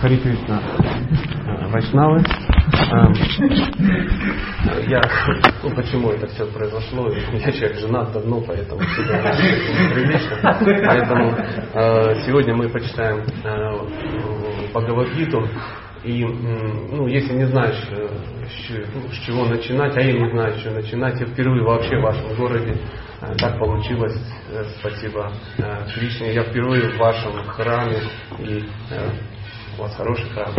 Хари 0.00 0.16
Кришна 0.16 0.62
Вайшнавы. 1.68 2.24
Я, 4.88 5.02
ну 5.62 5.70
почему 5.74 6.10
это 6.10 6.26
все 6.28 6.46
произошло? 6.46 7.10
Я 7.10 7.52
человек 7.52 7.78
женат 7.78 8.12
давно, 8.12 8.40
поэтому 8.40 8.80
всегда 8.80 9.36
прилично. 9.92 10.38
Поэтому 10.86 11.32
э, 11.34 12.14
сегодня 12.24 12.54
мы 12.54 12.70
почитаем 12.70 13.24
э, 13.44 14.70
Бхагавадгиту. 14.70 15.46
И, 16.02 16.24
ну, 16.24 17.06
если 17.06 17.34
не 17.34 17.44
знаешь, 17.44 17.86
э, 17.90 18.08
ну, 18.94 19.12
с 19.12 19.18
чего 19.26 19.44
начинать, 19.44 19.94
а 19.98 20.00
я 20.00 20.12
не 20.12 20.30
знаю, 20.30 20.54
с 20.54 20.62
чего 20.62 20.76
начинать, 20.76 21.20
я 21.20 21.26
впервые 21.26 21.62
вообще 21.62 21.98
в 21.98 22.02
вашем 22.02 22.34
городе 22.36 22.74
так 23.38 23.58
получилось, 23.58 24.18
спасибо 24.78 25.30
Кришне. 25.94 26.32
Я 26.32 26.44
впервые 26.44 26.88
в 26.92 26.96
вашем 26.96 27.32
храме, 27.48 27.98
и 28.38 28.64
у 29.80 29.82
вас 29.82 29.96
хороший 29.96 30.28
храм. 30.30 30.54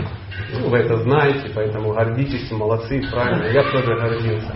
Ну, 0.53 0.69
вы 0.69 0.77
это 0.79 0.97
знаете, 0.97 1.51
поэтому 1.53 1.93
гордитесь, 1.93 2.49
молодцы, 2.51 3.01
правильно. 3.11 3.45
Я 3.45 3.63
тоже 3.71 3.95
гордился. 3.95 4.55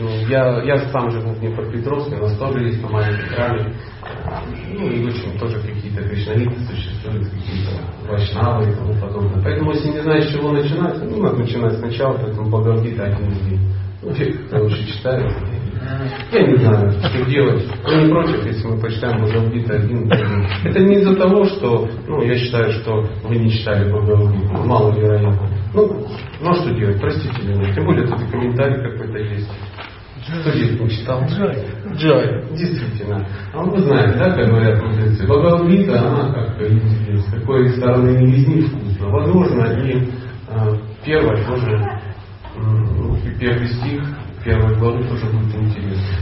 Ну, 0.00 0.08
я, 0.26 0.62
я 0.62 0.78
сам 0.90 1.10
живу 1.10 1.32
в 1.32 1.38
Днепропетровске, 1.38 2.16
у 2.16 2.22
нас 2.22 2.36
тоже 2.38 2.64
есть 2.64 2.82
на 2.82 2.88
маленьком 2.88 3.28
храме. 3.28 3.74
Ну 4.72 4.88
и 4.88 5.06
очень 5.06 5.38
тоже 5.38 5.60
какие-то 5.60 6.02
кришнаиты 6.02 6.58
существуют, 6.64 7.28
какие-то 7.28 8.08
вайшнавы 8.08 8.70
и 8.70 8.74
тому 8.74 8.94
подобное. 8.94 9.42
Поэтому 9.44 9.72
если 9.72 9.90
не 9.90 10.00
знаешь, 10.00 10.28
с 10.28 10.32
чего 10.32 10.50
начинать, 10.52 10.96
ну 11.04 11.22
надо 11.22 11.36
начинать 11.36 11.78
сначала, 11.78 12.16
поэтому 12.16 12.48
Бхагавдита 12.48 13.04
один 13.04 13.28
них. 13.28 13.60
Ну, 14.02 14.12
кто 14.46 14.62
лучше 14.62 14.86
читает, 14.86 15.30
я 16.32 16.46
не 16.46 16.56
знаю, 16.56 16.90
что 16.90 17.24
делать. 17.26 17.64
Я 17.86 18.02
не 18.02 18.10
против, 18.10 18.46
если 18.46 18.66
мы 18.66 18.80
почитаем 18.80 19.22
Бхагавдита 19.22 19.74
один. 19.74 20.10
Это 20.64 20.80
не 20.80 20.96
из-за 20.96 21.16
того, 21.16 21.44
что, 21.44 21.88
ну, 22.06 22.22
я 22.22 22.36
считаю, 22.36 22.72
что 22.72 23.06
вы 23.24 23.36
не 23.36 23.50
читали 23.50 23.90
Бхагавдиту, 23.90 24.52
маловероятно. 24.64 25.48
Ну, 25.74 26.06
ну 26.40 26.50
а 26.50 26.54
что 26.54 26.74
делать, 26.74 27.00
простите 27.00 27.42
меня. 27.42 27.72
Тем 27.74 27.84
более 27.84 28.06
тут 28.06 28.20
и 28.20 28.30
комментарий 28.30 28.82
какой-то 28.82 29.18
есть. 29.18 29.50
Кто 30.40 30.50
здесь 30.50 30.78
не 30.78 30.88
читал? 30.88 31.24
Джой. 31.26 31.56
Джой, 31.94 32.44
действительно. 32.56 33.26
А 33.52 33.62
вы 33.62 33.80
знаете, 33.80 34.18
да, 34.18 34.30
как 34.30 34.46
говорят 34.48 34.82
мудрецы, 34.82 35.26
Бхагавдита, 35.26 36.00
она 36.00 36.32
как 36.32 36.60
с 36.60 37.30
какой 37.32 37.70
стороны 37.70 38.10
не 38.18 38.26
лизни 38.26 38.60
вкусно. 38.62 39.08
Возможно, 39.08 39.64
и 39.82 40.08
э, 40.48 40.76
первая 41.04 41.44
тоже, 41.44 42.00
э, 42.56 43.38
первый 43.40 43.66
стих 43.66 44.02
первой 44.44 44.74
главы 44.76 45.04
тоже 45.04 45.26
будет 45.26 45.54
интересно. 45.54 46.16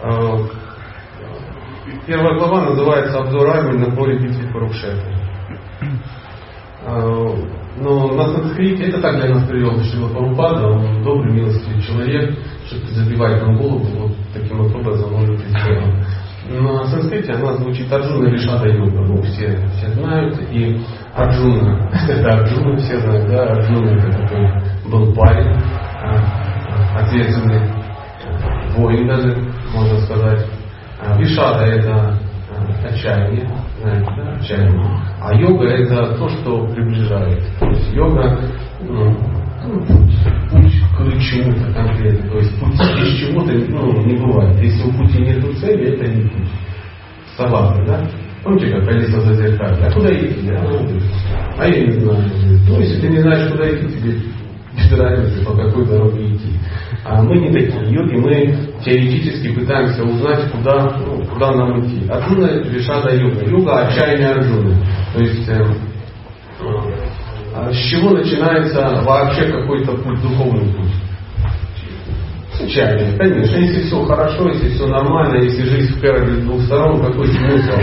Э, 0.00 0.38
первая 2.06 2.38
глава 2.38 2.70
называется 2.70 3.18
«Обзор 3.18 3.48
Армии 3.48 3.78
на 3.78 3.94
поле 3.94 4.18
битвы 4.18 4.52
Парукшета». 4.52 5.04
Э, 6.82 7.60
но 7.76 8.08
на 8.08 8.24
санскрите, 8.34 8.84
это 8.84 9.00
так 9.00 9.16
для 9.16 9.34
нас 9.34 9.48
привел 9.48 9.80
Шива 9.84 10.12
Парупада, 10.12 10.66
он 10.66 11.02
добрый, 11.04 11.32
милостивый 11.32 11.80
человек, 11.82 12.36
что-то 12.66 12.94
забивает 12.94 13.46
на 13.46 13.54
голову, 13.54 13.84
вот 13.98 14.12
таким 14.34 14.58
вот 14.58 14.74
образом 14.74 15.14
он 15.14 15.24
это 15.24 15.48
сделал. 15.48 15.92
На 16.48 16.84
санскрите 16.86 17.32
она 17.32 17.54
звучит 17.54 17.92
Арджуна 17.92 18.28
Ришада 18.28 18.68
Йога, 18.68 19.00
ну 19.02 19.22
все, 19.22 19.56
все 19.76 19.88
знают, 19.92 20.36
и 20.50 20.80
Арджуна, 21.14 21.90
это 22.08 22.32
Арджуна, 22.32 22.76
все 22.76 22.98
знают, 22.98 23.28
да, 23.28 23.44
Арджуна 23.44 23.90
это 23.90 24.10
такой 24.10 24.90
был 24.90 25.14
парень, 25.14 25.56
ответственный 26.94 27.60
воин 28.76 29.06
даже, 29.06 29.36
можно 29.74 30.00
сказать. 30.00 30.46
Вишада 31.16 31.64
это 31.64 32.18
отчаяние, 32.84 33.48
знаете, 33.80 34.10
да, 34.16 34.32
отчаяние. 34.38 35.00
А 35.20 35.34
йога 35.34 35.66
это 35.66 36.14
то, 36.16 36.28
что 36.28 36.66
приближает. 36.66 37.42
То 37.58 37.66
есть 37.66 37.92
йога 37.92 38.38
ну, 38.82 39.16
путь 40.50 40.72
к 40.96 41.20
чему-то 41.20 41.72
конкретно. 41.72 42.30
То 42.30 42.38
есть 42.38 42.60
путь 42.60 42.74
из 42.74 43.18
чего-то 43.18 43.52
ну, 43.52 44.02
не 44.04 44.16
бывает. 44.16 44.58
Если 44.60 44.82
у 44.88 44.92
пути 44.92 45.18
нет 45.20 45.58
цели, 45.58 45.94
это 45.94 46.06
не 46.06 46.28
путь. 46.28 46.48
Согласны, 47.36 47.86
да? 47.86 48.00
Помните, 48.42 48.70
как 48.70 48.88
Алиса 48.88 49.20
зазеркали? 49.20 49.82
А 49.82 49.92
куда 49.92 50.10
идти? 50.14 50.50
А, 50.50 51.62
а 51.62 51.68
я 51.68 51.86
не 51.86 52.00
знаю. 52.00 52.24
Ну, 52.68 52.80
если 52.80 53.00
ты 53.00 53.08
не 53.08 53.18
знаешь, 53.18 53.50
куда 53.50 53.70
идти, 53.70 53.86
тебе 53.88 54.14
без 54.76 54.98
разницы, 54.98 55.44
по 55.44 55.52
какой 55.52 55.86
дороге 55.86 56.34
идти. 56.34 56.39
А 57.04 57.22
мы 57.22 57.38
не 57.38 57.50
такие 57.52 57.92
йоги, 57.92 58.16
мы 58.16 58.72
теоретически 58.84 59.54
пытаемся 59.54 60.02
узнать, 60.02 60.50
куда, 60.50 60.98
ну, 60.98 61.24
куда 61.26 61.52
нам 61.52 61.80
идти. 61.80 62.08
Арджуна 62.08 62.62
Вишада 62.64 63.14
йога. 63.14 63.44
Йога 63.48 63.86
отчаяния 63.86 64.30
Арджуны. 64.30 64.74
То 65.14 65.20
есть 65.20 65.48
э, 65.48 65.64
э, 67.54 67.72
с 67.72 67.76
чего 67.90 68.10
начинается 68.10 69.02
вообще 69.04 69.46
какой-то 69.46 69.92
путь, 69.92 70.20
духовный 70.20 70.72
путь? 70.74 70.92
С 72.54 72.60
отчаяния, 72.60 73.16
конечно. 73.16 73.56
Если 73.56 73.86
все 73.86 74.04
хорошо, 74.04 74.48
если 74.48 74.68
все 74.70 74.86
нормально, 74.86 75.42
если 75.42 75.62
жизнь 75.62 75.94
в 75.94 76.00
с 76.00 76.44
двух 76.44 76.62
сторон, 76.62 77.04
какой 77.04 77.28
смысл? 77.28 77.78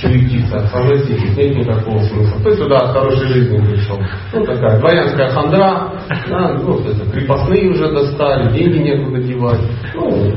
Суетиться, 0.00 0.66
согласитесь, 0.68 1.36
нет 1.36 1.56
никакого 1.56 1.98
смысла. 2.00 2.38
Ты 2.44 2.56
сюда 2.56 2.76
от 2.78 2.92
хорошей 2.92 3.26
жизни 3.28 3.58
пришел. 3.58 3.98
Ну, 4.32 4.44
такая 4.44 4.78
дворянская 4.78 5.30
хандра, 5.30 5.92
да, 6.28 6.58
ну, 6.62 6.78
это, 6.80 7.10
крепостные 7.10 7.70
уже 7.70 7.92
достали, 7.92 8.52
деньги 8.52 8.78
некуда 8.78 9.20
девать. 9.20 9.60
Ну, 9.94 10.32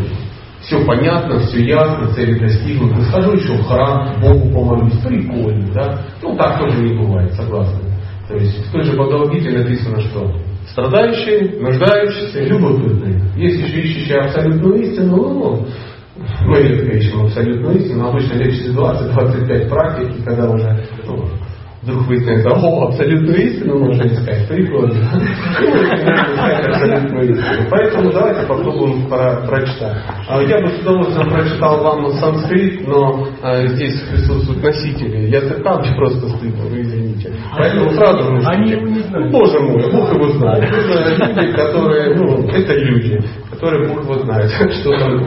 все 0.61 0.85
понятно, 0.85 1.39
все 1.39 1.63
ясно, 1.63 2.07
цели 2.13 2.39
достигнуты. 2.39 3.01
Схожу 3.03 3.33
еще 3.33 3.53
в 3.53 3.65
храм, 3.65 4.19
Богу 4.21 4.53
помолюсь, 4.53 4.97
прикольно, 4.99 5.73
да. 5.73 6.01
Ну, 6.21 6.35
так 6.35 6.59
тоже 6.59 6.81
не 6.81 6.97
бывает, 6.97 7.33
согласны. 7.33 7.79
То 8.27 8.35
есть 8.35 8.65
в 8.67 8.71
той 8.71 8.83
же 8.83 8.93
Бхагавадгите 8.93 9.49
написано, 9.51 9.99
что 10.01 10.31
страдающие, 10.71 11.59
нуждающиеся, 11.59 12.43
любопытные. 12.43 13.21
Есть 13.35 13.59
еще 13.59 13.81
ищущие 13.81 14.19
абсолютную 14.19 14.81
истину, 14.81 15.15
ну, 15.17 15.67
мы 16.45 16.57
редко 16.61 16.97
ищем 16.97 17.25
абсолютную 17.25 17.77
истину, 17.77 18.09
обычно 18.09 18.33
лет 18.33 18.53
через 18.53 18.75
20-25 18.75 19.69
практики, 19.69 20.21
когда 20.23 20.49
уже 20.49 20.85
ну, 21.07 21.25
вдруг 21.83 22.07
выясняется, 22.07 22.49
о, 22.49 22.87
абсолютную 22.89 23.37
истину 23.37 23.79
нужно 23.79 24.03
искать, 24.03 24.47
прикольно. 24.47 24.93
абсолютную 26.67 27.31
истину. 27.31 27.67
Поэтому 27.71 28.11
давайте 28.11 28.45
попробуем 28.45 29.07
про 29.07 29.37
прочитать. 29.47 29.97
А 30.27 30.41
я 30.43 30.61
бы 30.61 30.69
с 30.69 30.81
удовольствием 30.81 31.29
прочитал 31.29 31.83
вам 31.83 32.11
санскрит, 32.11 32.87
но 32.87 33.27
а, 33.41 33.65
здесь 33.67 33.99
присутствуют 34.11 34.61
носители 34.63 35.27
языка, 35.27 35.79
мне 35.79 35.95
просто 35.95 36.27
стыдно, 36.37 36.65
вы 36.65 36.81
извините. 36.81 37.33
Поэтому 37.57 37.89
сразу 37.91 38.31
нужно... 38.31 38.49
Они 38.49 38.71
его 38.71 38.87
не 38.87 38.99
знают. 38.99 39.31
Боже 39.31 39.59
мой, 39.59 39.91
Бог 39.91 40.13
его 40.13 40.27
знает. 40.33 40.63
Это 40.71 41.33
люди, 41.33 41.51
которые, 41.53 42.15
ну, 42.15 42.47
это 42.49 42.73
люди, 42.73 43.23
которые 43.49 43.87
Бог 43.87 44.03
его 44.03 44.19
знает, 44.19 44.51
что 44.81 44.91
там 44.99 45.25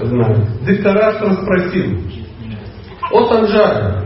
знают. 0.00 0.64
Диктарастр 0.66 1.32
спросил, 1.42 2.00
о 3.12 3.24
Санджаре, 3.26 4.04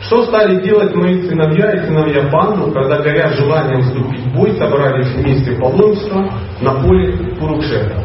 что 0.00 0.24
стали 0.26 0.62
делать 0.62 0.94
мои 0.94 1.22
сыновья 1.22 1.72
и 1.72 1.86
сыновья 1.86 2.28
Панду, 2.30 2.70
когда, 2.70 2.98
горя 2.98 3.32
желанием 3.32 3.82
вступить 3.82 4.20
в 4.20 4.34
бой, 4.34 4.52
собрались 4.52 5.12
вместе 5.14 5.52
паломничества 5.52 6.30
на 6.60 6.74
поле 6.80 7.34
Курукшета? 7.38 8.04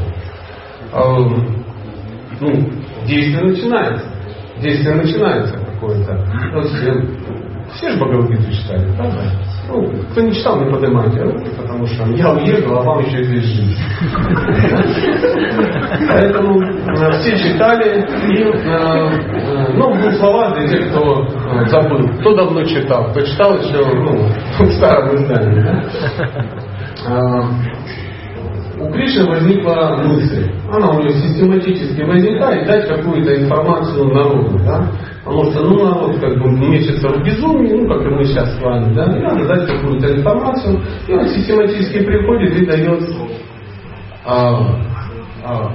Эм, 0.94 1.64
ну, 2.40 2.52
действие 3.06 3.44
начинается. 3.44 4.06
Действие 4.60 4.96
начинается 4.96 5.58
какое-то. 5.58 6.26
Все 7.74 7.90
же 7.90 7.98
Бхагавадгиту 7.98 8.52
читали, 8.52 8.92
правда? 8.96 9.22
Ну, 9.68 9.90
кто 10.12 10.22
не 10.22 10.34
читал, 10.34 10.60
не 10.60 10.70
поднимайте 10.70 11.22
руки, 11.22 11.50
потому 11.58 11.88
что 11.88 12.06
я 12.08 12.32
уеду, 12.32 12.78
а 12.78 12.84
вам 12.84 13.06
еще 13.06 13.24
здесь 13.24 13.44
жить. 13.44 13.78
Поэтому 16.10 16.62
э, 16.62 17.12
все 17.20 17.38
читали, 17.38 18.06
и, 18.30 18.44
э, 18.44 18.52
э, 18.52 19.74
ну, 19.76 19.94
в 19.94 20.02
двух 20.02 20.14
словах 20.16 20.56
для 20.56 20.68
тех, 20.68 20.90
кто 20.90 21.26
забыл, 21.68 22.10
кто 22.20 22.36
давно 22.36 22.64
читал, 22.66 23.10
кто 23.12 23.22
читал 23.22 23.58
еще, 23.58 23.86
ну, 23.86 24.28
в 24.66 24.72
старом 24.74 25.16
издании. 25.16 25.64
У 28.80 28.92
Кришны 28.92 29.26
возникла 29.30 29.96
мысль, 30.04 30.52
она 30.70 30.90
у 30.90 31.00
нее 31.00 31.12
систематически 31.12 32.02
возникает, 32.02 32.68
дать 32.68 32.88
какую-то 32.88 33.34
информацию 33.42 34.06
народу. 34.14 34.60
Потому 35.24 35.46
что, 35.52 35.62
ну, 35.62 35.86
народ 35.86 36.20
как 36.20 36.38
бы 36.38 36.52
мечется 36.52 37.08
в 37.08 37.24
безумии, 37.24 37.72
ну, 37.72 37.88
как 37.88 38.06
и 38.06 38.10
мы 38.10 38.26
сейчас 38.26 38.58
с 38.58 38.62
вами, 38.62 38.94
да, 38.94 39.06
и 39.06 39.22
надо 39.22 39.48
дать 39.48 39.68
какую-то 39.68 40.18
информацию, 40.18 40.82
и 41.08 41.14
он 41.14 41.28
систематически 41.30 42.04
приходит 42.04 42.56
и 42.60 42.66
дает 42.66 43.10
а, 44.26 44.54
а, 45.46 45.72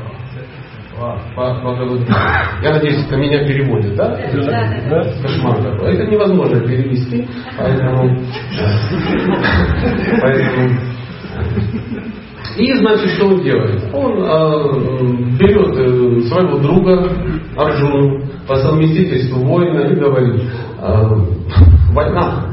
а, 1.01 1.17
Я 2.63 2.73
надеюсь, 2.73 3.07
это 3.07 3.17
меня 3.17 3.47
переводит, 3.47 3.95
да? 3.97 4.19
Кошмар 5.23 5.63
такой. 5.63 5.95
Это 5.95 6.11
невозможно 6.11 6.61
перевести, 6.61 7.27
поэтому... 7.57 8.19
поэтому 10.21 10.71
и, 12.57 12.75
значит, 12.75 13.11
что 13.11 13.27
он 13.27 13.41
делает? 13.43 13.85
Он 13.95 14.13
э, 14.21 15.39
берет 15.39 15.77
э, 15.79 16.21
своего 16.29 16.59
друга 16.59 17.09
Арджуну, 17.57 18.21
по 18.49 18.57
совместительству 18.57 19.45
воина 19.45 19.81
и 19.81 19.95
говорит, 19.95 20.43
э, 20.81 21.17
война, 21.93 22.47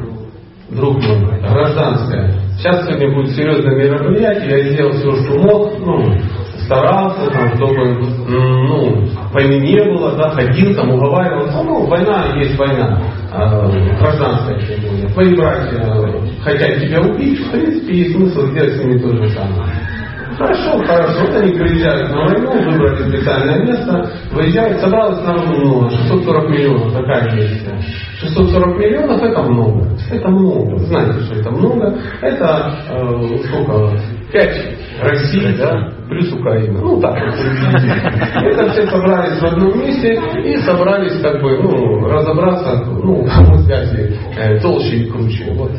друг 0.70 0.98
мой, 0.98 1.40
гражданская. 1.40 2.34
Сейчас 2.58 2.86
сегодня 2.86 3.14
будет 3.16 3.36
серьезное 3.36 3.76
мероприятие, 3.76 4.50
я 4.50 4.74
сделал 4.74 4.92
все, 4.92 5.16
что 5.24 5.40
мог, 5.40 5.80
ну, 5.80 6.18
старался, 6.66 7.30
там, 7.32 7.56
чтобы 7.56 7.98
ну, 8.28 9.08
войны 9.32 9.60
не 9.60 9.82
было, 9.84 10.16
да, 10.18 10.32
ходил, 10.32 10.76
там, 10.76 10.90
уговаривал. 10.90 11.48
Ну, 11.64 11.86
война 11.86 12.34
есть 12.36 12.58
война, 12.58 13.02
э, 13.32 13.98
гражданская 14.00 14.60
тем 14.60 14.82
более. 14.82 15.08
Твои 15.10 15.36
братья 15.36 16.12
хотят 16.44 16.82
тебя 16.82 17.02
убить, 17.02 17.40
в 17.40 17.52
принципе, 17.52 17.98
есть 17.98 18.16
смысл 18.16 18.48
сделать 18.48 18.76
с 18.76 18.84
ними 18.84 18.98
то 18.98 19.16
же 19.16 19.30
самое. 19.30 19.95
Хорошо, 20.38 20.78
хорошо. 20.86 21.20
Вот 21.22 21.36
они 21.36 21.52
приезжают 21.54 22.10
на 22.12 22.26
войну, 22.26 22.52
выбрали 22.52 23.10
специальное 23.10 23.64
место, 23.64 24.12
выезжают, 24.32 24.82
собралось 24.82 25.22
нам 25.24 25.48
много, 25.48 25.90
640 25.90 26.50
миллионов, 26.50 26.94
такая 26.94 27.36
версия. 27.36 27.82
640 28.20 28.78
миллионов 28.78 29.22
это 29.22 29.42
много. 29.44 29.88
Это 30.12 30.30
много. 30.30 30.78
Знаете, 30.80 31.20
что 31.22 31.40
это 31.40 31.52
много? 31.52 31.98
Это 32.22 32.76
э, 32.90 33.38
сколько? 33.48 33.98
5 34.32 34.78
России, 35.02 35.56
да, 35.58 35.94
плюс 36.10 36.32
Украина. 36.34 36.80
Ну 36.82 37.00
так, 37.00 37.18
это 37.18 38.70
все 38.72 38.88
собрались 38.88 39.40
в 39.40 39.46
одном 39.46 39.80
месте 39.80 40.20
и 40.44 40.58
собрались 40.58 41.22
как 41.22 41.42
бы, 41.42 41.58
ну, 41.58 42.08
разобраться, 42.08 42.84
ну, 42.86 43.24
в 43.24 43.64
связи 43.64 44.18
э, 44.38 44.60
толще 44.60 44.98
и 44.98 45.10
круче. 45.10 45.46
Вот. 45.54 45.72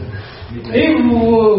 И 0.74 0.96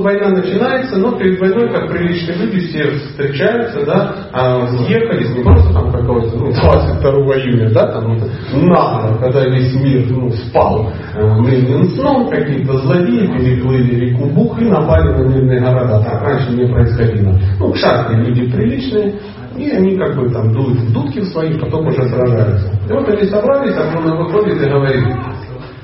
война 0.02 0.30
начинается, 0.30 0.98
но 0.98 1.14
перед 1.14 1.40
войной, 1.40 1.70
как 1.70 1.90
приличные 1.90 2.38
люди, 2.38 2.68
все 2.68 2.90
встречаются, 2.92 3.86
да, 3.86 4.16
а, 4.34 4.68
съехались, 4.68 5.34
не 5.36 5.44
просто 5.44 5.74
там 5.74 5.92
какого-то, 5.92 6.38
ну, 6.38 6.52
22 6.52 7.12
июня, 7.38 7.70
да, 7.72 7.88
там 7.88 8.18
нагло, 8.54 9.18
когда 9.20 9.46
весь 9.46 9.74
мир, 9.76 10.08
ну, 10.10 10.30
спал 10.32 10.92
э, 11.16 11.40
мирным 11.40 11.86
сном, 11.92 12.30
какие-то 12.30 12.78
злодеи 12.80 13.28
переплыли 13.28 13.96
реку 13.96 14.26
Бух 14.26 14.62
и 14.62 14.66
напали 14.66 15.10
на 15.10 15.28
мирные 15.28 15.62
города. 15.62 16.04
Так 16.04 16.24
раньше 16.24 16.52
не 16.52 16.68
происходило. 16.68 17.40
Ну, 17.60 17.74
шаркие 17.76 18.26
люди 18.26 18.52
приличные, 18.52 19.16
и 19.56 19.72
они 19.72 19.98
как 19.98 20.18
бы 20.18 20.30
там 20.30 20.52
дуют 20.52 20.80
в 20.80 20.94
дудки 20.94 21.22
свои, 21.32 21.58
потом 21.58 21.88
уже 21.88 22.04
сражаются. 22.10 22.72
И 22.90 22.94
вот 22.94 23.08
они 23.08 23.24
собрались, 23.30 23.76
а 23.78 23.98
он 23.98 24.18
выходит 24.18 24.62
и 24.62 24.70
говорит, 24.70 25.06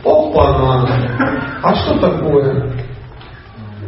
опа, 0.03 0.85
а 1.63 1.75
что 1.75 1.97
такое? 1.99 2.72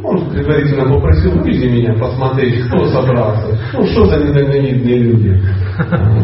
Он 0.06 0.30
предварительно 0.30 0.86
попросил, 0.86 1.32
вывези 1.32 1.68
меня 1.68 1.94
посмотреть, 1.94 2.68
кто 2.68 2.86
собрался. 2.86 3.58
Ну, 3.74 3.86
что 3.88 4.06
за 4.06 4.24
недальновидные 4.24 5.00
люди. 5.00 5.42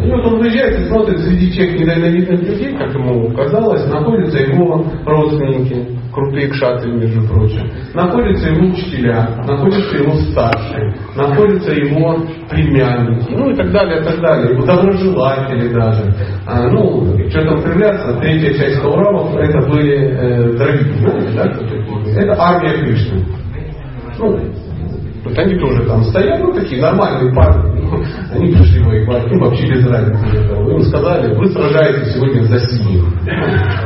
И 0.05 0.11
вот 0.11 0.25
он 0.25 0.39
выезжает 0.39 0.79
и 0.79 0.85
смотрит, 0.87 1.19
среди 1.19 1.51
тех 1.51 1.79
недальновидных 1.79 2.41
людей, 2.41 2.77
как 2.77 2.93
ему 2.93 3.33
казалось, 3.33 3.87
находятся 3.87 4.37
его 4.37 4.85
родственники, 5.05 5.87
крутые 6.13 6.49
кшатры, 6.49 6.91
между 6.93 7.27
прочим. 7.27 7.71
Находятся 7.95 8.49
его 8.49 8.67
учителя, 8.67 9.29
находятся 9.47 9.97
его 9.97 10.13
старшие, 10.31 10.95
находятся 11.15 11.71
его 11.71 12.23
племянники, 12.49 13.31
ну 13.31 13.49
и 13.49 13.55
так 13.55 13.71
далее, 13.71 14.01
и 14.01 14.03
так 14.03 14.21
далее. 14.21 14.53
Его 14.53 14.65
доброжелатели 14.65 15.73
даже. 15.73 16.13
А, 16.45 16.67
ну, 16.69 17.17
что 17.29 17.45
там 17.45 17.63
кривляться, 17.63 18.13
третья 18.21 18.53
часть 18.53 18.79
Кауравов, 18.81 19.35
это 19.35 19.67
были 19.67 19.95
э, 19.95 20.51
знаете, 20.55 20.85
да, 21.35 22.21
Это 22.21 22.35
армия 22.39 22.77
Кришны. 22.77 23.40
Ну, 24.17 24.39
вот 25.23 25.37
они 25.37 25.55
тоже 25.59 25.85
там 25.85 26.03
стоят, 26.05 26.41
ну 26.41 26.51
такие 26.53 26.81
нормальные 26.81 27.33
парни. 27.33 27.71
Они 28.33 28.51
пришли 28.53 28.83
воевать, 28.83 29.31
им 29.31 29.39
вообще 29.39 29.67
без 29.67 29.85
разницы. 29.87 30.25
Им 30.71 30.81
сказали, 30.83 31.35
вы 31.35 31.45
сражаетесь 31.47 32.13
сегодня 32.13 32.43
за 32.43 32.59
синих. 32.59 33.03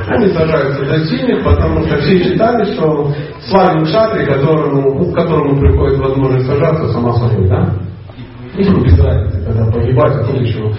Они 0.07 0.27
сражаются 0.27 0.85
за 0.85 1.05
синих, 1.05 1.43
потому 1.43 1.83
что 1.85 1.97
все 1.97 2.23
считали, 2.23 2.73
что 2.73 3.11
славен 3.49 3.85
шатри, 3.85 4.25
которому, 4.25 4.93
ну, 4.99 5.11
к 5.11 5.15
которому 5.15 5.59
приходит 5.59 5.99
возможность 5.99 6.45
сражаться, 6.45 6.93
сама 6.93 7.13
собой, 7.13 7.49
да? 7.49 7.73
Им 8.57 8.83
без 8.83 8.97
разницы, 8.99 9.43
когда 9.45 9.71
погибать, 9.71 10.15
а 10.15 10.23
то 10.23 10.37
еще 10.37 10.71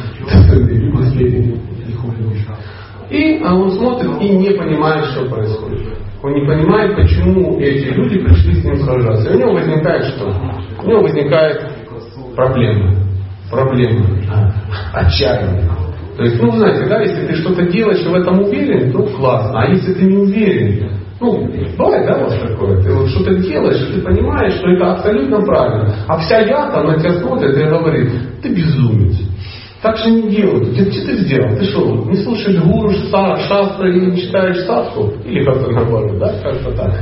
либо 0.55 1.03
следили, 1.07 1.61
и 3.11 3.41
а 3.45 3.55
он 3.55 3.71
смотрит 3.71 4.21
и 4.21 4.29
не 4.31 4.51
понимает, 4.51 5.05
что 5.07 5.27
происходит. 5.27 5.96
Он 6.27 6.35
не 6.35 6.45
понимает, 6.45 6.97
почему 6.97 7.61
эти 7.61 7.95
люди 7.95 8.19
пришли 8.19 8.61
с 8.61 8.65
ним 8.65 8.77
сражаться. 8.79 9.31
И 9.31 9.37
у 9.37 9.39
него 9.39 9.53
возникает 9.53 10.07
что? 10.07 10.35
У 10.83 10.89
него 10.89 11.03
возникает 11.03 11.71
проблема. 12.35 12.97
Проблема. 13.49 14.07
Отчаяние. 14.93 15.71
То 16.17 16.25
есть, 16.25 16.43
ну, 16.43 16.51
знаете, 16.51 16.85
да, 16.87 17.01
если 17.01 17.29
ты 17.29 17.35
что-то 17.37 17.63
делаешь 17.71 18.05
и 18.05 18.09
в 18.09 18.15
этом 18.15 18.43
уверен, 18.43 18.91
то 18.91 19.05
классно. 19.05 19.61
А 19.61 19.69
если 19.69 19.93
ты 19.93 20.05
не 20.05 20.17
уверен, 20.17 20.91
ну, 21.21 21.49
бывает, 21.79 22.07
да, 22.09 22.19
у 22.19 22.25
вас 22.25 22.41
такое? 22.41 22.83
Ты 22.83 22.93
вот 22.93 23.09
что-то 23.09 23.37
делаешь, 23.37 23.89
и 23.89 23.93
ты 23.93 24.01
понимаешь, 24.01 24.55
что 24.55 24.69
это 24.69 24.95
абсолютно 24.95 25.41
правильно. 25.43 25.95
А 26.09 26.19
вся 26.19 26.41
я 26.41 26.73
там 26.73 26.89
на 26.89 26.99
тебя 26.99 27.21
смотрит 27.21 27.57
и 27.57 27.63
говорит, 27.63 28.11
ты 28.43 28.49
безумец. 28.49 29.17
Так 29.83 29.99
же 29.99 30.11
не 30.11 30.31
делают. 30.31 30.75
Ты, 30.75 30.91
что 30.91 31.07
ты 31.07 31.17
сделал? 31.19 31.57
Ты 31.57 31.65
что, 31.65 32.05
не 32.11 32.17
слушаешь 32.17 32.61
гуру, 32.63 32.91
шастра 32.91 33.93
и 33.93 34.01
не 34.01 34.17
читаешь 34.17 34.65
сасу? 34.65 35.13
Или 35.25 35.45
как-то 35.45 35.71
наоборот, 35.71 36.19
да? 36.19 36.33
Как-то 36.43 36.73
так. 36.73 36.95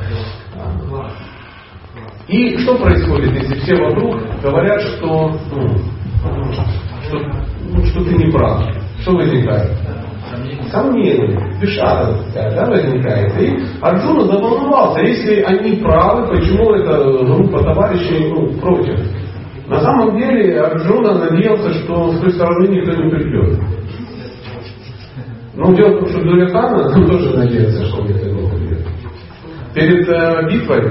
И 2.27 2.57
что 2.59 2.77
происходит, 2.77 3.33
если 3.35 3.55
все 3.61 3.77
вокруг 3.77 4.17
говорят, 4.43 4.81
что, 4.81 5.39
ну, 5.53 5.69
что, 7.07 7.19
ну, 7.71 7.85
что 7.85 8.05
ты 8.05 8.15
не 8.15 8.33
прав? 8.33 8.63
Что 9.03 9.13
возникает? 9.13 9.73
Сомнение, 10.73 11.39
бешара 11.61 12.17
да, 12.35 12.65
возникает. 12.65 13.41
И 13.41 13.57
Арджуна 13.81 14.25
заволновался, 14.25 15.01
если 15.03 15.43
они 15.43 15.77
правы, 15.77 16.27
почему 16.29 16.73
эта 16.73 17.05
группа 17.05 17.63
товарищей 17.63 18.31
ну, 18.31 18.49
против? 18.59 18.99
На 19.67 19.81
самом 19.81 20.17
деле 20.19 20.61
Арджуна 20.61 21.15
надеялся, 21.15 21.73
что 21.73 22.13
с 22.13 22.21
той 22.21 22.33
стороны 22.33 22.69
никто 22.69 22.93
не 22.93 23.11
придет. 23.11 23.59
Но 25.55 25.73
дело 25.75 25.97
в 25.97 25.99
том, 26.01 26.09
что 26.09 26.21
Дурихана 26.21 26.93
тоже 26.93 27.37
надеялся, 27.37 27.87
что 27.87 28.03
никто 28.03 28.27
не 28.27 28.49
придет. 28.49 28.87
Перед 29.75 30.09
э, 30.09 30.49
битвой 30.51 30.85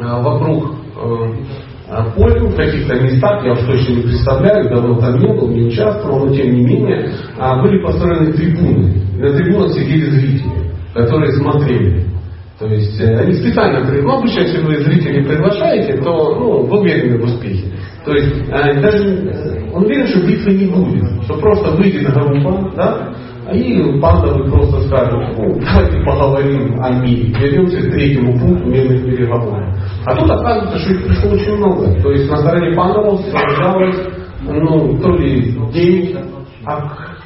э, 0.00 0.22
вокруг 0.22 0.74
э, 0.96 2.12
поле, 2.14 2.40
в 2.40 2.56
каких-то 2.56 2.94
местах, 2.94 3.44
я 3.44 3.52
уж 3.52 3.60
точно 3.60 3.92
не 3.94 4.02
представляю, 4.02 4.68
давно 4.68 5.00
там 5.00 5.18
не 5.18 5.28
был, 5.28 5.48
не 5.48 5.66
участвовал, 5.66 6.26
но 6.26 6.34
тем 6.34 6.54
не 6.54 6.64
менее, 6.64 7.10
э, 7.38 7.62
были 7.62 7.82
построены 7.82 8.32
трибуны. 8.32 9.02
На 9.18 9.32
трибунах 9.32 9.72
сидели 9.72 10.10
зрители, 10.10 10.70
которые 10.94 11.32
смотрели. 11.32 12.04
То 12.58 12.66
есть 12.66 12.98
э, 12.98 13.18
они 13.18 13.34
специально, 13.34 13.84
ну 14.02 14.18
обычно, 14.18 14.40
если 14.40 14.62
вы 14.62 14.78
зрителей 14.78 15.24
приглашаете, 15.24 15.98
то 15.98 16.36
ну, 16.36 16.62
вы 16.62 16.80
уверены 16.80 17.18
в 17.18 17.24
успехе. 17.24 17.66
То 18.04 18.14
есть 18.14 18.48
э, 18.48 18.80
даже 18.80 19.04
э, 19.04 19.70
он 19.74 19.84
уверен, 19.84 20.06
что 20.06 20.26
битвы 20.26 20.54
не 20.54 20.66
будет, 20.66 21.22
что 21.24 21.34
просто 21.38 21.72
выйдет 21.72 22.10
группа, 22.14 22.72
да, 22.74 23.12
и 23.52 24.00
пандавы 24.00 24.50
просто 24.50 24.80
скажут, 24.88 25.36
ну, 25.36 25.60
давайте 25.60 26.02
поговорим 26.02 26.82
о 26.82 26.90
мире, 27.02 27.30
вернемся 27.38 27.76
к 27.76 27.92
третьему 27.92 28.38
пункту 28.38 28.68
мирных 28.68 29.04
переговоров. 29.04 29.62
А 30.06 30.16
тут 30.16 30.30
оказывается, 30.30 30.78
что 30.78 30.92
их 30.94 31.06
пришло 31.06 31.30
очень 31.32 31.56
много. 31.56 32.00
То 32.00 32.10
есть 32.10 32.30
на 32.30 32.38
стороне 32.38 32.74
пандавов 32.74 33.20
сражалось, 33.20 33.98
ну, 34.42 34.98
то 34.98 35.10
ли 35.16 35.52
9 35.74 36.16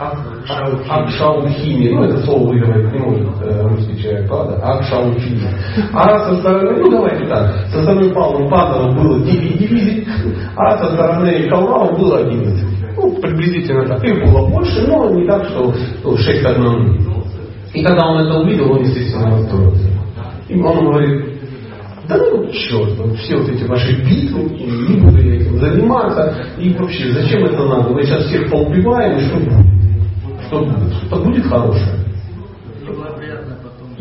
Акшаухини, 0.00 1.90
ну 1.90 2.04
это 2.04 2.24
слово 2.24 2.48
выговорить 2.48 2.92
не 2.92 2.98
может 3.00 3.28
э, 3.42 3.68
русский 3.68 4.00
человек, 4.00 4.28
правда? 4.28 4.56
Акшаухини. 4.62 5.46
А 5.92 6.18
со 6.20 6.36
стороны, 6.36 6.80
ну 6.80 6.90
давайте 6.90 7.26
так, 7.26 7.66
со 7.70 7.82
стороны 7.82 8.08
Павла 8.10 8.48
Павлова 8.48 8.94
было 8.94 9.20
9 9.20 9.58
дивизий, 9.58 10.08
а 10.56 10.78
со 10.78 10.94
стороны 10.94 11.48
Калрава 11.50 11.92
было 11.98 12.20
11. 12.20 12.64
Ну, 12.96 13.14
приблизительно 13.20 13.86
так. 13.86 14.02
Их 14.02 14.24
было 14.24 14.48
больше, 14.48 14.86
но 14.86 15.10
не 15.10 15.26
так, 15.26 15.44
что 15.46 15.74
ну, 16.02 16.16
6 16.16 16.42
к 16.42 16.46
1. 16.46 17.10
И 17.74 17.84
когда 17.84 18.06
он 18.08 18.26
это 18.26 18.40
увидел, 18.40 18.72
он, 18.72 18.80
естественно, 18.80 19.36
расстроился. 19.36 19.86
И 20.48 20.60
он 20.60 20.84
говорит, 20.86 21.24
да 22.08 22.16
ну 22.16 22.50
черт, 22.50 23.18
все 23.18 23.36
вот 23.36 23.48
эти 23.50 23.64
ваши 23.64 23.92
битвы, 24.02 24.42
не 24.48 24.98
буду 24.98 25.18
я 25.18 25.36
этим 25.36 25.58
заниматься, 25.58 26.34
и 26.58 26.72
вообще, 26.72 27.12
зачем 27.12 27.44
это 27.44 27.62
надо? 27.64 27.90
Мы 27.90 28.02
сейчас 28.02 28.24
всех 28.24 28.50
поубиваем, 28.50 29.18
и 29.18 29.20
что 29.20 29.36
будет? 29.36 29.79
Что? 30.50 30.64
Что-то 31.06 31.22
будет 31.22 31.46
хорошее. 31.46 32.09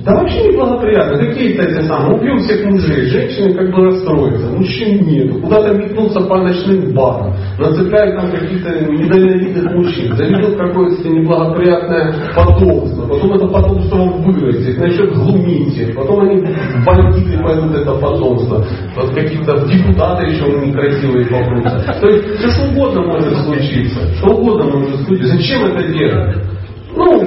Да 0.09 0.15
вообще 0.15 0.51
неблагоприятно. 0.51 1.19
Какие-то 1.19 1.63
эти 1.63 1.85
самые. 1.85 2.19
Убьем 2.19 2.39
всех 2.39 2.65
мужей. 2.65 3.05
Женщины 3.11 3.53
как 3.53 3.69
бы 3.71 3.85
расстроятся. 3.85 4.47
Мужчин 4.47 5.05
нету. 5.05 5.39
Куда-то 5.39 5.73
метнутся 5.75 6.21
по 6.21 6.41
ночным 6.41 6.93
барам. 6.95 7.35
Нацепляют 7.59 8.15
там 8.15 8.31
каких-то 8.31 8.71
недальновидных 8.91 9.71
мужчин. 9.75 10.15
Заведут 10.15 10.57
какое-то 10.57 11.07
неблагоприятное 11.09 12.15
потомство. 12.35 13.05
Потом 13.05 13.33
это 13.33 13.47
потомство 13.49 13.97
вырастет. 13.97 14.79
Начнет 14.79 15.13
глумить 15.13 15.77
их. 15.77 15.95
Потом 15.95 16.21
они 16.21 16.43
бандиты 16.83 17.37
пойдут 17.43 17.75
это 17.75 17.93
потомство. 17.93 18.65
Вот 18.95 19.13
какие-то 19.13 19.63
депутаты 19.67 20.25
еще 20.25 20.45
некрасивые 20.65 21.27
попрутся. 21.27 21.99
То 22.01 22.07
есть 22.07 22.39
все 22.39 22.49
что 22.49 22.71
угодно 22.71 23.01
может 23.03 23.37
случиться. 23.45 23.99
Что 24.17 24.29
угодно 24.31 24.71
может 24.75 25.05
случиться. 25.05 25.35
Зачем 25.35 25.65
это 25.65 25.93
делать? 25.93 26.58
Ну, 26.95 27.21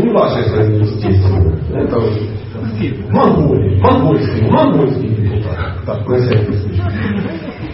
не 0.00 0.10
вашей 0.12 0.44
стране, 0.44 0.78
естественно. 0.78 1.58
Это 1.74 2.00
Монголии, 3.10 3.80
монгольский, 3.80 4.48
монгольский 4.48 5.08
депутат. 5.08 5.84
Так, 5.86 6.08
на 6.08 6.16
всякий 6.16 6.52
случай. 6.52 6.82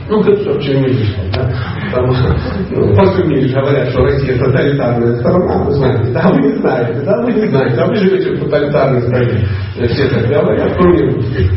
Ну, 0.09 0.23
как 0.23 0.38
вообще 0.47 0.79
не 0.79 0.88
вышло, 0.88 1.23
да? 1.35 1.50
Потому 1.91 2.15
что, 2.15 2.35
ну, 2.71 2.97
поскольку 2.97 3.31
говорят, 3.53 3.91
что 3.91 4.05
Россия 4.05 4.38
тоталитарная 4.38 5.17
страна, 5.17 5.65
вы 5.65 5.73
знаете, 5.73 6.12
да, 6.12 6.31
вы 6.31 6.43
не 6.43 6.57
знаете, 6.57 7.00
да, 7.03 7.23
вы 7.23 7.33
не 7.33 7.47
знаете, 7.49 7.77
а 7.79 7.87
вы 7.87 7.97
живете 7.97 8.31
в 8.31 8.45
тоталитарной 8.45 9.03
стране. 9.03 9.47
Все 9.75 10.09
так 10.09 10.27
говорят, 10.27 10.73
кроме 10.79 11.11
русских. 11.11 11.50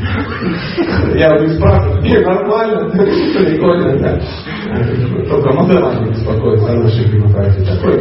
Я 1.15 1.33
них 1.39 1.53
спрашиваю, 1.53 2.01
не, 2.01 2.19
нормально, 2.19 2.89
прикольно, 2.91 3.99
да. 3.99 4.19
Только 5.29 5.53
модераты 5.53 6.09
беспокоятся 6.09 6.71
о 6.71 6.75
нашей 6.75 7.05
демократии. 7.05 7.65
Такое 7.65 7.99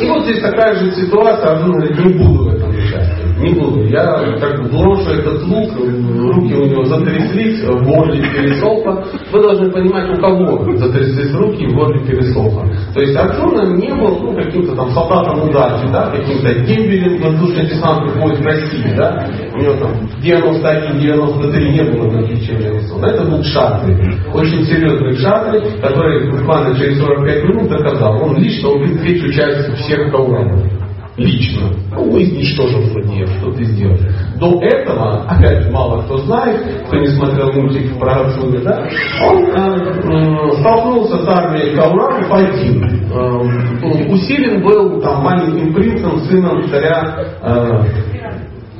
И 0.00 0.08
вот 0.08 0.24
здесь 0.24 0.40
такая 0.40 0.74
же 0.74 0.90
ситуация, 0.92 1.58
ну, 1.60 1.78
не 1.80 2.14
буду 2.14 2.50
в 2.50 2.54
этом 2.54 2.70
участвовать 2.70 3.25
не 3.38 3.54
буду. 3.54 3.84
Я 3.84 4.04
как 4.40 4.70
брошу 4.70 5.10
этот 5.10 5.42
лук, 5.44 5.72
руки 5.76 6.54
у 6.54 6.66
него 6.66 6.84
затряслись, 6.84 7.62
в 7.62 7.84
горле 7.84 8.22
пересохло. 8.22 9.04
Вы 9.32 9.42
должны 9.42 9.70
понимать, 9.70 10.16
у 10.16 10.20
кого 10.20 10.76
затряслись 10.76 11.34
руки, 11.34 11.66
в 11.66 11.74
горле 11.74 12.00
пересохло. 12.06 12.64
То 12.94 13.00
есть 13.00 13.16
Арджуна 13.16 13.76
не 13.76 13.92
был 13.92 14.18
ну, 14.20 14.34
каким-то 14.34 14.74
там 14.74 14.90
солдатом 14.90 15.48
удачи, 15.48 15.86
да, 15.92 16.10
каким-то 16.10 16.54
дембелем 16.60 17.20
воздушно-десантных 17.20 18.16
войск 18.16 18.44
России, 18.44 18.94
да. 18.96 19.28
У 19.54 19.58
него 19.58 19.74
там 19.74 19.92
91-93 20.22 21.72
не 21.72 21.82
было 21.90 22.10
заключения 22.10 22.70
нарисовано. 22.70 23.06
Это 23.06 23.24
был 23.24 23.42
Шатри. 23.42 23.96
Очень 24.32 24.64
серьезный 24.64 25.16
Шатри, 25.16 25.60
который 25.80 26.30
буквально 26.30 26.76
через 26.76 26.98
45 26.98 27.44
минут 27.44 27.68
доказал. 27.68 28.22
Он 28.22 28.36
лично 28.38 28.70
убил 28.70 28.98
третью 28.98 29.32
часть 29.32 29.74
всех 29.76 30.10
кауранов 30.10 30.75
лично. 31.16 31.70
Ну, 31.92 32.20
изничтожил 32.20 32.82
злодеев, 32.82 33.28
что 33.38 33.52
ты 33.52 33.64
сделал. 33.64 33.96
До 34.36 34.60
этого, 34.62 35.24
опять 35.28 35.70
мало 35.70 36.02
кто 36.02 36.18
знает, 36.18 36.84
кто 36.86 36.96
не 36.96 37.08
смотрел 37.08 37.52
мультик 37.52 37.98
про 37.98 38.20
Арджуна, 38.20 38.60
да, 38.60 38.88
он 39.24 39.44
э, 39.44 40.60
столкнулся 40.60 41.18
с 41.24 41.28
армией 41.28 41.74
Кауранов 41.74 42.32
один. 42.32 42.84
Э, 43.10 44.12
усилен 44.12 44.62
был 44.62 45.00
там 45.00 45.22
маленьким 45.22 45.72
принцем, 45.72 46.20
сыном 46.20 46.68
царя 46.68 47.16
э, 47.42 48.16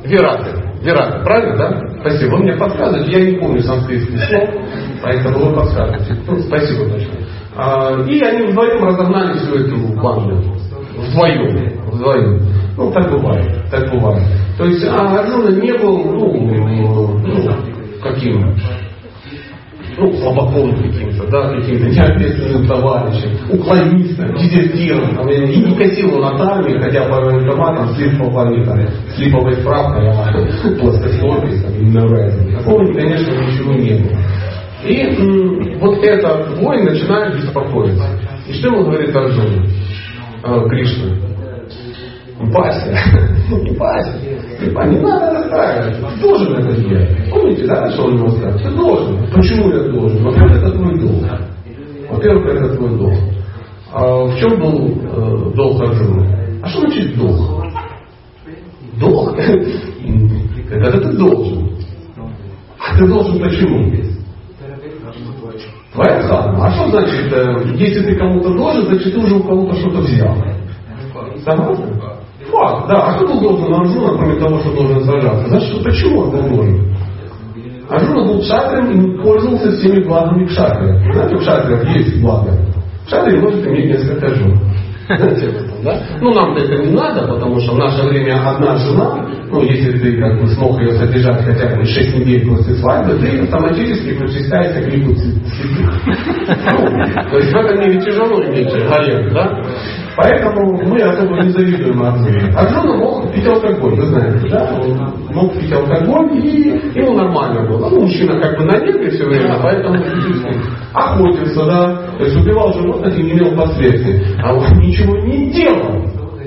Вераты. 0.04 0.50
Вераты, 0.82 1.24
правильно, 1.24 1.56
да? 1.56 1.80
Спасибо. 2.00 2.36
Вы 2.36 2.42
мне 2.44 2.52
подсказываете, 2.52 3.18
я 3.18 3.30
не 3.30 3.38
помню 3.38 3.60
санскритских 3.62 4.22
слов, 4.28 4.48
поэтому 5.02 5.46
вы 5.46 5.54
подсказываете. 5.56 6.16
Ну, 6.26 6.38
спасибо 6.40 6.84
большое. 6.90 7.26
А, 7.56 7.98
и 8.06 8.20
они 8.20 8.52
вдвоем 8.52 8.84
разогнали 8.84 9.38
всю 9.38 9.54
эту 9.54 9.76
банду. 10.00 10.56
Вдвоем 10.96 11.76
вдвоем. 11.96 12.40
Ну, 12.76 12.90
так 12.92 13.10
бывает, 13.10 13.70
так 13.70 13.90
бывает. 13.90 14.22
То 14.58 14.64
есть 14.64 14.84
а 14.86 15.18
Арджуна 15.18 15.60
не 15.60 15.72
был, 15.72 15.98
ну, 16.04 17.20
ну 17.24 17.50
каким, 18.02 18.54
ну, 19.98 20.12
слабаком 20.14 20.76
каким-то, 20.76 21.26
да, 21.28 21.54
каким-то 21.54 21.88
неответственным 21.88 22.66
товарищем, 22.66 23.30
уклонистом, 23.50 24.36
дезертиром, 24.36 25.28
и 25.28 25.56
не 25.56 25.74
косил 25.74 26.18
он 26.18 26.24
от 26.24 26.40
армии, 26.40 26.78
хотя 26.78 27.04
по 27.04 27.20
военкоматам 27.20 27.88
с 27.94 27.98
липовой, 27.98 28.64
с 28.64 29.18
липовой 29.18 29.54
справкой 29.54 30.10
о 30.10 30.78
плоскостопии, 30.78 31.62
там, 31.62 32.58
Такого, 32.58 32.92
конечно, 32.92 33.30
ничего 33.32 33.72
не 33.72 34.02
было. 34.02 34.18
И 34.84 35.00
м, 35.00 35.78
вот 35.80 36.04
этот 36.04 36.58
воин 36.58 36.84
начинает 36.84 37.34
беспокоиться. 37.36 38.06
И 38.46 38.52
что 38.52 38.68
ему 38.68 38.84
говорит 38.84 39.16
Арджуна? 39.16 39.66
Э, 40.44 40.68
Кришна. 40.68 41.14
Вася, 42.38 42.94
Вася, 43.78 44.18
не 44.88 45.00
надо 45.00 45.32
расстраиваться, 45.32 46.20
должен 46.20 46.54
это 46.54 46.72
сделать. 46.72 47.30
Помните, 47.30 47.66
да, 47.66 47.90
что 47.90 48.04
он 48.04 48.16
ему 48.18 48.28
сказал? 48.28 48.58
Ты 48.58 48.70
должен. 48.76 49.26
Почему 49.32 49.70
я 49.70 49.88
должен? 49.88 50.22
Во-первых, 50.22 50.56
это 50.56 50.70
твой 50.72 51.00
долг. 51.00 51.24
Во-первых, 52.10 52.46
это 52.46 52.76
твой 52.76 52.98
долг. 52.98 53.14
А 53.92 54.24
в 54.24 54.38
чем 54.38 54.60
был 54.60 54.88
э, 54.88 55.54
долг 55.54 55.80
Арджуны? 55.80 56.60
А 56.62 56.68
что 56.68 56.80
значит 56.80 57.16
долг? 57.16 57.64
Долг? 58.98 59.38
Это 60.68 61.00
ты 61.00 61.16
должен. 61.16 61.70
А 62.78 62.98
ты 62.98 63.06
должен 63.06 63.38
почему? 63.40 63.92
Твоя 65.96 66.22
дхарма. 66.22 66.66
А 66.66 66.70
что 66.72 66.90
значит, 66.90 67.32
э, 67.32 67.72
если 67.74 68.02
ты 68.02 68.16
кому-то 68.16 68.52
должен, 68.52 68.84
значит 68.84 69.14
ты 69.14 69.18
уже 69.18 69.34
у 69.34 69.42
кого-то 69.42 69.74
что-то 69.76 70.00
взял. 70.02 70.36
Согласны? 71.42 71.86
Факт, 72.50 72.88
да. 72.88 73.02
А 73.02 73.14
кто 73.14 73.26
был 73.26 73.40
должен 73.40 73.74
Арджуна, 73.74 74.18
кроме 74.18 74.34
того, 74.34 74.58
что 74.58 74.74
должен 74.74 75.04
сражаться? 75.04 75.48
Значит, 75.48 75.82
почему 75.82 76.20
он 76.20 76.30
должен? 76.30 76.96
Арджуна 77.88 78.26
был 78.26 78.40
кшатрием 78.40 79.00
и 79.00 79.22
пользовался 79.22 79.72
всеми 79.72 80.04
благами 80.04 80.46
кшатрия. 80.46 81.12
Знаете, 81.12 81.34
у 81.34 81.38
кшатриев 81.38 81.96
есть 81.96 82.20
благо. 82.20 82.50
Кшатрий 83.06 83.40
может 83.40 83.66
иметь 83.66 83.86
несколько 83.86 84.34
жен. 84.34 84.60
Да? 85.82 86.02
Ну, 86.20 86.34
нам 86.34 86.56
это 86.56 86.76
не 86.84 86.92
надо, 86.92 87.26
потому 87.26 87.58
что 87.60 87.74
в 87.74 87.78
наше 87.78 88.06
время 88.06 88.42
одна 88.44 88.76
жена, 88.76 89.25
ну, 89.50 89.62
если 89.62 89.98
ты 89.98 90.18
как 90.18 90.40
бы 90.40 90.48
смог 90.48 90.80
ее 90.80 90.92
содержать 90.98 91.44
хотя 91.44 91.76
бы 91.76 91.84
6 91.84 92.18
недель 92.18 92.48
после 92.48 92.74
свадьбы, 92.76 93.18
ты 93.18 93.40
автоматически 93.40 94.18
причисляешься 94.18 94.82
к 94.82 94.92
лику. 94.92 95.12
Ну, 96.72 97.30
то 97.30 97.38
есть 97.38 97.52
в 97.52 97.56
этом 97.56 97.80
мире 97.80 98.00
тяжело 98.00 98.42
иметь 98.44 98.72
гарем, 98.72 99.32
да? 99.32 99.62
Поэтому 100.16 100.82
мы 100.82 101.00
особо 101.02 101.42
не 101.42 101.50
завидуем 101.50 102.02
Арджуне. 102.02 102.52
Арджуна 102.56 102.96
мог 102.96 103.32
пить 103.32 103.46
алкоголь, 103.46 103.94
вы 103.94 104.06
знаете, 104.06 104.48
да? 104.48 104.80
Он 104.80 105.12
мог 105.34 105.52
пить 105.54 105.72
алкоголь, 105.72 106.38
и 106.38 106.70
ему 106.94 107.14
нормально 107.14 107.68
было. 107.68 107.90
Ну, 107.90 108.00
мужчина 108.00 108.40
как 108.40 108.58
бы 108.58 108.64
на 108.64 108.78
негре 108.78 109.10
все 109.10 109.26
время, 109.26 109.58
поэтому 109.62 110.02
охотился, 110.94 111.64
да? 111.66 112.02
То 112.18 112.24
есть 112.24 112.36
убивал 112.36 112.72
животных 112.72 113.18
и 113.18 113.22
не 113.22 113.32
имел 113.32 113.54
последствий. 113.56 114.22
А 114.42 114.54
он 114.54 114.78
ничего 114.78 115.18
не 115.18 115.50
делал. 115.50 116.04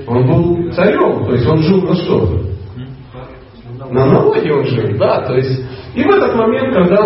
Он 0.07 0.27
был 0.27 0.71
царем, 0.71 1.25
то 1.25 1.33
есть 1.33 1.47
он 1.47 1.59
жил 1.59 1.81
на 1.83 1.95
что? 1.95 2.41
На 3.91 4.05
налоге 4.05 4.53
он 4.53 4.65
жил, 4.65 4.97
да, 4.97 5.21
то 5.21 5.35
есть. 5.35 5.65
И 5.95 6.03
в 6.03 6.09
этот 6.09 6.35
момент, 6.35 6.73
когда 6.73 6.97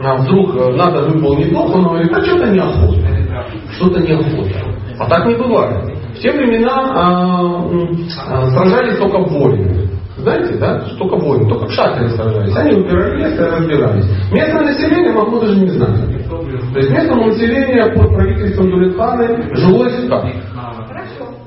а, 0.00 0.16
вдруг 0.16 0.54
э, 0.54 0.76
надо 0.76 1.02
выполнить 1.02 1.52
долг, 1.52 1.74
он 1.74 1.84
говорит, 1.84 2.12
а 2.12 2.24
что-то 2.24 2.46
неохота. 2.46 3.00
Что-то 3.72 4.00
неохота. 4.00 4.64
А 4.98 5.06
так 5.08 5.26
не 5.26 5.34
бывает. 5.34 5.92
В 6.14 6.20
те 6.20 6.32
времена 6.32 6.72
а, 6.72 7.62
а, 8.28 8.50
сражались 8.50 8.98
только 8.98 9.18
воины. 9.18 9.88
Знаете, 10.18 10.54
да? 10.58 10.84
Только 10.98 11.16
воины, 11.16 11.48
только 11.48 11.66
кшатры 11.66 12.08
сражались. 12.10 12.56
Они 12.56 12.74
выбирали 12.74 13.22
место 13.22 13.44
и 13.44 13.50
разбирались. 13.50 14.06
Местное 14.32 14.62
население 14.62 15.12
могло 15.12 15.40
даже 15.40 15.56
не 15.56 15.68
знать. 15.68 16.28
То 16.28 16.78
есть 16.78 16.90
местному 16.90 17.26
населению 17.26 17.94
под 17.94 18.14
правительством 18.14 18.70
Дулетханы 18.70 19.54
жилось 19.54 19.94
как? 20.08 20.26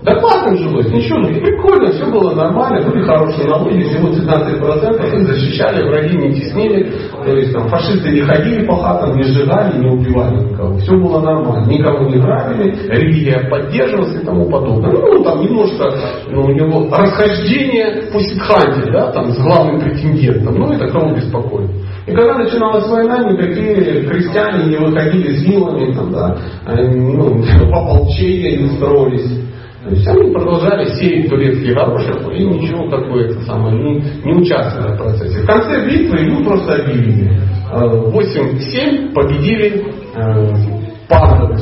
Да 0.03 0.15
классно 0.15 0.57
жилось, 0.57 0.89
ничего, 0.89 1.19
ну, 1.19 1.27
прикольно, 1.27 1.91
все 1.91 2.05
было 2.07 2.33
нормально, 2.33 2.89
были 2.89 3.03
хорошие 3.03 3.47
налоги, 3.47 3.83
всего 3.83 4.09
15%, 4.09 5.15
их 5.15 5.27
защищали, 5.27 5.87
враги 5.87 6.17
не 6.17 6.33
теснили, 6.33 6.91
то 7.23 7.31
есть 7.31 7.53
там 7.53 7.69
фашисты 7.69 8.09
не 8.09 8.21
ходили 8.21 8.65
по 8.65 8.77
хатам, 8.77 9.15
не 9.15 9.21
сжигали, 9.21 9.77
не 9.77 9.91
убивали 9.91 10.37
никого, 10.37 10.75
все 10.77 10.93
было 10.93 11.21
нормально, 11.21 11.67
никого 11.67 12.09
не 12.09 12.17
грабили, 12.17 12.75
религия 12.89 13.47
поддерживалась 13.47 14.15
и 14.15 14.25
тому 14.25 14.49
подобное. 14.49 14.91
Ну, 14.91 15.23
там 15.23 15.39
немножко 15.39 15.93
ну, 16.31 16.45
у 16.45 16.51
него 16.51 16.87
расхождение 16.89 18.09
по 18.11 18.19
Сидханте, 18.19 18.91
да, 18.91 19.11
там, 19.11 19.29
с 19.31 19.37
главным 19.37 19.81
претендентом, 19.81 20.55
ну, 20.55 20.71
это 20.71 20.87
кого 20.87 21.13
беспокоит. 21.13 21.69
И 22.07 22.11
когда 22.11 22.39
начиналась 22.39 22.87
война, 22.87 23.31
никакие 23.31 24.03
крестьяне 24.03 24.65
не 24.65 24.77
выходили 24.77 25.35
с 25.35 25.43
вилами, 25.43 25.93
там, 25.93 26.11
да, 26.11 26.37
ну, 26.65 27.35
в 27.35 28.17
не 28.17 28.77
строились. 28.77 29.51
То 29.83 29.89
есть 29.89 30.07
они 30.07 30.31
продолжали 30.31 30.85
сеять 30.95 31.27
турецкий 31.27 31.73
горошек 31.73 32.21
и 32.31 32.45
ничего 32.45 32.87
такое 32.87 33.29
это 33.29 33.41
самое, 33.41 33.75
не, 33.75 33.99
не 34.23 34.33
участвовали 34.33 34.93
в 34.93 34.97
процессе. 34.97 35.41
В 35.41 35.45
конце 35.47 35.85
битвы 35.87 36.19
ему 36.19 36.45
просто 36.45 36.75
объявили. 36.75 37.31
8-7 37.71 39.13
победили 39.13 39.83
э, 40.15 40.81
пандавы. 41.07 41.55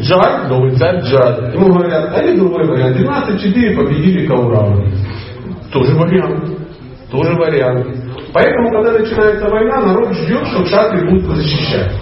Джад, 0.00 0.48
новый 0.48 0.74
царь 0.76 1.00
Джад. 1.00 1.54
Ему 1.54 1.66
говорят, 1.74 2.10
а 2.14 2.22
это 2.22 2.36
другой 2.36 2.66
вариант. 2.66 2.96
12-4 2.96 3.76
победили 3.76 4.26
Кауравы. 4.26 4.92
Тоже 5.70 5.94
вариант. 5.94 6.56
Тоже 7.10 7.32
вариант. 7.34 7.86
Поэтому, 8.32 8.70
когда 8.70 8.92
начинается 8.92 9.48
война, 9.48 9.80
народ 9.80 10.12
ждет, 10.14 10.46
что 10.46 10.64
шатры 10.64 11.08
будут 11.10 11.36
защищать. 11.36 11.92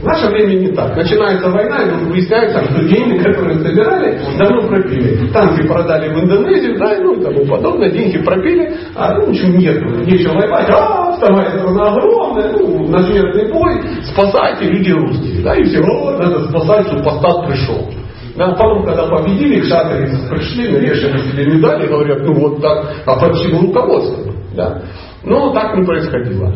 В 0.00 0.04
наше 0.04 0.28
время 0.28 0.54
не 0.54 0.68
так. 0.68 0.96
Начинается 0.96 1.50
война, 1.50 1.82
и 1.82 1.90
выясняется, 2.04 2.64
что 2.64 2.84
деньги, 2.84 3.18
которые 3.18 3.58
собирали, 3.58 4.20
давно 4.38 4.68
пропили. 4.68 5.28
Танки 5.32 5.66
продали 5.66 6.14
в 6.14 6.24
Индонезию, 6.24 6.78
да, 6.78 6.96
ну 6.98 7.14
и 7.14 7.24
тому 7.24 7.46
подобное, 7.46 7.90
деньги 7.90 8.18
пропили, 8.18 8.76
а 8.94 9.14
ну 9.14 9.30
ничего 9.30 9.48
нет, 9.48 9.82
нечего 10.06 10.34
воевать, 10.34 10.68
а 10.70 11.12
вторая 11.16 11.58
страна 11.58 11.92
огромная, 11.92 12.52
ну, 12.52 12.88
на 12.88 13.02
смертный 13.02 13.50
бой, 13.50 13.80
спасайте, 14.12 14.70
люди 14.70 14.92
русские, 14.92 15.42
да, 15.42 15.54
и 15.56 15.64
все, 15.64 15.82
вот, 15.82 16.18
надо 16.18 16.48
спасать, 16.48 16.86
чтобы 16.86 17.02
постат 17.02 17.48
пришел. 17.48 17.90
Да, 18.36 18.52
потом, 18.52 18.84
когда 18.84 19.04
победили, 19.08 19.62
шатры 19.62 20.08
пришли, 20.30 20.78
решили 20.78 21.18
себе 21.28 21.46
медали, 21.56 21.88
говорят, 21.88 22.20
ну 22.22 22.34
вот 22.34 22.62
так, 22.62 22.86
а 23.04 23.16
под 23.18 23.36
чьим 23.40 23.60
руководством? 23.62 24.36
Да? 24.54 24.80
Но 25.24 25.52
так 25.52 25.76
не 25.76 25.84
происходило. 25.84 26.52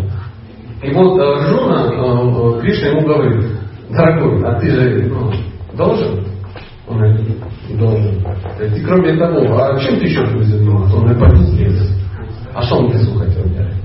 И 0.83 0.91
вот 0.93 1.19
Арджуна, 1.21 2.61
Кришна 2.61 2.89
ему 2.89 3.07
говорит, 3.07 3.47
дорогой, 3.91 4.45
а 4.45 4.59
ты 4.59 4.71
же 4.71 5.09
ну, 5.09 5.31
должен? 5.75 6.27
Он 6.89 6.99
говорит, 6.99 7.39
должен. 7.79 8.21
И 8.75 8.81
кроме 8.81 9.17
того, 9.17 9.59
а 9.59 9.79
чем 9.79 9.99
ты 10.01 10.07
еще 10.07 10.27
будешь 10.27 10.47
заниматься? 10.47 10.97
Он 10.97 11.03
говорит, 11.07 11.21
пойду. 11.21 11.43
А 12.55 12.63
что 12.63 12.77
он 12.77 12.91
в 12.91 13.19
хотел 13.19 13.45
делать? 13.45 13.82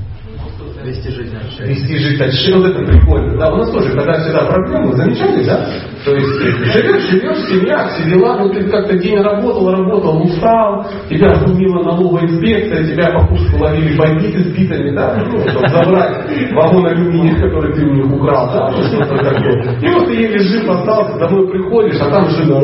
Вести 0.88 1.10
жизнь 1.12 1.36
от 1.36 1.68
Вести 1.68 1.98
жизнь 1.98 2.24
от 2.24 2.32
Вот 2.56 2.66
это 2.66 2.86
прикольно. 2.86 3.38
Да, 3.38 3.52
у 3.52 3.58
нас 3.58 3.72
тоже, 3.72 3.92
когда 3.92 4.22
всегда 4.22 4.46
проблемы, 4.46 4.94
замечали, 4.94 5.44
да? 5.44 5.68
То 6.06 6.16
есть 6.16 6.30
живешь, 6.40 7.10
живешь, 7.10 7.50
семья, 7.50 7.90
все 7.90 8.10
дела, 8.10 8.38
ну 8.38 8.50
ты 8.54 8.64
как-то 8.70 8.98
день 8.98 9.20
работал, 9.20 9.70
работал, 9.70 10.24
устал, 10.24 10.88
тебя 11.10 11.36
сумила 11.36 11.84
налоговая 11.84 12.24
инспекция, 12.24 12.86
тебя 12.86 13.12
по 13.12 13.28
курсу 13.28 13.58
ловили 13.58 13.98
бандиты 13.98 14.46
с 14.46 14.48
битами, 14.56 14.96
да, 14.96 15.22
ну, 15.30 15.46
чтобы 15.50 15.68
забрать 15.68 16.54
вагон 16.54 16.86
алюминия, 16.86 17.36
который 17.36 17.74
ты 17.74 17.84
у 17.84 17.94
них 17.94 18.06
украл, 18.06 18.50
да, 18.54 18.72
что-то 18.72 19.18
такое. 19.18 19.80
И 19.82 19.94
вот 19.94 20.08
ты 20.08 20.14
еле 20.14 20.40
жив 20.40 20.70
остался, 20.70 21.20
домой 21.20 21.52
приходишь, 21.52 22.00
а 22.00 22.10
там 22.10 22.30
жена, 22.30 22.62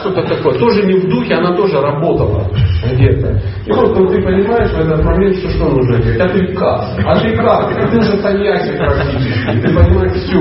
что-то 0.00 0.22
такое, 0.22 0.58
тоже 0.58 0.86
не 0.86 0.94
в 0.94 1.08
духе, 1.08 1.34
она 1.34 1.54
тоже 1.56 1.80
работала 1.80 2.46
где-то. 2.92 3.40
И 3.66 3.72
вот 3.72 3.98
ну, 3.98 4.06
ты 4.08 4.22
понимаешь 4.22 4.70
в 4.70 4.80
этот 4.80 5.04
момент, 5.04 5.36
что 5.36 5.48
что 5.50 5.64
нужно 5.68 5.98
делать? 5.98 6.20
А 6.20 6.28
ты 6.28 6.46
как? 6.54 6.84
А 7.04 7.20
ты 7.20 7.36
как? 7.36 7.90
Ты 7.90 7.98
уже 7.98 8.16
саньяси 8.22 8.76
практически. 8.76 9.60
Ты 9.60 9.74
понимаешь, 9.74 10.12
все. 10.22 10.40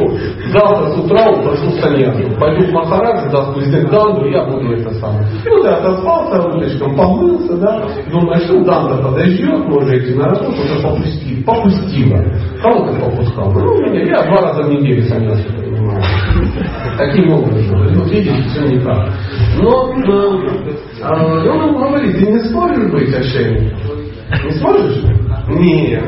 Завтра 0.52 0.90
с 0.90 0.98
утра 0.98 1.34
прошу 1.34 1.72
саньясу. 1.82 2.40
Пойду 2.40 2.66
в 2.66 2.72
Махарадж, 2.72 3.32
даст 3.32 3.56
президент 3.56 3.92
Данду, 3.92 4.28
я 4.28 4.44
буду 4.46 4.74
это 4.74 4.94
самое. 4.96 5.28
Вот 5.50 5.66
я 5.66 5.78
отоспался, 5.78 6.48
уточком 6.48 6.96
помылся, 6.96 7.58
да. 7.58 7.88
Думаю, 8.12 8.40
что 8.42 8.64
Данда 8.64 8.98
подождет, 9.04 9.66
может 9.68 9.94
идти 9.94 10.14
на 10.14 10.26
работу, 10.26 10.52
уже 10.52 10.82
попустил. 10.82 11.44
Попустила. 11.46 12.24
Кого 12.68 12.86
ты 12.86 13.00
попускал? 13.00 13.54
Ну, 13.54 13.82
меня, 13.82 14.04
я 14.04 14.24
два 14.24 14.42
раза 14.42 14.64
в 14.64 14.70
неделю 14.70 15.04
саньясу 15.04 15.54
принимаю. 15.54 16.04
Таким 16.98 17.32
образом. 17.32 17.96
Вот 17.96 18.12
видите, 18.12 18.44
все 18.50 18.68
не 18.68 18.80
так. 18.80 19.10
Но 19.62 19.94
э, 19.94 20.74
а, 21.02 21.14
он 21.16 21.68
ему 21.68 21.80
говорит, 21.80 22.18
ты 22.18 22.26
не 22.30 22.40
сможешь 22.40 22.92
быть 22.92 23.14
отшельником? 23.14 23.80
Не 24.44 24.52
сможешь? 24.60 25.04
Нет. 25.48 26.04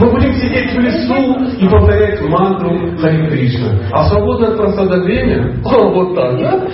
Мы 0.00 0.10
будем 0.10 0.32
сидеть 0.36 0.72
в 0.72 0.78
лесу 0.78 1.62
и 1.62 1.68
повторять 1.68 2.22
мантру 2.22 2.96
Хари 2.98 3.26
Кришна. 3.28 3.68
А 3.92 4.04
свободное 4.08 4.50
от 4.50 4.56
просада 4.56 5.02
время, 5.02 5.54
о, 5.66 5.88
вот 5.90 6.14
так, 6.14 6.38
да? 6.38 6.66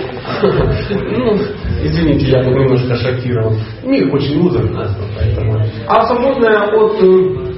Ну, 0.43 1.35
извините, 1.83 2.27
я 2.27 2.45
был 2.45 2.53
немножко 2.53 2.95
шокирован. 2.95 3.57
Мир 3.83 4.15
очень 4.15 4.39
узок 4.39 4.71
поэтому. 5.19 5.61
А 5.89 6.07
свободное 6.07 6.61
от, 6.61 7.03
э, 7.03 7.50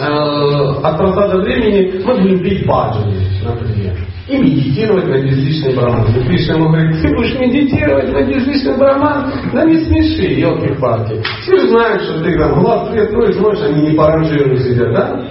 от 0.00 0.98
просада 0.98 1.38
времени 1.38 2.02
мы 2.04 2.20
будем 2.20 2.42
пить 2.42 2.66
баджани, 2.66 3.16
например 3.44 3.96
и 4.28 4.38
медитировать 4.38 5.06
на 5.06 5.20
безличный 5.20 5.74
браман. 5.74 6.06
И 6.06 6.24
Кришна 6.24 6.54
ему 6.54 6.68
говорит, 6.68 7.02
ты 7.02 7.14
будешь 7.14 7.38
медитировать 7.38 8.12
на 8.12 8.22
безличный 8.22 8.76
браман? 8.78 9.32
Да 9.52 9.64
не 9.64 9.84
смеши, 9.84 10.40
елки-палки. 10.40 11.22
Все 11.42 11.58
же 11.58 11.68
знают, 11.68 12.02
что 12.02 12.22
ты 12.22 12.38
там 12.38 12.60
глаз 12.60 12.94
и 12.94 13.32
смотришь, 13.32 13.62
они 13.62 13.88
не 13.88 13.96
по 13.96 14.06
ранжиру 14.06 14.56
сидят, 14.58 14.92
да? 14.92 15.22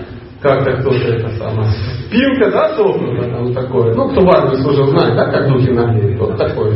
Как-то 0.41 0.71
кто-то 0.77 0.97
это 0.97 1.29
самое. 1.37 1.69
Пилка, 2.09 2.51
да, 2.51 2.75
сохнута, 2.75 3.29
там 3.29 3.53
такое. 3.53 3.93
Ну, 3.93 4.09
кто 4.09 4.21
в 4.21 4.29
армии 4.31 4.55
служил, 4.55 4.87
знает, 4.87 5.15
да, 5.15 5.25
как 5.31 5.47
духи 5.47 5.69
наглеют. 5.69 6.19
Вот 6.19 6.35
такое. 6.35 6.71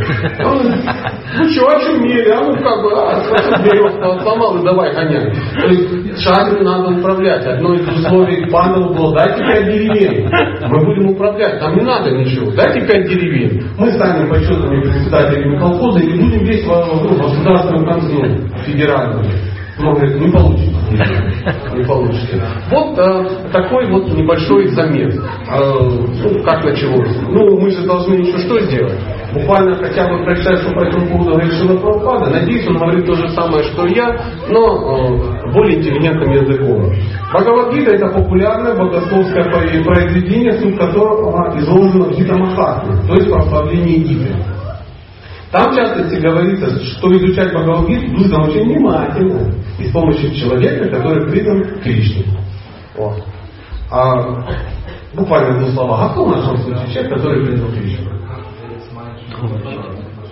Он, 0.45 0.71
ну 1.37 1.49
что, 1.49 1.67
очумели, 1.69 2.29
а 2.29 2.41
ну 2.41 2.53
как 2.53 2.83
бы, 2.83 2.91
а, 2.93 3.63
березку 3.63 4.03
отломал 4.03 4.57
и 4.59 4.63
давай 4.63 4.93
гонять. 4.93 5.33
То 5.59 5.67
есть 5.67 6.04
шагом 6.19 6.63
надо 6.63 6.89
управлять. 6.97 7.45
Одно 7.45 7.73
из 7.73 7.87
условий 7.87 8.49
пандова 8.49 8.93
было, 8.93 9.15
дайте 9.15 9.39
пять 9.39 9.65
деревень. 9.65 10.29
Мы 10.67 10.85
будем 10.85 11.09
управлять, 11.09 11.59
там 11.59 11.75
не 11.75 11.83
надо 11.83 12.11
ничего. 12.11 12.51
Дайте 12.51 12.85
пять 12.87 13.07
деревень. 13.07 13.63
Мы 13.77 13.91
станем 13.91 14.29
почетными 14.29 14.81
председателями 14.81 15.57
колхоза 15.57 15.99
и 15.99 16.07
не 16.07 16.23
будем 16.23 16.45
весь 16.45 16.65
ну, 16.65 17.17
государственную 17.17 17.85
концу 17.85 18.25
федеральную. 18.65 19.25
Но 19.77 19.93
говорит, 19.93 20.19
не 20.19 20.31
получится. 20.31 20.71
Не 21.75 21.83
получится. 21.83 22.47
Вот 22.71 22.97
э, 22.97 23.49
такой 23.51 23.91
вот 23.91 24.07
небольшой 24.13 24.69
замес. 24.69 25.15
Э, 25.15 25.59
ну, 25.59 26.43
как 26.43 26.63
началось? 26.63 27.17
Ну, 27.29 27.59
мы 27.59 27.69
же 27.71 27.85
должны 27.85 28.13
еще 28.13 28.37
что 28.39 28.59
сделать? 28.61 28.99
Буквально 29.33 29.75
хотя 29.75 30.07
бы 30.07 30.23
что 30.35 30.71
по 30.73 30.79
этому 30.81 31.07
поводу 31.07 31.31
говорит 31.31 31.51
Шила 31.53 31.77
Прабхупада. 31.77 32.31
Надеюсь, 32.31 32.65
он 32.67 32.77
говорит 32.77 33.05
то 33.05 33.15
же 33.15 33.29
самое, 33.29 33.63
что 33.65 33.85
я, 33.87 34.15
но 34.47 35.09
э, 35.09 35.51
более 35.51 35.79
интеллигентным 35.79 36.31
языком. 36.31 36.93
Бхагавадгита 37.33 37.95
это 37.95 38.07
популярное 38.07 38.75
богословское 38.75 39.43
произведение, 39.51 40.53
суть 40.53 40.77
которого 40.77 41.57
изложено 41.59 42.05
в 42.05 42.17
Гита 42.17 42.37
Махатме, 42.37 42.95
то 43.07 43.13
есть 43.15 43.29
прославление 43.29 43.97
Гиты. 43.97 44.54
Там, 45.55 45.71
в 45.71 45.75
частности, 45.75 46.15
говорится, 46.15 46.83
что 46.83 47.15
изучать 47.15 47.53
Бхагавадгиту 47.53 48.11
нужно 48.11 48.43
очень 48.43 48.65
внимательно 48.65 49.53
и 49.79 49.85
с 49.85 49.91
помощью 49.93 50.35
человека, 50.35 50.89
который 50.89 51.31
придан 51.31 51.79
Кришне. 51.81 52.25
Вот. 52.97 53.23
А, 53.89 54.43
буквально 55.13 55.59
двух 55.59 55.71
словах. 55.71 56.01
А 56.01 56.09
кто 56.09 56.25
в 56.25 56.31
нашем 56.35 56.57
случае 56.57 56.91
человек, 56.91 57.13
который 57.13 57.45
придан 57.45 57.71
Кришне? 57.71 58.05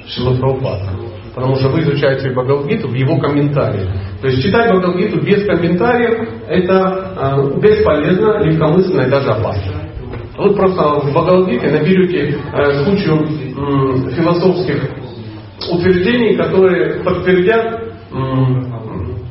Шилапрабхупада. 0.07 0.91
Потому 1.33 1.55
что 1.55 1.69
вы 1.69 1.79
изучаете 1.79 2.31
Бхагавадгиту 2.31 2.89
в 2.89 2.93
его 2.93 3.17
комментарии. 3.17 3.89
То 4.19 4.27
есть 4.27 4.43
читать 4.43 4.71
Бхагавадгиту 4.71 5.21
без 5.21 5.45
комментариев 5.45 6.27
это 6.49 7.13
э, 7.17 7.59
бесполезно, 7.61 8.43
легкомысленно 8.43 9.03
и 9.03 9.09
даже 9.09 9.29
опасно. 9.29 9.71
Вы 10.37 10.53
просто 10.53 10.99
в 10.99 11.11
Бхагавадгите 11.11 11.71
наберете 11.71 12.37
э, 12.51 12.83
кучу 12.83 13.13
э, 13.13 14.11
философских 14.17 15.02
утверждений, 15.71 16.35
которые 16.35 17.03
подтвердят 17.03 17.81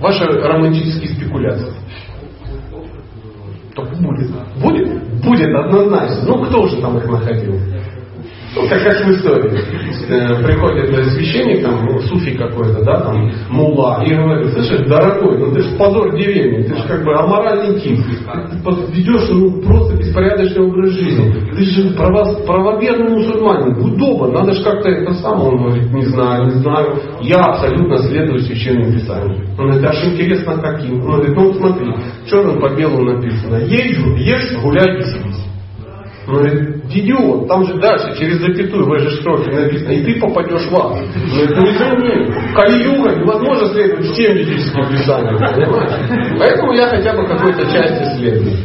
ваши 0.00 0.24
романтические 0.24 1.10
спекуляции. 1.10 1.72
Так 3.74 3.88
будет. 4.00 4.30
Будет? 4.60 5.02
Будет 5.24 5.54
однозначно. 5.54 6.24
Ну 6.26 6.44
кто 6.44 6.66
же 6.66 6.80
там 6.80 6.98
их 6.98 7.06
находил? 7.06 7.58
Ну, 8.54 8.68
как, 8.68 8.82
как 8.82 9.06
в 9.06 9.10
истории. 9.10 9.92
Э, 10.08 10.44
приходит 10.44 11.12
священник, 11.12 11.62
там, 11.62 11.86
ну, 11.86 12.00
суфи 12.00 12.36
какой-то, 12.36 12.84
да, 12.84 13.00
там, 13.00 13.30
мула, 13.48 14.02
и 14.04 14.14
говорит, 14.14 14.52
слышишь, 14.52 14.86
дорогой, 14.86 15.38
ну 15.38 15.52
ты 15.52 15.62
же 15.62 15.76
позор 15.76 16.14
деревни, 16.16 16.64
ты 16.64 16.74
же 16.74 16.86
как 16.86 17.04
бы 17.04 17.14
аморальный 17.14 17.80
тип, 17.80 17.98
ты 18.04 18.92
ведешь 18.92 19.28
ну, 19.30 19.62
просто 19.62 19.96
беспорядочный 19.96 20.66
образ 20.66 20.90
жизни, 20.90 21.32
ты 21.56 21.62
же 21.62 21.94
право, 21.94 22.44
правоверный 22.44 23.10
мусульманин, 23.10 23.96
добр, 23.96 24.32
надо 24.32 24.52
же 24.52 24.62
как-то 24.64 24.88
это 24.88 25.14
самое, 25.14 25.50
он 25.50 25.62
говорит, 25.62 25.92
не 25.92 26.04
знаю, 26.06 26.44
не 26.46 26.60
знаю, 26.62 27.00
я 27.22 27.36
абсолютно 27.44 27.98
следую 27.98 28.40
священным 28.40 28.92
писаниям. 28.92 29.46
Он 29.58 29.70
говорит, 29.70 29.88
аж 29.88 30.04
интересно 30.04 30.58
каким? 30.60 31.00
Он 31.04 31.16
говорит, 31.16 31.36
ну 31.36 31.54
смотри, 31.54 31.94
черным 32.28 32.60
по 32.60 32.68
белому 32.74 33.12
написано, 33.12 33.56
ешь, 33.64 33.98
ешь, 34.18 34.62
гуляй. 34.62 34.92
Он 34.92 35.51
говорит, 36.26 36.84
идиот, 36.88 37.48
там 37.48 37.64
же 37.64 37.74
дальше, 37.80 38.16
через 38.18 38.38
запятую 38.38 38.86
в 38.86 38.92
этой 38.92 39.10
строфе 39.18 39.50
написано, 39.50 39.90
и 39.90 40.04
ты 40.04 40.20
попадешь 40.20 40.68
в 40.70 40.76
ад. 40.76 40.98
Ну 41.14 41.64
извини, 41.64 42.32
Кали-юга 42.54 43.16
невозможно 43.16 43.68
следовать 43.68 44.06
всем 44.06 44.34
ведическим 44.34 44.88
писаниям? 44.88 45.38
Поэтому 46.38 46.72
я 46.72 46.88
хотя 46.88 47.14
бы 47.14 47.26
какой-то 47.26 47.64
части 47.72 48.18
следую. 48.18 48.56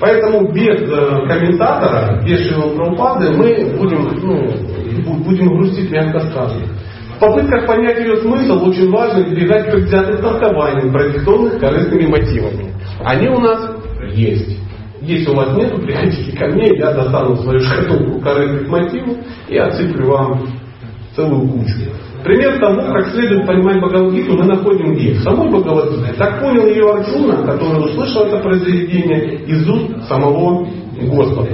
Поэтому 0.00 0.52
без 0.52 0.80
э, 0.82 1.26
комментатора, 1.28 2.20
без 2.26 2.48
Шива 2.48 2.74
Прабхупады 2.74 3.30
мы 3.36 3.76
будем, 3.78 4.08
ну, 4.20 5.14
будем 5.24 5.48
грустить, 5.48 5.90
мягко 5.92 6.20
сказано. 6.20 6.66
В 7.16 7.20
попытках 7.20 7.66
понять 7.66 8.00
ее 8.00 8.16
смысл 8.16 8.68
очень 8.68 8.90
важно 8.90 9.22
избегать 9.22 9.70
предвзятых 9.70 10.20
толкований, 10.20 10.90
продиктованных 10.90 11.60
корыстными 11.60 12.06
мотивами. 12.06 12.72
Они 13.04 13.28
у 13.28 13.38
нас 13.38 13.76
есть. 14.12 14.58
Если 15.02 15.28
у 15.30 15.34
вас 15.34 15.56
нет, 15.56 15.74
приходите 15.84 16.36
ко 16.36 16.46
мне, 16.46 16.68
я 16.78 16.92
достану 16.92 17.36
свою 17.36 17.58
шкатулку 17.60 18.20
корыстных 18.20 18.68
мотивов 18.68 19.16
и 19.48 19.56
отсыплю 19.56 20.06
вам 20.06 20.46
целую 21.16 21.48
кучу. 21.48 21.74
Пример 22.22 22.60
того, 22.60 22.92
как 22.92 23.08
следует 23.08 23.44
понимать 23.44 23.80
Бхагавадгиту, 23.80 24.34
мы 24.34 24.44
находим 24.44 24.94
где? 24.94 25.14
В 25.14 25.22
самой 25.22 25.50
Бхагавадгите. 25.50 26.12
Так 26.12 26.40
понял 26.40 26.66
ее 26.66 26.88
Арджуна, 26.88 27.42
который 27.44 27.84
услышал 27.84 28.26
это 28.26 28.38
произведение 28.38 29.40
из 29.44 29.68
уст 29.68 30.06
самого 30.06 30.68
Господа. 31.00 31.50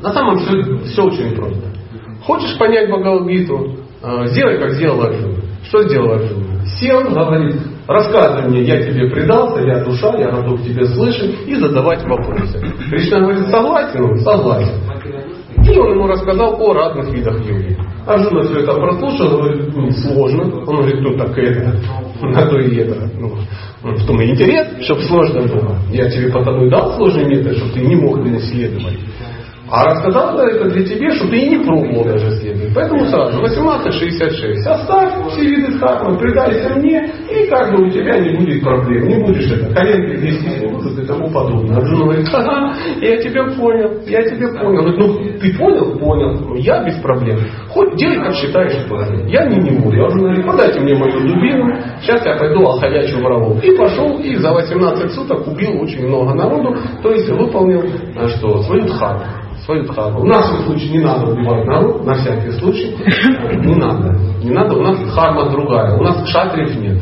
На 0.00 0.12
самом 0.12 0.38
деле 0.38 0.78
все 0.84 1.02
очень 1.02 1.34
просто. 1.34 1.62
Хочешь 2.22 2.56
понять 2.58 2.88
Бхагавадгиту, 2.88 3.76
э, 4.02 4.26
сделай, 4.26 4.58
как 4.60 4.70
сделал 4.74 5.02
Арджуна. 5.02 5.38
Что 5.64 5.82
сделал 5.82 6.12
Арджуна? 6.12 6.64
Сел, 6.78 7.02
говорит, 7.10 7.56
Рассказывай 7.86 8.48
мне, 8.48 8.62
я 8.62 8.80
тебе 8.82 9.10
предался, 9.10 9.60
я 9.62 9.82
душа, 9.84 10.16
я 10.16 10.30
готов 10.30 10.62
тебе 10.62 10.84
слышать 10.86 11.34
и 11.46 11.56
задавать 11.56 12.02
вопросы. 12.04 12.60
Кришна 12.90 13.20
говорит, 13.20 13.46
согласен? 13.48 14.04
Он, 14.04 14.18
согласен. 14.18 14.74
И 15.64 15.78
он 15.78 15.92
ему 15.92 16.06
рассказал 16.06 16.60
о 16.60 16.74
разных 16.74 17.12
видах 17.12 17.44
йоги. 17.44 17.76
Арджуна 18.06 18.42
все 18.42 18.60
это 18.60 18.74
прослушал, 18.74 19.28
говорит, 19.38 19.74
ну, 19.74 19.90
сложно. 19.90 20.42
Он 20.66 20.76
говорит, 20.76 21.00
ну 21.00 21.16
так 21.16 21.36
это. 21.38 21.76
На 22.20 22.46
то 22.46 22.58
и 22.58 22.76
это. 22.76 23.10
Ну, 23.18 23.36
в 23.82 24.06
том 24.06 24.20
и 24.20 24.30
интерес, 24.30 24.84
чтобы 24.84 25.02
сложно 25.02 25.42
было. 25.42 25.76
Я 25.90 26.08
тебе 26.08 26.32
потому 26.32 26.66
и 26.66 26.70
дал 26.70 26.96
сложный 26.96 27.24
метод, 27.24 27.56
чтобы 27.56 27.72
ты 27.72 27.80
не 27.80 27.96
мог 27.96 28.18
им 28.18 28.36
исследовать. 28.36 28.98
А 29.70 29.84
рассказал 29.86 30.38
это 30.38 30.68
для 30.68 30.84
тебя, 30.84 31.10
что 31.12 31.28
ты 31.28 31.38
и 31.38 31.48
не 31.50 31.64
пробовал 31.64 32.04
даже 32.04 32.30
следовать. 32.36 32.61
Поэтому 32.74 33.04
сразу 33.06 33.38
1866. 33.38 34.66
Оставь 34.66 35.12
все 35.32 35.42
виды 35.42 35.78
дхармы, 35.78 36.18
предайся 36.18 36.74
мне, 36.76 37.06
и 37.30 37.46
как 37.48 37.74
бы 37.74 37.86
у 37.86 37.90
тебя 37.90 38.18
не 38.18 38.36
будет 38.36 38.62
проблем. 38.62 39.08
Не 39.08 39.24
будешь 39.24 39.50
это, 39.50 39.74
коленки 39.74 40.22
не 40.22 40.68
будут 40.68 40.98
и 40.98 41.06
тому 41.06 41.30
подобное. 41.30 41.76
Арджуна 41.76 42.04
говорит, 42.04 42.28
ага, 42.32 42.74
я 43.00 43.16
тебя 43.18 43.44
понял, 43.44 43.90
я 44.06 44.22
тебя 44.22 44.48
понял. 44.60 44.82
Говорит, 44.82 44.98
ну 44.98 45.38
ты 45.40 45.58
понял? 45.58 45.98
Понял. 45.98 46.54
Я 46.56 46.84
без 46.84 46.96
проблем. 46.96 47.38
Хоть 47.68 47.96
делай, 47.96 48.18
как 48.18 48.34
считаешь 48.34 48.86
правильно. 48.88 49.28
Я 49.28 49.46
не, 49.46 49.56
не 49.56 49.78
буду. 49.78 49.96
Я 49.96 50.04
Арджуна 50.04 50.28
говорит, 50.28 50.46
подайте 50.46 50.80
мне 50.80 50.94
мою 50.94 51.20
дубину, 51.20 51.74
сейчас 52.00 52.24
я 52.24 52.36
пойду 52.36 52.66
охотячу 52.66 53.20
ворову. 53.20 53.58
И 53.60 53.76
пошел, 53.76 54.18
и 54.18 54.36
за 54.36 54.52
18 54.52 55.12
суток 55.12 55.46
убил 55.46 55.80
очень 55.82 56.06
много 56.06 56.34
народу, 56.34 56.76
то 57.02 57.10
есть 57.10 57.28
выполнил 57.28 57.82
а 58.16 58.28
что, 58.28 58.62
свою 58.62 58.86
дхарму 58.86 59.41
свою 59.64 59.84
дхарму. 59.84 60.20
У 60.20 60.26
нас 60.26 60.50
в 60.50 60.64
случае 60.66 60.90
не 60.90 61.04
надо 61.04 61.32
убивать 61.32 61.64
народ, 61.66 62.04
на 62.04 62.14
всякий 62.14 62.52
случай. 62.58 62.96
Не 63.64 63.74
надо. 63.76 64.16
Не 64.42 64.50
надо, 64.50 64.74
у 64.74 64.82
нас 64.82 64.98
дхарма 64.98 65.50
другая. 65.50 65.96
У 65.96 66.02
нас 66.02 66.24
кшатриев 66.24 66.76
нет. 66.76 66.98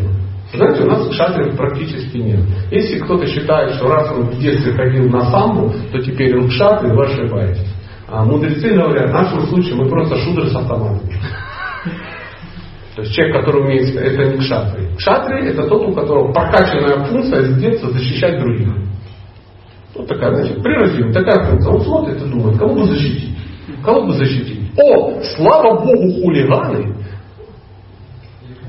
Знаете, 0.53 0.83
у 0.83 0.87
нас 0.87 1.09
кшатриев 1.09 1.57
практически 1.57 2.18
нет. 2.18 2.40
Если 2.70 2.99
кто-то 2.99 3.27
считает, 3.27 3.75
что 3.75 3.88
раз 3.88 4.11
он 4.12 4.25
в 4.25 4.38
детстве 4.38 4.73
ходил 4.73 5.09
на 5.09 5.31
самбу, 5.31 5.73
то 5.92 6.01
теперь 6.01 6.37
он 6.37 6.49
кшатри, 6.49 6.90
вы 6.90 7.05
ошибаетесь. 7.05 7.73
А 8.09 8.25
мудрецы 8.25 8.75
говорят, 8.75 9.11
в 9.11 9.14
нашем 9.14 9.42
случае 9.42 9.77
мы 9.77 9.88
просто 9.88 10.16
шудры 10.16 10.49
с 10.49 10.57
автоматом. 10.57 11.01
То 12.96 13.03
есть 13.03 13.14
человек, 13.14 13.37
который 13.37 13.62
умеет, 13.62 13.96
это 13.96 14.25
не 14.25 14.38
кшатри. 14.38 14.88
Кшатри 14.99 15.46
это 15.46 15.62
тот, 15.68 15.88
у 15.88 15.92
которого 15.92 16.33
прокачанная 16.33 17.05
функция 17.05 17.42
с 17.42 17.57
детства 17.57 17.90
защищать 17.90 18.40
других. 18.40 18.68
Вот 19.94 20.07
такая, 20.07 20.35
значит, 20.35 20.62
при 20.62 21.12
такая 21.12 21.44
функция. 21.46 21.72
Он 21.72 21.81
смотрит 21.83 22.22
и 22.22 22.31
думает, 22.31 22.59
кого 22.59 22.74
бы 22.74 22.85
защитить? 22.87 23.37
Кого 23.85 24.07
бы 24.07 24.12
защитить? 24.14 24.61
О, 24.76 25.20
слава 25.37 25.81
Богу, 25.85 26.22
хулиганы 26.22 26.94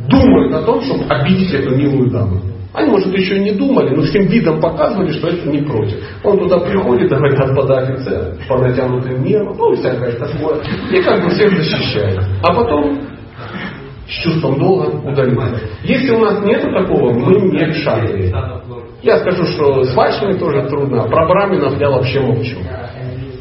думают 0.10 0.53
о 0.53 0.62
том, 0.63 0.81
чтобы 0.81 1.05
обидеть 1.05 1.53
эту 1.53 1.75
милую 1.75 2.10
даму. 2.12 2.41
Они, 2.73 2.89
может, 2.89 3.13
еще 3.13 3.38
не 3.39 3.51
думали, 3.51 3.93
но 3.93 4.03
всем 4.03 4.27
видом 4.27 4.62
показывали, 4.62 5.12
что 5.12 5.27
это 5.27 5.49
не 5.49 5.62
против. 5.62 5.97
Он 6.23 6.39
туда 6.39 6.60
приходит, 6.60 7.12
и 7.12 7.15
говорит, 7.15 7.38
господа 7.38 7.79
офицеры, 7.79 8.38
по 8.47 8.57
натянутым 8.60 9.23
нервам, 9.23 9.57
ну, 9.57 9.75
всякое 9.75 10.13
такое. 10.13 10.62
И 10.89 11.01
как 11.01 11.21
бы 11.21 11.29
всех 11.31 11.51
защищает. 11.57 12.19
А 12.41 12.53
потом 12.53 12.97
с 14.07 14.23
чувством 14.23 14.57
долга 14.57 14.88
удалился. 15.05 15.60
Если 15.84 16.12
у 16.12 16.19
нас 16.19 16.43
нет 16.45 16.62
такого, 16.62 17.12
мы 17.12 17.41
не 17.51 17.60
решали. 17.60 18.34
Я 19.01 19.17
скажу, 19.19 19.45
что 19.45 19.83
с 19.83 19.95
вайшами 19.95 20.37
тоже 20.37 20.67
трудно, 20.69 21.03
а 21.03 21.07
про 21.07 21.27
браминов 21.27 21.79
я 21.79 21.89
вообще 21.89 22.19
молчу. 22.19 22.57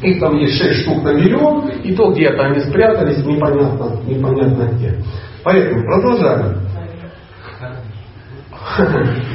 Их 0.01 0.19
там 0.19 0.35
есть 0.37 0.57
шесть 0.57 0.81
штук 0.81 1.03
на 1.03 1.13
миллион, 1.13 1.69
и 1.83 1.93
то 1.93 2.11
где-то 2.11 2.43
они 2.45 2.59
спрятались, 2.61 3.23
непонятно, 3.23 4.01
непонятно 4.07 4.69
где. 4.73 4.97
Поэтому 5.43 5.83
продолжаем. 5.83 6.57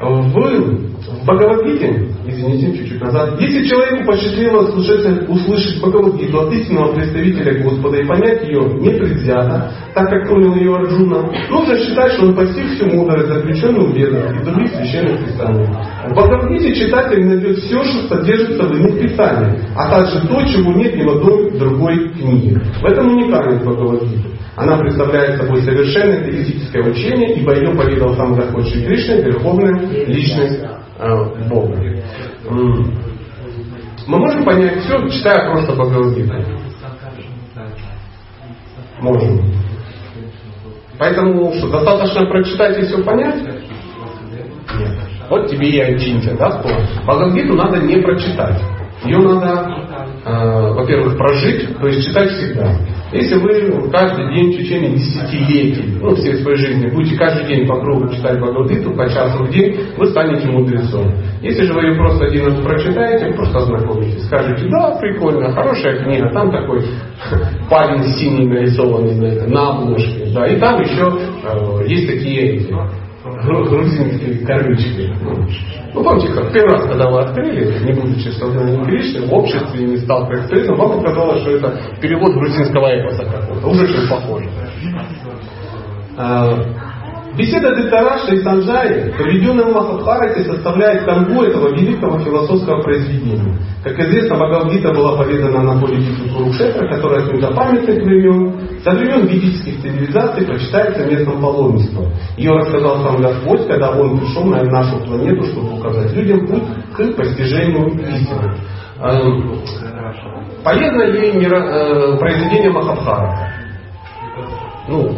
Вы 0.00 0.97
в 1.08 1.24
Бхагавадгите, 1.24 2.08
извините, 2.26 2.76
чуть-чуть 2.76 3.00
назад, 3.00 3.40
если 3.40 3.66
человеку 3.66 4.06
посчастливилось 4.06 4.74
услышать, 4.74 5.28
услышать 5.28 5.78
Бхагавадгиту 5.78 6.40
от 6.40 6.52
истинного 6.52 6.94
представителя 6.94 7.62
Господа 7.62 7.96
и 7.96 8.06
понять 8.06 8.44
ее 8.44 8.60
непредвзято, 8.60 9.72
так 9.94 10.10
как 10.10 10.28
понял 10.28 10.54
ее 10.54 10.76
Арджуна, 10.76 11.30
нужно 11.50 11.76
считать, 11.78 12.12
что 12.12 12.26
он 12.26 12.34
постиг 12.34 12.66
всю 12.74 12.86
мудрость, 12.94 13.28
заключенную 13.28 13.90
в 13.90 13.96
ведах 13.96 14.40
и 14.40 14.44
других 14.44 14.70
священных 14.70 15.24
писаниях. 15.24 15.70
В 16.06 16.12
Бхагавадгите 16.12 16.74
читатель 16.74 17.24
найдет 17.24 17.58
все, 17.58 17.82
что 17.82 18.16
содержится 18.16 18.64
в 18.64 18.72
иных 18.72 19.00
писаниях, 19.00 19.62
а 19.76 19.90
также 19.90 20.28
то, 20.28 20.42
чего 20.46 20.72
нет 20.74 20.94
ни 20.94 21.04
в 21.04 21.08
одной 21.08 21.58
другой 21.58 22.10
книге. 22.10 22.60
В 22.82 22.84
этом 22.84 23.16
уникальность 23.16 23.64
Бхагавадгиты. 23.64 24.28
Она 24.56 24.76
представляет 24.78 25.40
собой 25.40 25.62
совершенное 25.62 26.24
теоретическое 26.24 26.82
учение, 26.82 27.36
ибо 27.36 27.54
ее 27.54 27.70
поведал 27.76 28.14
сам 28.16 28.34
Господь 28.34 28.66
Шри 28.66 28.84
Кришна, 28.84 29.14
верховная 29.14 29.88
личность 30.06 30.60
Бога. 31.48 31.76
Мы 34.06 34.18
можем 34.18 34.44
понять 34.44 34.80
все, 34.80 35.08
читая 35.10 35.50
просто 35.50 35.72
Бхагавадгиту. 35.74 36.34
Можем. 39.00 39.40
Поэтому 40.98 41.52
что, 41.54 41.70
достаточно 41.70 42.26
прочитать 42.26 42.78
и 42.78 42.82
все 42.86 43.02
понять? 43.04 43.42
Нет. 43.42 44.92
Вот 45.30 45.48
тебе 45.48 45.68
и 45.68 45.80
Ачинтия, 45.80 46.36
да, 46.36 46.50
что 46.50 46.68
Бхагавадгиту 47.04 47.54
надо 47.54 47.78
не 47.78 48.02
прочитать. 48.02 48.60
Ее 49.04 49.18
надо, 49.18 49.72
э, 50.24 50.72
во-первых, 50.72 51.16
прожить, 51.16 51.78
то 51.78 51.86
есть 51.86 52.08
читать 52.08 52.30
всегда. 52.32 52.74
Если 53.12 53.36
вы 53.36 53.90
каждый 53.90 54.34
день 54.34 54.52
в 54.52 54.56
течение 54.58 54.90
десятилетий, 54.90 55.98
ну, 55.98 56.14
всей 56.14 56.34
своей 56.36 56.58
жизни, 56.58 56.90
будете 56.90 57.16
каждый 57.16 57.46
день 57.46 57.66
по 57.66 57.80
кругу 57.80 58.12
читать 58.14 58.38
Бхагавадгиту 58.38 58.92
по 58.92 59.08
часу 59.08 59.44
в 59.44 59.50
день, 59.50 59.80
вы 59.96 60.06
станете 60.08 60.46
мудрецом. 60.48 61.14
Если 61.40 61.62
же 61.62 61.72
вы 61.72 61.84
ее 61.84 61.94
просто 61.94 62.26
один 62.26 62.46
раз 62.46 62.60
прочитаете, 62.60 63.34
просто 63.34 63.58
ознакомитесь. 63.58 64.26
Скажете, 64.26 64.68
да, 64.68 64.98
прикольно, 65.00 65.52
хорошая 65.52 66.04
книга, 66.04 66.30
там 66.32 66.50
такой 66.50 66.84
парень 67.70 68.02
синий 68.14 68.46
нарисованный 68.46 69.46
на 69.46 69.70
обложке. 69.70 70.26
Да, 70.34 70.46
и 70.46 70.58
там 70.58 70.80
еще 70.80 71.10
э, 71.44 71.88
есть 71.88 72.06
такие 72.06 72.56
эти, 72.56 72.74
грузинские 73.44 74.46
корючки. 74.46 75.12
Ну, 75.94 76.02
помните, 76.02 76.28
как 76.34 76.52
первый 76.52 76.72
раз, 76.72 76.88
когда 76.88 77.10
вы 77.10 77.20
открыли, 77.20 77.84
не 77.84 77.92
будучи 77.92 78.28
сознанием 78.28 78.84
Кришны, 78.84 79.26
в 79.26 79.32
обществе 79.32 79.86
не 79.86 79.96
стал 79.98 80.26
с 80.30 80.68
вам 80.76 80.98
показалось, 80.98 81.42
что 81.42 81.50
это 81.52 81.80
перевод 82.00 82.34
грузинского 82.34 82.86
эпоса 82.88 83.24
какого-то. 83.24 83.66
Уже 83.66 83.84
очень 83.84 84.08
похоже. 84.08 84.48
А, 86.16 86.58
Беседа 87.38 87.72
Дитараша 87.76 88.34
и 88.34 88.42
Санджаи, 88.42 89.12
проведенная 89.12 89.66
в 89.66 89.72
Махабхарате, 89.72 90.42
составляет 90.42 91.04
канву 91.04 91.42
этого 91.42 91.72
великого 91.72 92.18
философского 92.18 92.82
произведения. 92.82 93.56
Как 93.84 93.96
известно, 94.00 94.34
Бхагавдита 94.34 94.92
была 94.92 95.16
поведана 95.16 95.62
на 95.62 95.80
поле 95.80 95.98
битвы 95.98 96.28
Курушетра, 96.34 96.88
которая 96.88 97.26
с 97.26 97.32
недопамятных 97.32 98.02
времен, 98.02 98.67
со 98.82 98.92
времен 98.92 99.26
ведических 99.26 99.80
цивилизаций 99.82 100.46
прочитается 100.46 101.04
местом 101.04 101.40
паломничества. 101.40 102.06
Ее 102.36 102.52
рассказал 102.52 103.02
сам 103.02 103.20
Господь, 103.20 103.66
когда 103.66 103.90
Он 103.90 104.18
пришел 104.18 104.44
на 104.44 104.62
нашу 104.62 104.98
планету, 105.04 105.44
чтобы 105.44 105.78
указать 105.78 106.12
людям 106.12 106.46
путь 106.46 106.62
к 106.94 107.16
постижению 107.16 107.88
истины. 107.88 108.54
Эм, 109.00 109.60
полезно 110.64 111.02
ли 111.04 111.44
э, 111.44 112.16
произведение 112.18 112.70
Махабхарата? 112.70 113.48
Ну, 114.88 115.14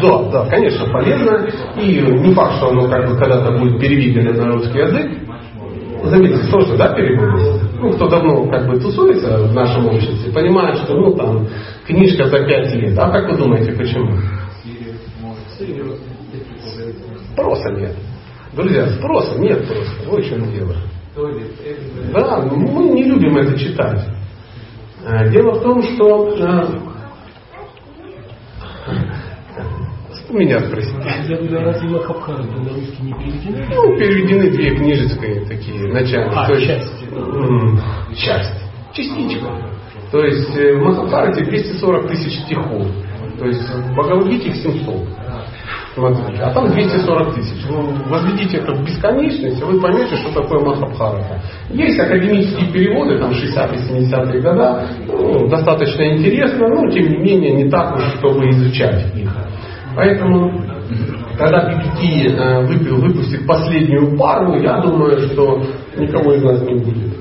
да, 0.00 0.22
да, 0.30 0.46
конечно, 0.46 0.86
полезно. 0.90 1.46
И 1.76 2.00
не 2.00 2.32
факт, 2.32 2.56
что 2.56 2.70
оно 2.70 2.88
как 2.88 3.08
бы 3.08 3.16
когда-то 3.16 3.52
будет 3.58 3.80
переведено 3.80 4.32
на 4.32 4.52
русский 4.52 4.78
язык. 4.78 5.10
Заметьте, 6.04 6.50
тоже, 6.50 6.76
да, 6.76 6.94
переводится? 6.94 7.60
Ну, 7.78 7.92
кто 7.92 8.08
давно 8.08 8.46
как 8.46 8.66
бы 8.66 8.80
тусуется 8.80 9.36
в 9.38 9.54
нашем 9.54 9.86
обществе, 9.88 10.32
понимает, 10.32 10.78
что, 10.78 10.94
ну, 10.94 11.12
там, 11.14 11.46
книжка 11.90 12.26
за 12.26 12.44
пять 12.46 12.74
лет. 12.74 12.98
А 12.98 13.10
как 13.10 13.30
вы 13.30 13.36
думаете, 13.36 13.72
почему? 13.72 14.16
Спроса 17.32 17.70
нет. 17.70 17.94
Друзья, 18.54 18.88
спроса 18.88 19.38
нет 19.38 19.66
просто. 19.66 20.08
Вот 20.08 20.24
в 20.24 20.28
чем 20.28 20.52
дело. 20.52 20.76
Да, 22.12 22.40
мы 22.42 22.88
не 22.90 23.04
любим 23.04 23.36
это 23.36 23.58
читать. 23.58 24.08
Э, 25.04 25.30
дело 25.30 25.52
в 25.52 25.62
том, 25.62 25.82
что 25.82 26.34
э, 26.36 26.66
у 30.28 30.32
меня 30.38 30.60
спросите. 30.60 30.96
Ну, 33.74 33.96
переведены 33.96 34.50
две 34.50 34.76
книжечные 34.76 35.44
такие, 35.46 35.92
начальные. 35.92 36.36
А, 36.36 36.46
часть. 36.60 36.92
Часть. 38.16 38.54
Частичка. 38.92 39.69
То 40.10 40.24
есть 40.24 40.54
в 40.54 40.82
Махабхарате 40.82 41.44
240 41.44 42.08
тысяч 42.08 42.40
стихов. 42.40 42.86
То 43.38 43.46
есть 43.46 43.62
в 43.62 43.92
Бхагавадгите 43.92 44.48
их 44.48 44.56
700. 44.56 45.08
Смотрите, 45.94 46.42
а 46.42 46.52
там 46.52 46.68
240 46.68 47.34
тысяч. 47.34 47.64
Ну, 47.68 47.92
возведите 48.08 48.58
это 48.58 48.74
в 48.74 48.84
бесконечность, 48.84 49.60
и 49.60 49.64
вы 49.64 49.80
поймете, 49.80 50.16
что 50.16 50.32
такое 50.32 50.60
Махабхарата. 50.60 51.40
Есть 51.70 51.98
академические 51.98 52.72
переводы, 52.72 53.18
там 53.18 53.30
60-70-е 53.32 54.40
года, 54.40 54.86
ну, 55.06 55.48
достаточно 55.48 56.16
интересно, 56.16 56.68
но 56.68 56.90
тем 56.90 57.10
не 57.10 57.16
менее 57.18 57.64
не 57.64 57.70
так 57.70 57.96
уж, 57.96 58.02
чтобы 58.18 58.48
изучать 58.50 59.06
их. 59.16 59.30
Поэтому, 59.96 60.64
когда 61.36 61.68
PPT 61.68 62.36
э, 62.36 62.66
выпустит 62.66 63.46
последнюю 63.46 64.16
пару, 64.16 64.60
я 64.60 64.80
думаю, 64.80 65.18
что 65.18 65.62
никого 65.96 66.34
из 66.34 66.42
нас 66.44 66.62
не 66.62 66.74
будет. 66.74 67.19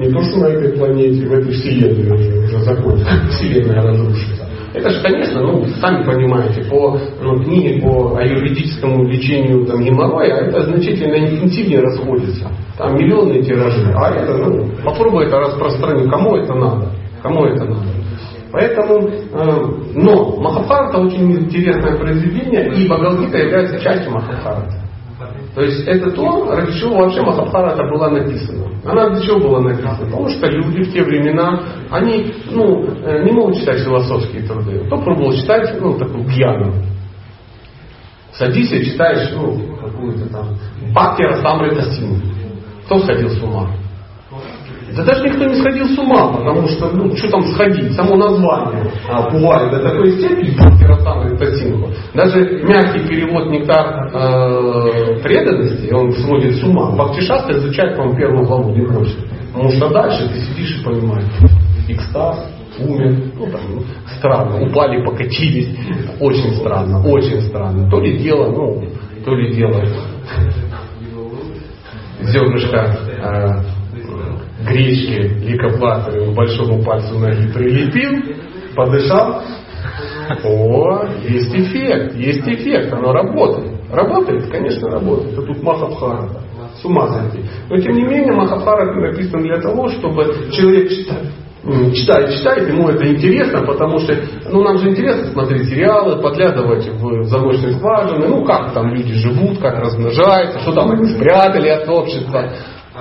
Не 0.00 0.08
то, 0.10 0.22
что 0.22 0.40
на 0.40 0.46
этой 0.46 0.72
планете, 0.78 1.26
в 1.26 1.32
этой 1.32 1.52
вселенной 1.52 2.14
уже, 2.14 2.38
уже 2.38 2.58
закончится, 2.60 3.12
вселенная 3.32 3.82
разрушится. 3.82 4.48
Это 4.72 4.88
же, 4.88 5.02
конечно, 5.02 5.42
ну, 5.42 5.66
сами 5.78 6.04
понимаете, 6.04 6.62
по 6.70 6.98
ну, 7.20 7.42
книге 7.42 7.82
по 7.82 8.18
юридическому 8.22 9.04
лечению 9.04 9.66
там, 9.66 9.82
геморроя, 9.82 10.46
это 10.46 10.62
значительно 10.62 11.16
интенсивнее 11.16 11.80
расходится. 11.80 12.48
Там 12.78 12.94
миллионные 12.96 13.42
тиражи. 13.42 13.92
А 13.94 14.10
это, 14.14 14.38
ну, 14.38 14.70
попробуй 14.82 15.26
это 15.26 15.38
распространить. 15.38 16.08
Кому 16.08 16.36
это 16.36 16.54
надо? 16.54 16.92
Кому 17.22 17.44
это 17.44 17.64
надо? 17.64 17.86
Поэтому, 18.52 19.06
э, 19.06 19.66
но 19.96 20.36
Махабхарата 20.40 20.98
очень 20.98 21.30
интересное 21.30 21.98
произведение, 21.98 22.72
и 22.74 22.88
Бхагавдгита 22.88 23.36
является 23.36 23.78
частью 23.80 24.12
Махабхарата. 24.12 24.79
То 25.54 25.62
есть 25.62 25.86
это 25.86 26.12
то, 26.12 26.54
ради 26.54 26.78
чего 26.78 26.96
вообще 26.96 27.22
Махабхарата 27.22 27.82
была 27.82 28.10
написана. 28.10 28.68
Она 28.84 29.10
для 29.10 29.20
чего 29.20 29.40
была 29.40 29.60
написана? 29.60 29.96
Потому 29.98 30.28
что 30.28 30.46
люди 30.46 30.84
в 30.84 30.92
те 30.92 31.02
времена, 31.02 31.60
они 31.90 32.32
ну, 32.50 32.84
э, 33.04 33.24
не 33.24 33.32
могут 33.32 33.56
читать 33.56 33.80
философские 33.80 34.42
труды. 34.42 34.84
Кто 34.86 34.98
пробовал 34.98 35.32
читать, 35.32 35.76
ну, 35.80 35.98
такую 35.98 36.24
пьяную. 36.24 36.74
Садись 38.32 38.72
и 38.72 38.84
читаешь, 38.84 39.32
ну, 39.34 39.76
какую-то 39.76 40.30
там 40.30 40.56
Бхактира 40.92 41.42
Самрита 41.42 41.82
Синг. 41.90 42.22
Кто 42.86 43.00
сходил 43.00 43.30
с 43.30 43.42
ума? 43.42 43.70
Да 44.96 45.04
даже 45.04 45.24
никто 45.24 45.44
не 45.44 45.54
сходил 45.54 45.86
с 45.86 45.98
ума, 45.98 46.32
потому 46.32 46.66
что, 46.68 46.90
ну, 46.90 47.14
что 47.16 47.30
там 47.30 47.42
сходить, 47.52 47.92
само 47.94 48.16
название 48.16 48.90
а, 49.08 49.30
бывает 49.30 49.70
до 49.70 49.82
такой 49.82 50.12
степени, 50.12 50.56
Бхактирасана 50.56 51.36
Тасинху. 51.36 51.90
Даже 52.14 52.62
мягкий 52.64 53.06
перевод 53.06 53.50
нектар 53.50 54.10
э, 54.12 55.20
преданности, 55.22 55.92
он 55.92 56.12
сводит 56.12 56.56
с 56.56 56.64
ума. 56.64 56.90
Бхактишаста 56.92 57.52
изучает, 57.52 57.96
по 57.96 58.14
первую 58.16 58.46
главу 58.46 58.72
хочет. 58.86 59.18
Потому 59.52 59.70
что 59.70 59.88
дальше 59.90 60.28
ты 60.28 60.40
сидишь 60.40 60.80
и 60.80 60.84
понимаешь, 60.84 61.24
экстаз, 61.88 62.46
умер, 62.78 63.16
ну 63.36 63.46
там, 63.50 63.60
ну, 63.68 63.82
странно, 64.18 64.62
упали, 64.62 65.04
покатились, 65.04 65.76
очень 66.20 66.54
странно, 66.56 67.06
очень 67.06 67.40
странно. 67.42 67.88
То 67.90 68.00
ли 68.00 68.18
дело, 68.18 68.50
ну, 68.50 68.82
то 69.24 69.34
ли 69.34 69.52
дело 69.54 69.82
зернышко 72.22 72.76
э, 72.76 73.79
гречки 74.66 75.44
ликопластырем 75.44 76.32
к 76.32 76.36
большому 76.36 76.82
пальцу 76.82 77.18
ноги 77.18 77.52
прилепил, 77.52 78.34
подышал. 78.74 79.42
О, 80.44 81.04
есть 81.28 81.54
эффект, 81.54 82.14
есть 82.14 82.46
эффект, 82.46 82.92
оно 82.92 83.12
работает. 83.12 83.72
Работает, 83.90 84.48
конечно, 84.48 84.88
работает. 84.88 85.32
Это 85.32 85.42
тут 85.42 85.62
Махабхарата. 85.62 86.40
С 86.80 86.84
ума 86.84 87.08
сойти. 87.08 87.44
Но 87.68 87.76
тем 87.78 87.94
не 87.94 88.04
менее 88.04 88.32
Махабхарата 88.32 88.92
написан 89.00 89.42
для 89.42 89.60
того, 89.60 89.88
чтобы 89.88 90.24
человек 90.52 90.90
читал 90.90 91.18
читает, 91.94 92.34
читает, 92.36 92.68
ему 92.68 92.88
это 92.88 93.06
интересно, 93.06 93.62
потому 93.62 93.98
что 93.98 94.16
ну, 94.50 94.62
нам 94.62 94.78
же 94.78 94.90
интересно 94.90 95.26
смотреть 95.26 95.68
сериалы, 95.68 96.20
подглядывать 96.22 96.88
в 96.88 97.24
замочные 97.24 97.74
скважины, 97.74 98.28
ну 98.28 98.44
как 98.44 98.72
там 98.72 98.94
люди 98.94 99.12
живут, 99.14 99.58
как 99.58 99.78
размножаются, 99.78 100.60
что 100.60 100.72
там 100.72 100.90
они 100.92 101.14
спрятали 101.14 101.68
от 101.68 101.88
общества. 101.88 102.50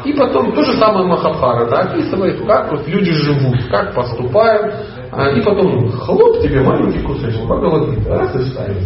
И 0.06 0.14
потом 0.14 0.54
то 0.54 0.64
же 0.64 0.74
самое 0.74 1.06
Махабхара 1.08 1.70
да, 1.70 1.82
описывает, 1.82 2.46
как 2.46 2.72
вот 2.72 2.88
люди 2.88 3.12
живут, 3.12 3.66
как 3.70 3.94
поступают. 3.94 4.74
А, 5.12 5.30
и 5.30 5.42
потом 5.42 5.90
хлоп 5.90 6.42
тебе 6.42 6.62
маленький 6.62 7.02
кусочек 7.02 7.44
Бхагавадгита, 7.44 8.10
раз 8.10 8.36
и 8.36 8.50
ставит. 8.50 8.78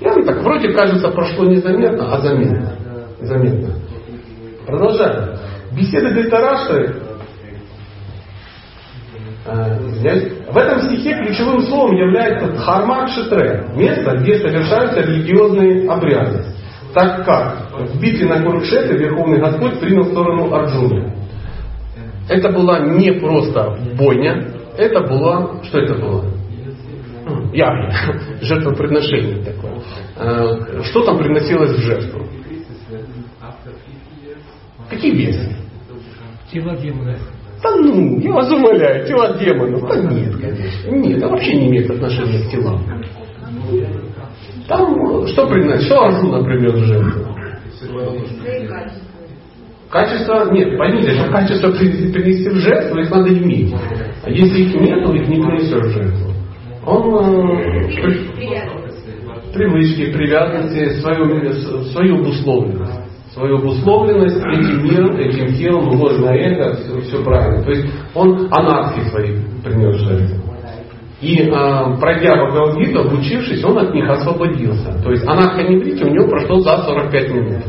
И 0.00 0.06
оно 0.06 0.24
так 0.24 0.42
вроде 0.42 0.72
кажется 0.72 1.08
прошло 1.08 1.44
незаметно, 1.44 2.12
а 2.12 2.18
заметно. 2.20 2.72
Заметно. 3.20 3.74
Продолжаем. 4.66 5.36
Беседа 5.72 6.10
Гайтараштры 6.10 6.96
а, 9.46 9.78
в 10.52 10.56
этом 10.56 10.82
стихе 10.82 11.14
ключевым 11.14 11.62
словом 11.62 11.96
является 11.96 12.52
Дхарма 12.52 13.06
Кшитре, 13.06 13.66
место, 13.74 14.16
где 14.16 14.38
совершаются 14.38 15.00
религиозные 15.00 15.88
обряды 15.88 16.49
так 16.94 17.24
как 17.24 17.70
в 17.88 18.00
битве 18.00 18.28
на 18.28 18.42
Курукшетре 18.42 18.98
Верховный 18.98 19.40
Господь 19.40 19.80
принял 19.80 20.04
сторону 20.04 20.52
Арджуны. 20.52 21.12
Это 22.28 22.50
была 22.50 22.80
не 22.80 23.12
просто 23.12 23.76
бойня, 23.96 24.54
это 24.76 25.00
была, 25.00 25.62
что 25.64 25.78
это 25.78 25.94
было? 25.94 26.24
Ягня, 27.52 27.92
жертвоприношение 28.40 29.44
такое. 29.44 29.82
Э, 30.16 30.82
что 30.84 31.04
там 31.04 31.18
приносилось 31.18 31.72
в 31.72 31.80
жертву? 31.80 32.26
Какие 34.88 35.12
весы? 35.12 35.56
Тела 36.50 36.76
демонов. 36.76 37.18
Да 37.62 37.76
ну, 37.76 38.18
я 38.20 38.32
вас 38.32 38.50
умоляю, 38.50 39.06
тела 39.06 39.38
демонов. 39.38 39.88
Да 39.88 39.96
нет, 39.96 40.36
конечно. 40.40 40.90
Нет, 40.90 41.18
это 41.18 41.28
вообще 41.28 41.54
не 41.54 41.68
имеет 41.68 41.90
отношения 41.90 42.44
к 42.44 42.50
телам. 42.50 42.82
Там 44.70 45.26
что 45.26 45.48
приносит? 45.48 45.86
Что 45.86 46.04
Арджуна 46.04 46.44
принес 46.44 46.72
в 46.72 46.84
жертву? 46.84 47.36
Качество, 49.90 50.48
нет, 50.52 50.78
поймите, 50.78 51.10
что 51.10 51.28
качество 51.28 51.72
принести 51.72 52.48
в 52.48 52.54
жертву, 52.54 53.00
их 53.00 53.10
надо 53.10 53.36
иметь. 53.36 53.74
А 54.22 54.30
если 54.30 54.62
их 54.62 54.80
нет, 54.80 55.04
то 55.04 55.12
их 55.12 55.26
не 55.26 55.42
принесешь 55.42 55.86
в 55.86 55.90
жертву. 55.90 56.30
Он 56.86 57.02
э, 57.16 57.88
привычки, 59.52 60.12
привязанности, 60.12 61.00
свою, 61.00 61.52
свою 61.90 62.20
обусловленность. 62.20 63.00
Свою 63.32 63.56
обусловленность 63.58 64.36
этим 64.36 64.84
миром, 64.84 65.16
этим 65.16 65.52
телом, 65.54 66.00
ложное 66.00 66.36
эго, 66.36 66.76
все, 66.76 67.00
все 67.00 67.24
правильно. 67.24 67.64
То 67.64 67.70
есть 67.72 67.88
он 68.14 68.48
анархии 68.52 69.08
свои 69.08 69.36
принес 69.64 69.96
жертву. 69.96 70.49
И 71.20 71.36
э, 71.36 71.50
пройдя 72.00 72.34
Бхагавадгиту, 72.34 73.00
обучившись, 73.00 73.62
он 73.62 73.78
от 73.78 73.94
них 73.94 74.08
освободился. 74.08 74.98
То 75.02 75.10
есть 75.10 75.26
анархоневрите 75.26 76.04
у 76.04 76.08
него 76.08 76.28
прошло 76.28 76.60
за 76.60 76.78
45 76.78 77.30
минут. 77.30 77.62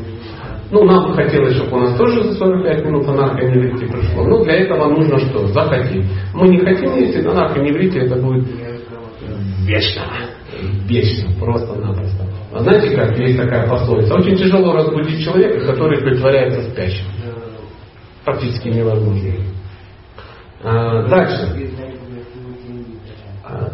Ну, 0.71 0.85
нам 0.85 1.07
бы 1.07 1.15
хотелось, 1.15 1.55
чтобы 1.55 1.77
у 1.77 1.79
нас 1.81 1.97
тоже 1.97 2.23
за 2.23 2.33
45 2.35 2.85
минут 2.85 3.07
анархоневрите 3.09 3.87
прошло. 3.87 4.23
Но 4.23 4.43
для 4.45 4.53
этого 4.53 4.87
нужно 4.87 5.19
что? 5.19 5.47
Захотеть. 5.47 6.05
Мы 6.33 6.47
не 6.47 6.59
хотим, 6.59 6.95
если 6.95 7.27
анархоневрите 7.27 7.99
это 7.99 8.15
будет 8.21 8.47
вечно. 9.65 10.03
Вечно, 10.85 11.29
просто-напросто. 11.37 12.25
А 12.53 12.59
знаете 12.59 12.95
как, 12.95 13.17
есть 13.17 13.37
такая 13.37 13.67
пословица. 13.67 14.15
Очень 14.15 14.37
тяжело 14.37 14.73
разбудить 14.73 15.23
человека, 15.25 15.65
который 15.65 15.99
притворяется 15.99 16.69
спящим. 16.69 17.05
Практически 18.23 18.69
невозможно. 18.69 19.31
А, 20.63 21.07
дальше. 21.07 21.71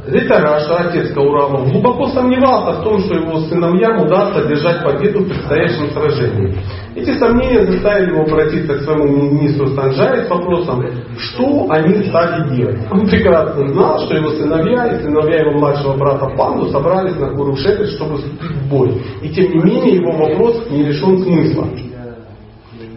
Ритараша, 0.08 0.88
отец 0.88 1.14
Каурама, 1.14 1.66
глубоко 1.70 2.08
сомневался 2.08 2.80
в 2.80 2.84
том, 2.84 3.00
что 3.02 3.16
его 3.16 3.40
сыновьям 3.42 4.02
удастся 4.02 4.48
держать 4.48 4.82
победу 4.82 5.20
в 5.20 5.28
предстоящем 5.28 5.92
сражении. 5.92 6.56
Эти 6.96 7.18
сомнения 7.20 7.66
заставили 7.66 8.12
его 8.12 8.22
обратиться 8.22 8.76
к 8.76 8.82
своему 8.84 9.34
министру 9.34 9.68
Санджаре 9.68 10.24
с 10.24 10.30
вопросом, 10.30 10.86
что 11.18 11.68
они 11.70 12.06
стали 12.06 12.56
делать. 12.56 12.80
Он 12.90 13.06
прекрасно 13.06 13.68
знал, 13.68 14.00
что 14.00 14.16
его 14.16 14.30
сыновья 14.30 14.88
и 14.88 15.04
сыновья 15.04 15.42
его 15.42 15.60
младшего 15.60 15.98
брата 15.98 16.26
Панду 16.38 16.70
собрались 16.70 17.18
на 17.18 17.30
Курушетре, 17.32 17.88
чтобы 17.88 18.18
вступить 18.18 18.52
в 18.52 18.70
бой. 18.70 19.02
И 19.22 19.30
тем 19.30 19.52
не 19.52 19.60
менее 19.60 19.96
его 19.98 20.12
вопрос 20.12 20.70
не 20.70 20.84
лишен 20.86 21.22
смысла. 21.22 21.68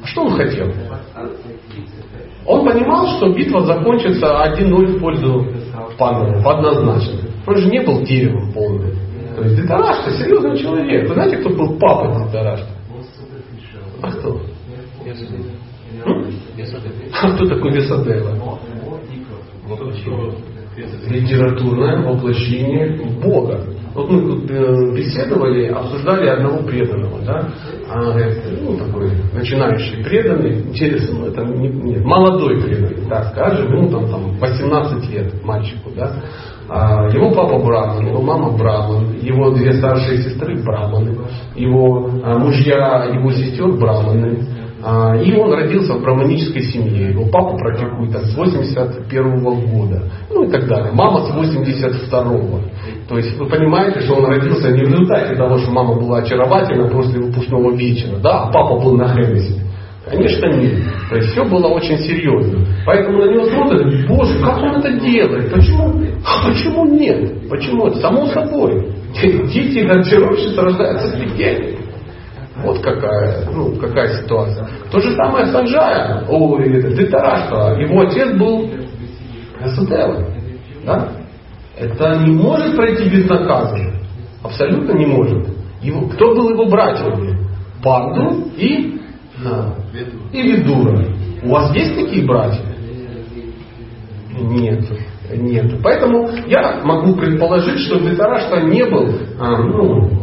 А 0.03 0.07
что 0.07 0.23
он 0.23 0.37
хотел? 0.37 0.69
Он 2.47 2.65
понимал, 2.65 3.07
что 3.17 3.33
битва 3.33 3.63
закончится 3.63 4.27
1-0 4.57 4.97
в 4.97 5.01
пользу 5.01 5.47
пандавов 6.01 6.47
однозначно. 6.47 7.21
Он 7.47 7.57
же 7.57 7.71
не 7.71 7.81
был 7.81 8.03
деревом 8.03 8.53
полным. 8.53 8.91
То 9.37 9.45
есть 9.45 9.57
Дитарашта 9.57 10.11
серьезный 10.13 10.59
человек. 10.59 11.09
Вы 11.09 11.15
знаете, 11.15 11.37
кто 11.37 11.51
был 11.51 11.79
папа 11.79 12.27
Дитарашта? 12.27 12.69
А 14.03 14.11
кто? 14.11 14.41
А 17.23 17.31
кто 17.33 17.47
такой 17.47 17.73
Весадева? 17.73 18.59
Литературное 21.09 22.03
воплощение 22.03 22.99
Бога. 23.23 23.61
Вот 23.95 24.09
мы 24.09 24.21
тут 24.21 24.51
э, 24.51 24.95
беседовали, 24.95 25.67
обсуждали 25.67 26.29
одного 26.29 26.63
преданного, 26.63 27.21
да, 27.25 27.49
а, 27.89 28.15
ну, 28.63 28.77
такой 28.77 29.11
начинающий 29.33 30.05
преданный, 30.05 30.61
интересно, 30.61 31.27
это 31.27 31.45
не, 31.45 31.69
нет, 31.69 32.05
молодой 32.05 32.63
преданный, 32.63 33.09
так 33.09 33.33
скажем, 33.33 33.73
ему 33.73 33.89
там, 33.91 34.09
там 34.09 34.39
18 34.39 35.11
лет 35.11 35.45
мальчику, 35.45 35.91
да, 35.97 36.13
а, 36.69 37.09
его 37.09 37.33
папа 37.33 37.59
браман, 37.59 38.07
его 38.07 38.23
мама 38.23 38.57
браман, 38.57 39.19
его 39.21 39.51
две 39.51 39.73
старшие 39.73 40.19
сестры 40.19 40.63
браманы, 40.63 41.19
его 41.57 42.09
а, 42.23 42.39
мужья, 42.39 43.11
его 43.13 43.33
сестер 43.33 43.73
браманы, 43.73 44.39
и 44.81 45.37
он 45.37 45.53
родился 45.53 45.95
в 45.95 46.03
браманической 46.03 46.63
семье. 46.63 47.11
Его 47.11 47.27
папа 47.27 47.57
практикует 47.57 48.13
с 48.13 48.35
81 48.35 49.41
года. 49.41 50.03
Ну 50.31 50.45
и 50.45 50.51
так 50.51 50.67
далее. 50.67 50.93
Мама 50.93 51.21
с 51.27 51.35
82 51.35 52.21
-го. 52.23 52.61
То 53.09 53.19
есть 53.19 53.37
вы 53.39 53.47
понимаете, 53.47 54.01
что 54.01 54.15
он 54.15 54.27
родился 54.27 54.71
не 54.71 54.85
в 54.85 54.89
результате 54.89 55.37
того, 55.37 55.59
что 55.59 55.71
мама 55.71 55.95
была 55.95 56.19
очаровательна 56.19 56.89
после 56.89 57.21
выпускного 57.21 57.73
вечера, 57.73 58.17
да, 58.23 58.45
а 58.45 58.53
папа 58.53 58.83
был 58.83 58.97
на 58.97 59.09
Хеннессе. 59.09 59.61
Конечно 60.09 60.47
нет. 60.47 60.79
То 61.11 61.17
есть 61.17 61.33
все 61.33 61.45
было 61.45 61.69
очень 61.69 61.99
серьезно. 61.99 62.67
Поэтому 62.87 63.19
на 63.19 63.33
него 63.33 63.45
смотрят, 63.47 64.09
боже, 64.09 64.39
как 64.43 64.59
он 64.59 64.77
это 64.77 64.93
делает? 64.99 65.53
Почему? 65.53 65.93
А 66.25 66.49
почему 66.49 66.87
нет? 66.87 67.49
Почему? 67.51 67.93
Само 67.95 68.27
собой. 68.29 68.93
Дети 69.21 69.81
гардеробщицы 69.81 70.61
рождаются 70.61 71.09
с 71.09 71.15
легендой. 71.21 71.80
Вот 72.63 72.81
какая, 72.81 73.49
ну, 73.51 73.77
какая 73.77 74.23
ситуация. 74.23 74.69
То 74.91 75.01
же 75.01 75.15
самое 75.15 75.47
с 75.47 75.55
Анджая, 75.55 76.25
о, 76.29 76.59
Дитарашка. 76.59 77.81
Его 77.81 78.01
отец 78.03 78.37
был 78.39 78.71
Эсотелом. 79.61 80.27
Да? 80.85 81.09
Это 81.79 82.19
не 82.25 82.33
может 82.33 82.77
пройти 82.77 83.09
безнаказанно. 83.09 83.95
Абсолютно 84.43 84.93
не 84.93 85.07
может. 85.07 85.49
Его, 85.83 86.09
кто 86.09 86.35
был 86.35 86.51
его 86.51 86.67
братьями? 86.67 87.39
Панду 87.83 88.51
и, 88.57 89.01
да, 89.43 89.75
и 90.33 90.43
Видура. 90.43 91.07
У 91.43 91.49
вас 91.49 91.75
есть 91.75 91.95
такие 91.95 92.27
братья? 92.27 92.63
Нет. 94.39 94.85
Нет. 95.35 95.81
Поэтому 95.83 96.29
я 96.47 96.81
могу 96.85 97.15
предположить, 97.15 97.79
что 97.81 97.99
Дитарашка 97.99 98.61
не 98.63 98.85
был 98.85 99.09
а, 99.39 99.63
ну, 99.63 100.20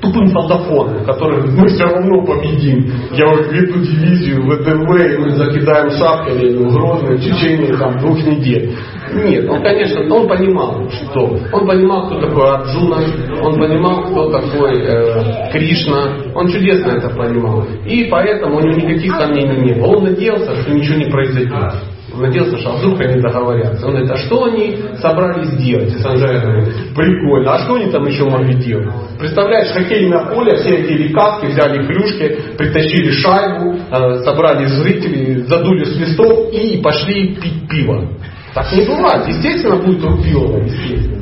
тупым 0.00 0.28
солдафоном, 0.28 1.04
который 1.04 1.50
мы 1.50 1.68
все 1.68 1.84
равно 1.84 2.24
победим. 2.24 2.90
Я 3.12 3.28
вот 3.28 3.46
веду 3.52 3.80
дивизию 3.80 4.42
ВДВ, 4.42 5.14
и 5.14 5.18
мы 5.18 5.30
закидаем 5.30 5.90
шапками 5.90 6.56
в 6.56 6.72
Грозный 6.72 7.16
в 7.16 7.20
течение 7.20 7.76
там, 7.76 7.98
двух 7.98 8.18
недель. 8.24 8.74
Нет, 9.14 9.48
он, 9.48 9.62
конечно, 9.62 10.14
он 10.14 10.28
понимал, 10.28 10.88
что. 10.90 11.38
Он 11.52 11.66
понимал, 11.66 12.06
кто 12.06 12.20
такой 12.20 12.50
Арджуна, 12.50 12.96
он 13.42 13.58
понимал, 13.58 14.02
кто 14.04 14.30
такой 14.30 14.82
э, 14.82 15.50
Кришна. 15.52 16.16
Он 16.34 16.48
чудесно 16.48 16.92
это 16.92 17.08
понимал. 17.10 17.64
И 17.86 18.04
поэтому 18.04 18.56
у 18.56 18.60
него 18.60 18.74
никаких 18.74 19.14
сомнений 19.14 19.72
не 19.72 19.80
было. 19.80 19.96
Он 19.96 20.04
надеялся, 20.04 20.54
что 20.62 20.72
ничего 20.72 20.98
не 20.98 21.10
произойдет. 21.10 21.74
Надеялся, 22.20 22.58
что 22.58 22.72
а 22.72 22.76
вдруг 22.76 23.00
они 23.00 23.20
договорятся. 23.20 23.86
Он 23.86 23.92
говорит, 23.92 24.10
а 24.10 24.16
что 24.16 24.44
они 24.44 24.76
собрались 25.00 25.50
делать? 25.56 25.92
И 25.94 25.98
Санджай 25.98 26.40
говорит, 26.40 26.74
прикольно, 26.94 27.54
а 27.54 27.58
что 27.60 27.74
они 27.74 27.90
там 27.90 28.06
еще 28.06 28.24
могли 28.24 28.54
делать? 28.54 28.88
Представляешь, 29.18 29.70
хоккейное 29.72 30.26
поле, 30.26 30.56
все 30.56 30.74
одели 30.74 31.12
каски, 31.12 31.46
взяли 31.46 31.86
клюшки, 31.86 32.56
притащили 32.56 33.10
шайбу, 33.12 33.76
э, 33.90 34.24
собрали 34.24 34.66
зрителей, 34.66 35.42
задули 35.42 35.84
свисток 35.84 36.52
и 36.52 36.80
пошли 36.82 37.36
пить 37.36 37.68
пиво. 37.68 38.08
Так 38.54 38.72
не 38.72 38.82
бывает. 38.82 39.28
Естественно, 39.28 39.76
будет 39.76 40.02
рубилово, 40.02 40.64
естественно. 40.64 41.18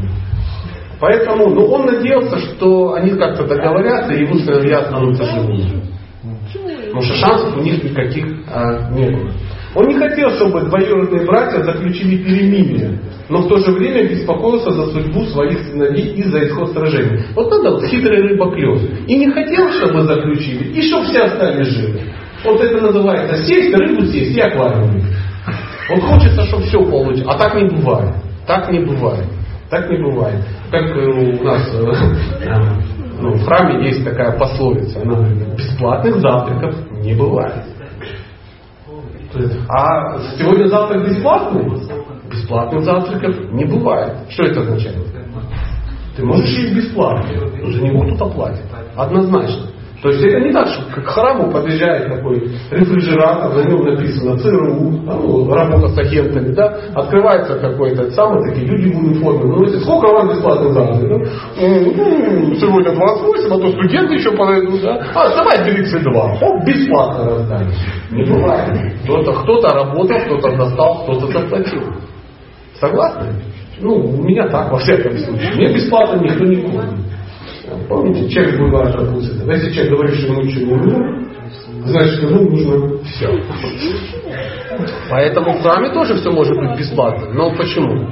Поэтому 0.98 1.50
ну, 1.50 1.66
он 1.66 1.87
надеялся, 1.87 2.38
что 2.38 2.94
они 2.94 3.11
как-то 3.11 3.46
договорятся, 3.46 4.14
и 4.14 4.22
его 4.22 4.38
сыновья 4.38 4.78
останутся 4.78 5.24
живыми. 5.24 5.82
Потому 6.87 7.02
что 7.02 7.14
шансов 7.16 7.56
у 7.56 7.61
них 7.61 7.82
никаких 7.85 8.24
а, 8.48 8.90
не 8.90 9.11
было. 9.11 9.30
Он 9.76 9.88
не 9.88 9.94
хотел, 9.94 10.30
чтобы 10.30 10.62
двоюродные 10.62 11.26
братья 11.26 11.62
заключили 11.62 12.24
перемирие, 12.24 12.98
но 13.28 13.42
в 13.42 13.48
то 13.48 13.58
же 13.58 13.72
время 13.72 14.08
беспокоился 14.08 14.70
за 14.70 14.86
судьбу 14.86 15.26
своих 15.26 15.58
сыновей 15.66 16.14
и 16.14 16.22
за 16.22 16.46
исход 16.46 16.72
сражения. 16.72 17.26
Вот 17.34 17.50
надо 17.50 17.72
вот 17.72 17.84
хитрый 17.84 18.22
рыбоклев. 18.22 18.80
И 19.06 19.16
не 19.16 19.30
хотел, 19.30 19.70
чтобы 19.72 20.04
заключили, 20.04 20.72
и 20.72 20.80
чтобы 20.88 21.04
все 21.04 21.24
остались 21.24 21.68
живы. 21.68 22.00
Вот 22.42 22.58
это 22.58 22.80
называется 22.80 23.44
сесть, 23.44 23.76
рыбу 23.76 24.06
съесть 24.06 24.34
и 24.34 24.40
аквариум. 24.40 25.02
Вот 25.90 26.00
хочется, 26.04 26.42
чтобы 26.46 26.62
все 26.64 26.78
получилось. 26.78 27.26
А 27.28 27.36
так 27.36 27.54
не 27.54 27.68
бывает. 27.68 28.14
Так 28.46 28.70
не 28.72 28.78
бывает. 28.78 29.26
Так 29.68 29.90
не 29.90 29.98
бывает. 29.98 30.40
Как 30.70 30.84
э, 30.84 31.06
у 31.06 31.44
нас 31.44 31.70
э, 31.74 31.92
ну, 33.20 33.32
в 33.32 33.44
храме 33.44 33.86
есть 33.88 34.04
такая 34.04 34.38
пословица, 34.38 35.02
она 35.02 35.16
говорит, 35.16 35.54
бесплатных 35.56 36.16
завтраков 36.20 36.74
не 37.02 37.14
бывает. 37.14 37.64
А 39.68 40.18
сегодня 40.38 40.66
завтрак 40.68 41.09
бесплатный? 41.09 41.64
Бесплатных 42.31 42.85
завтраков 42.85 43.53
не 43.53 43.64
бывает. 43.64 44.14
Что 44.31 44.44
это 44.44 44.61
означает? 44.61 45.05
Ты 46.16 46.25
можешь 46.25 46.49
есть 46.49 46.75
бесплатно, 46.75 47.29
но 47.62 47.70
за 47.70 47.83
него 47.83 48.07
кто-то 48.07 48.33
платит. 48.33 48.64
Однозначно. 48.96 49.66
То 50.02 50.11
есть 50.11 50.22
это 50.22 50.40
не 50.40 50.52
так, 50.52 50.68
что 50.68 51.00
к 51.00 51.06
храму 51.06 51.50
подъезжает 51.50 52.09
такой 52.09 52.50
рефрижератор, 52.70 53.54
на 53.54 53.68
нем 53.68 53.85
написано 53.85 54.37
ЦРУ, 54.37 54.90
ну, 55.04 55.54
работа 55.54 55.88
с 55.88 55.98
агентами, 55.98 56.52
да, 56.54 56.76
открывается 56.94 57.59
какой-то 57.59 58.11
самый, 58.11 58.46
такие 58.50 58.66
люди 58.66 58.92
в 58.92 58.98
униформе. 58.98 59.44
Ну, 59.44 59.64
если 59.64 59.78
сколько 59.80 60.12
вам 60.12 60.28
бесплатно 60.28 60.72
завтра? 60.72 61.09
Ну, 61.09 61.18
ну, 61.56 62.54
сегодня 62.56 62.94
28, 62.94 63.52
а 63.52 63.59
то 63.59 63.68
студенты 63.72 64.14
еще 64.14 64.32
подойдут, 64.32 64.82
да? 64.82 65.00
А, 65.14 65.35
давай 65.35 65.64
32. 65.64 66.38
Оп, 66.42 66.64
бесплатно 66.66 67.30
раздали. 67.30 67.68
Не 68.11 68.24
бывает. 68.24 68.92
Кто-то, 69.04 69.32
кто-то 69.32 69.68
работал, 69.68 70.18
кто-то 70.26 70.56
достал, 70.56 71.04
кто-то 71.04 71.26
заплатил. 71.28 71.82
Согласны? 72.78 73.32
Ну, 73.80 73.94
у 73.94 74.22
меня 74.24 74.46
так, 74.48 74.70
во 74.70 74.78
всяком 74.78 75.16
случае. 75.18 75.54
Мне 75.54 75.74
бесплатно 75.74 76.20
никто 76.22 76.44
не 76.44 76.56
кормит. 76.56 77.15
Помните, 77.88 78.29
человек 78.29 78.61
бывает 78.61 78.94
опустится. 78.94 79.44
Если 79.44 79.72
человек 79.72 79.92
говорит, 79.92 80.14
что 80.16 80.26
ему 80.29 80.42
ничего 80.42 80.61
не 80.61 80.74
нужно, 80.74 81.29
значит, 81.85 82.22
ему 82.22 82.50
нужно 82.50 82.98
все. 83.05 83.42
Поэтому 85.11 85.52
в 85.55 85.62
храме 85.62 85.90
тоже 85.90 86.16
все 86.16 86.31
может 86.31 86.57
быть 86.57 86.79
бесплатно. 86.79 87.33
Но 87.33 87.55
почему? 87.57 88.11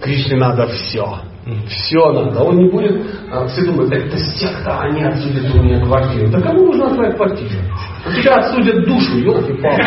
Кришне 0.00 0.36
надо 0.36 0.66
все. 0.68 1.20
Все 1.66 2.12
надо. 2.12 2.44
Он 2.44 2.56
не 2.56 2.70
будет, 2.70 3.04
а, 3.32 3.46
все 3.48 3.64
думают, 3.64 3.92
это 3.92 4.16
секта, 4.16 4.78
они 4.82 5.02
отсудят 5.02 5.52
у 5.52 5.62
меня 5.62 5.84
квартиру. 5.84 6.30
Да 6.30 6.40
кому 6.40 6.66
нужна 6.66 6.90
твоя 6.90 7.10
квартира? 7.12 7.58
У 8.06 8.12
тебя 8.12 8.34
отсудят 8.36 8.84
душу, 8.84 9.18
елки-палки. 9.18 9.82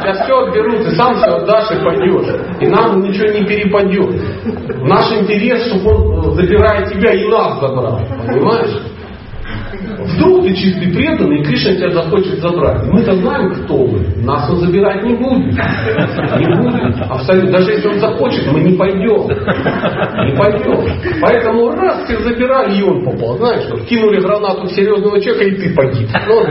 Тебя 0.00 0.14
все 0.14 0.46
отберут, 0.46 0.84
ты 0.84 0.90
сам 0.92 1.14
все 1.14 1.26
отдашь 1.26 1.70
и 1.72 1.84
пойдешь. 1.84 2.60
И 2.60 2.66
нам 2.68 3.02
ничего 3.02 3.28
не 3.28 3.44
перепадет. 3.44 4.82
Наш 4.82 5.12
интерес, 5.12 5.66
чтобы 5.66 5.90
он, 5.94 6.34
забирая 6.34 6.86
тебя, 6.86 7.12
и 7.12 7.28
нас 7.28 7.60
забрал. 7.60 8.00
Понимаешь? 8.26 8.80
Вдруг 10.04 10.44
ты 10.44 10.54
чистый 10.54 10.92
преданный, 10.92 11.40
и 11.40 11.44
Кришна 11.44 11.74
тебя 11.74 11.90
захочет 11.90 12.40
забрать. 12.40 12.82
Мы-то 12.86 13.14
знаем, 13.16 13.50
кто 13.54 13.84
вы. 13.84 14.00
Нас 14.24 14.50
он 14.50 14.56
забирать 14.60 15.02
не 15.04 15.14
будет. 15.14 15.54
Не 15.54 16.56
будет. 16.56 17.00
Абсолютно. 17.08 17.52
Даже 17.52 17.72
если 17.72 17.88
он 17.88 17.98
захочет, 18.00 18.52
мы 18.52 18.60
не 18.60 18.76
пойдем. 18.76 19.28
Не 19.28 20.36
пойдем. 20.36 21.20
Поэтому 21.20 21.70
раз 21.72 22.04
всех 22.04 22.20
забирали, 22.20 22.78
и 22.78 22.82
он 22.82 23.04
попал. 23.04 23.36
Знаешь, 23.38 23.64
что 23.64 23.78
кинули 23.84 24.20
гранату 24.20 24.66
в 24.66 24.70
серьезного 24.70 25.20
человека, 25.20 25.44
и 25.44 25.60
ты 25.60 25.74
погиб. 25.74 26.08
Ну, 26.26 26.46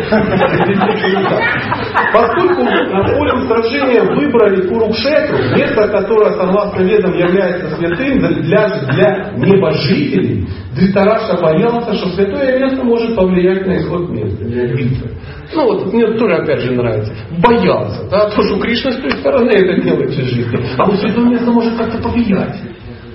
Поскольку 2.14 2.64
на 2.64 3.04
поле 3.04 3.32
сражения 3.48 4.04
выбрали 4.04 4.68
Курукшетру, 4.68 5.38
место, 5.56 5.88
которое, 5.90 6.32
согласно 6.34 6.82
ведам, 6.82 7.14
является 7.14 7.76
святым 7.76 8.20
для, 8.20 8.68
для 8.92 9.32
небожителей, 9.38 10.48
Дритараша 10.76 11.42
боялся, 11.42 11.94
что 11.96 12.10
святое 12.10 12.60
место 12.60 12.84
может 12.84 13.16
повлиять 13.16 13.39
на 13.66 13.78
исход 13.78 14.10
битвы. 14.10 15.12
Ну 15.54 15.64
вот 15.66 15.94
мне 15.94 16.06
тоже 16.18 16.36
опять 16.36 16.62
же 16.62 16.72
нравится. 16.72 17.14
Боялся, 17.42 18.08
да, 18.10 18.30
то, 18.30 18.42
что 18.44 18.60
Кришна 18.60 18.92
с 18.92 18.98
той 18.98 19.12
стороны 19.12 19.52
это 19.52 19.82
делает 19.82 20.10
в 20.10 20.14
жизни. 20.14 20.60
А 20.78 20.86
место 21.30 21.52
может 21.52 21.78
как-то 21.78 21.98
повлиять. 22.02 22.60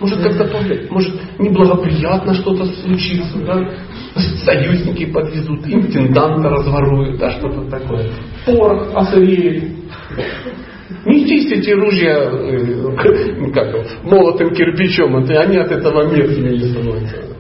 Может 0.01 0.21
как-то 0.21 0.45
повлиять. 0.45 0.91
Может 0.91 1.15
неблагоприятно 1.39 2.35
что-то 2.35 2.65
случится, 2.65 3.39
да. 3.47 3.71
Союзники 4.45 5.07
подвезут, 5.07 5.67
интенданта 5.67 6.49
разворуют, 6.49 7.19
да, 7.19 7.31
что-то 7.33 7.69
такое. 7.71 8.07
Порох 8.47 8.95
осыреет. 8.95 9.65
Не 11.07 11.27
чистите 11.27 11.75
ружья 11.75 12.31
э, 12.31 13.51
как, 13.55 13.75
молотым 14.05 14.55
кирпичом, 14.55 15.17
они 15.17 15.57
от 15.57 15.71
этого 15.71 16.11
не 16.15 16.61
становятся. 16.61 17.34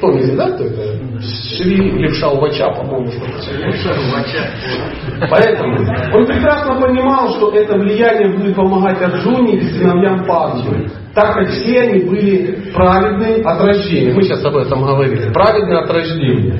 Помните, 0.00 0.36
да, 0.36 0.50
кто 0.50 0.64
это? 0.64 1.22
Шри 1.22 1.92
Левша 1.92 2.28
Увача, 2.28 2.68
по-моему, 2.72 3.10
Поэтому 5.30 5.76
он 6.14 6.26
прекрасно 6.26 6.78
понимал, 6.78 7.30
что 7.36 7.50
это 7.52 7.78
влияние 7.78 8.36
будет 8.36 8.54
помогать 8.54 9.00
Арджуне 9.00 9.56
и 9.56 9.62
сыновьям 9.62 10.26
Панчи, 10.26 10.90
так 11.14 11.34
как 11.34 11.48
все 11.48 11.80
они 11.80 12.04
были 12.04 12.70
праведные 12.74 13.42
от 13.42 13.62
рождения. 13.62 14.12
Мы 14.12 14.22
сейчас 14.24 14.44
об 14.44 14.56
этом 14.56 14.82
говорили. 14.82 15.32
Праведные 15.32 15.78
от 15.78 15.90
рождения. 15.90 16.58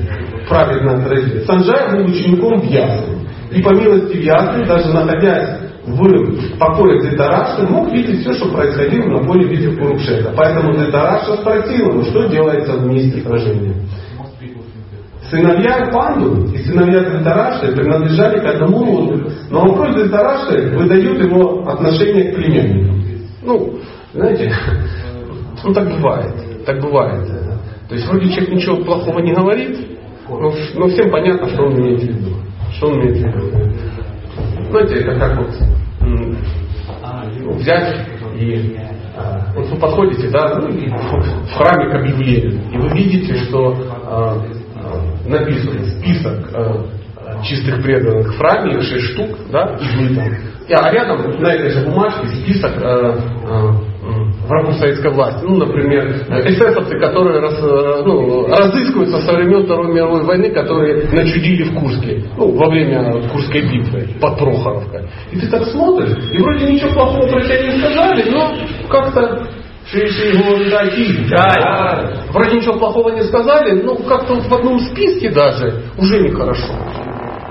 Праведные 0.49 0.95
от 0.95 1.07
рождения. 1.07 1.45
Санджай 1.45 1.91
был 1.91 2.05
учеником 2.05 2.61
Вьясы. 2.61 3.11
И 3.51 3.61
по 3.61 3.69
милости 3.69 4.17
Вьясы, 4.17 4.65
даже 4.65 4.91
находясь 4.91 5.62
в 5.85 6.57
покое 6.57 7.01
Дзитараши 7.01 7.67
мог 7.67 7.91
видеть 7.91 8.21
все, 8.21 8.33
что 8.33 8.51
происходило 8.53 9.19
на 9.19 9.23
поле 9.25 9.49
битвы 9.49 9.75
Курукшета. 9.75 10.33
Поэтому 10.35 10.73
Дзитараша 10.73 11.35
спросил 11.37 11.89
его, 11.89 12.03
что 12.03 12.27
делается 12.29 12.73
в 12.73 12.87
месте 12.87 13.21
сражения. 13.21 13.75
Сыновья 15.29 15.89
Панду 15.91 16.45
и 16.53 16.57
сыновья 16.59 17.03
Дзитараши 17.03 17.71
принадлежали 17.73 18.39
к 18.39 18.45
одному 18.45 18.85
роду, 18.85 19.31
но 19.49 19.61
вопрос 19.61 19.95
Дзитараши 19.95 20.75
выдает 20.77 21.21
его 21.21 21.67
отношение 21.67 22.31
к 22.31 22.35
племяннику. 22.35 22.95
Ну, 23.41 23.79
знаете, 24.13 24.53
ну 25.63 25.73
так 25.73 25.89
бывает, 25.89 26.65
так 26.65 26.81
бывает. 26.81 27.27
То 27.89 27.95
есть 27.95 28.07
вроде 28.07 28.29
человек 28.29 28.53
ничего 28.53 28.77
плохого 28.77 29.19
не 29.19 29.33
говорит, 29.33 29.77
Ну, 30.29 30.53
ну 30.75 30.87
всем 30.87 31.11
понятно, 31.11 31.49
что 31.49 31.63
он 31.63 31.79
имеет 31.79 32.01
в 32.01 32.07
виду. 32.07 32.35
Что 32.71 32.87
он 32.87 33.01
имеет 33.01 33.17
в 33.17 33.25
виду. 33.25 33.72
Знаете, 34.73 34.95
это 35.01 35.19
как 35.19 35.37
вот 35.37 35.51
ну, 36.01 37.53
взять 37.53 38.07
и 38.39 38.75
а, 39.15 39.53
вот 39.55 39.67
вы 39.67 39.77
подходите, 39.77 40.29
да, 40.29 40.59
ну, 40.59 40.67
в 40.67 41.53
храме 41.53 41.91
к 41.91 41.93
объявлению, 41.93 42.59
и 42.71 42.77
вы 42.79 42.89
видите, 42.97 43.35
что 43.45 43.77
а, 44.07 44.41
а, 44.75 45.29
написан 45.29 45.85
список 45.85 46.49
а, 46.55 46.87
чистых 47.43 47.83
преданных 47.83 48.33
в 48.33 48.37
храме, 48.39 48.73
их 48.73 48.81
шесть 48.81 49.13
штук, 49.13 49.37
да, 49.51 49.77
и 49.79 49.95
вы 49.95 50.15
там. 50.15 50.27
А 50.71 50.91
рядом 50.91 51.39
на 51.39 51.53
этой 51.53 51.69
же 51.69 51.85
бумажке 51.85 52.27
список 52.29 52.71
а, 52.81 53.77
врагов 54.53 54.75
советской 54.75 55.11
власти. 55.11 55.43
Ну, 55.43 55.57
например, 55.57 56.07
эсэсовцы, 56.45 56.99
которые 56.99 57.39
раз, 57.39 57.55
э, 57.61 58.03
ну, 58.05 58.47
разыскиваются 58.47 59.19
со 59.21 59.33
времен 59.33 59.65
Второй 59.65 59.93
мировой 59.93 60.23
войны, 60.23 60.49
которые 60.51 61.07
начудили 61.11 61.63
в 61.63 61.75
Курске, 61.75 62.23
ну, 62.37 62.51
во 62.55 62.69
время 62.69 63.27
Курской 63.29 63.61
битвы 63.61 64.07
под 64.21 64.37
Прохоровкой. 64.37 65.01
И 65.31 65.39
ты 65.39 65.47
так 65.47 65.65
смотришь, 65.65 66.17
и 66.31 66.37
вроде 66.39 66.71
ничего 66.71 66.91
плохого 66.91 67.27
про 67.27 67.41
тебя 67.41 67.61
не 67.63 67.79
сказали, 67.79 68.29
но 68.29 68.53
как-то 68.89 69.47
да, 71.29 72.13
Вроде 72.31 72.57
ничего 72.57 72.79
плохого 72.79 73.09
не 73.09 73.23
сказали, 73.23 73.81
но 73.81 73.95
как-то 73.95 74.35
в 74.35 74.53
одном 74.53 74.79
списке 74.79 75.29
даже 75.29 75.83
уже 75.97 76.19
нехорошо. 76.19 76.73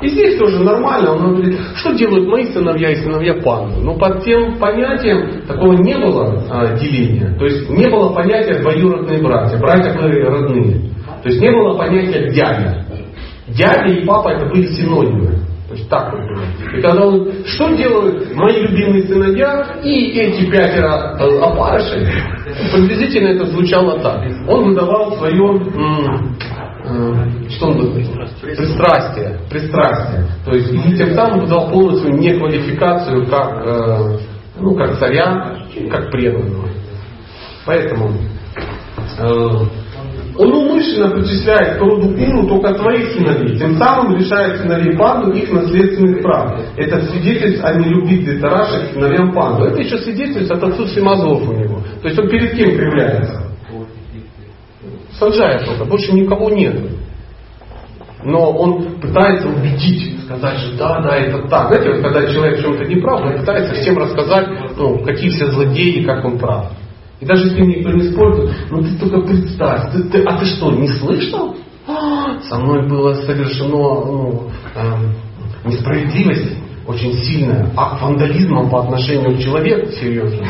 И 0.02 0.08
здесь 0.08 0.36
тоже 0.36 0.58
нормально. 0.58 1.12
Он 1.12 1.36
говорит, 1.36 1.58
что 1.76 1.92
делают 1.94 2.28
мои 2.28 2.46
сыновья 2.46 2.90
и 2.90 2.96
сыновья 2.96 3.34
панды? 3.34 3.80
Но 3.80 3.94
под 3.94 4.24
тем 4.24 4.58
понятием 4.58 5.42
такого 5.46 5.74
не 5.74 5.94
было 5.94 6.44
а, 6.50 6.76
деления. 6.76 7.36
То 7.38 7.44
есть 7.44 7.70
не 7.70 7.88
было 7.88 8.12
понятия 8.12 8.58
двоюродные 8.58 9.22
братья, 9.22 9.58
братья 9.58 9.94
были 9.94 10.22
родные. 10.22 10.90
То 11.22 11.28
есть 11.28 11.40
не 11.40 11.50
было 11.52 11.78
понятия 11.78 12.30
дядя. 12.30 12.84
Дядя 13.46 13.92
и 13.92 14.04
папа 14.04 14.30
это 14.30 14.46
были 14.46 14.66
синонимы. 14.66 15.38
То 15.68 15.78
есть 15.78 15.88
так 15.88 16.12
вот 16.12 16.20
было. 16.20 16.76
И 16.76 16.82
когда 16.82 17.06
он, 17.06 17.32
что 17.46 17.74
делают 17.74 18.34
мои 18.34 18.60
любимые 18.60 19.04
сыновья 19.04 19.78
и 19.82 20.10
эти 20.18 20.50
пятеро 20.50 21.16
э, 21.18 21.38
опарышей, 21.40 22.06
приблизительно 22.72 23.28
это 23.28 23.46
звучало 23.46 23.98
так. 24.00 24.22
Он 24.48 24.64
выдавал 24.66 25.16
свое 25.16 25.62
что 27.50 27.66
он 27.66 27.78
говорит? 27.78 28.08
Пристрастие. 28.40 29.38
Пристрастие. 29.50 30.26
То 30.44 30.54
есть 30.54 30.72
и 30.72 30.96
тем 30.96 31.14
самым 31.14 31.46
дал 31.46 31.70
полностью 31.70 32.12
неквалификацию 32.14 33.26
как, 33.26 33.66
э, 33.66 34.18
ну, 34.58 34.74
как 34.74 34.98
царя, 34.98 35.58
как 35.90 36.10
преданного. 36.10 36.68
Поэтому 37.64 38.10
э, 39.18 39.24
он 40.36 40.52
умышленно 40.52 41.10
причисляет 41.10 41.76
к 41.76 41.80
роду 41.80 42.14
Куру 42.16 42.48
только 42.48 42.74
своих 42.78 43.12
сыновей, 43.12 43.58
тем 43.58 43.76
самым 43.76 44.16
лишает 44.16 44.60
сыновей 44.60 44.96
Панду 44.96 45.30
их 45.32 45.50
наследственных 45.52 46.22
прав. 46.22 46.58
Это 46.76 47.02
свидетельство 47.02 47.68
о 47.68 47.74
нелюбви 47.74 48.24
Дитараша 48.24 48.86
к 48.86 48.92
сыновьям 48.94 49.32
Панду. 49.32 49.64
Это 49.64 49.80
еще 49.80 49.98
свидетельство 49.98 50.56
от 50.56 50.64
отсутствия 50.64 51.02
мозгов 51.02 51.48
у 51.48 51.52
него. 51.52 51.82
То 52.00 52.08
есть 52.08 52.18
он 52.18 52.28
перед 52.28 52.52
кем 52.52 52.70
кривляется? 52.76 53.51
Санджая 55.22 55.64
только, 55.64 55.84
больше 55.84 56.12
никого 56.12 56.50
нет. 56.50 56.76
Но 58.24 58.50
он 58.52 59.00
пытается 59.00 59.48
убедить, 59.48 60.20
сказать, 60.24 60.58
что 60.58 60.76
да, 60.76 61.00
да, 61.00 61.16
это 61.16 61.48
так. 61.48 61.68
Знаете, 61.68 61.92
вот 61.92 62.02
когда 62.02 62.32
человек 62.32 62.58
в 62.58 62.62
чем-то 62.62 62.84
не 62.84 62.96
прав, 62.96 63.20
он 63.24 63.38
пытается 63.38 63.74
всем 63.74 63.98
рассказать, 63.98 64.48
ну, 64.76 64.98
какие 65.04 65.30
все 65.30 65.46
злодеи, 65.50 66.04
как 66.04 66.24
он 66.24 66.38
прав. 66.38 66.72
И 67.20 67.24
даже 67.24 67.46
если 67.46 67.62
никто 67.62 67.90
не 67.92 68.10
спорит, 68.10 68.50
ну 68.70 68.82
ты 68.82 68.98
только 68.98 69.20
представь, 69.20 69.92
ты, 69.92 70.02
ты, 70.04 70.22
а 70.24 70.38
ты 70.38 70.44
что, 70.46 70.72
не 70.72 70.88
слышал? 70.88 71.56
А, 71.86 72.40
со 72.48 72.58
мной 72.58 72.88
было 72.88 73.14
совершено 73.14 73.70
ну, 73.70 74.50
э, 74.74 75.68
несправедливость 75.68 76.56
очень 76.86 77.12
сильная, 77.14 77.70
акт 77.76 78.02
вандализма 78.02 78.68
по 78.68 78.82
отношению 78.82 79.36
к 79.36 79.40
человеку, 79.40 79.90
серьезно. 79.92 80.46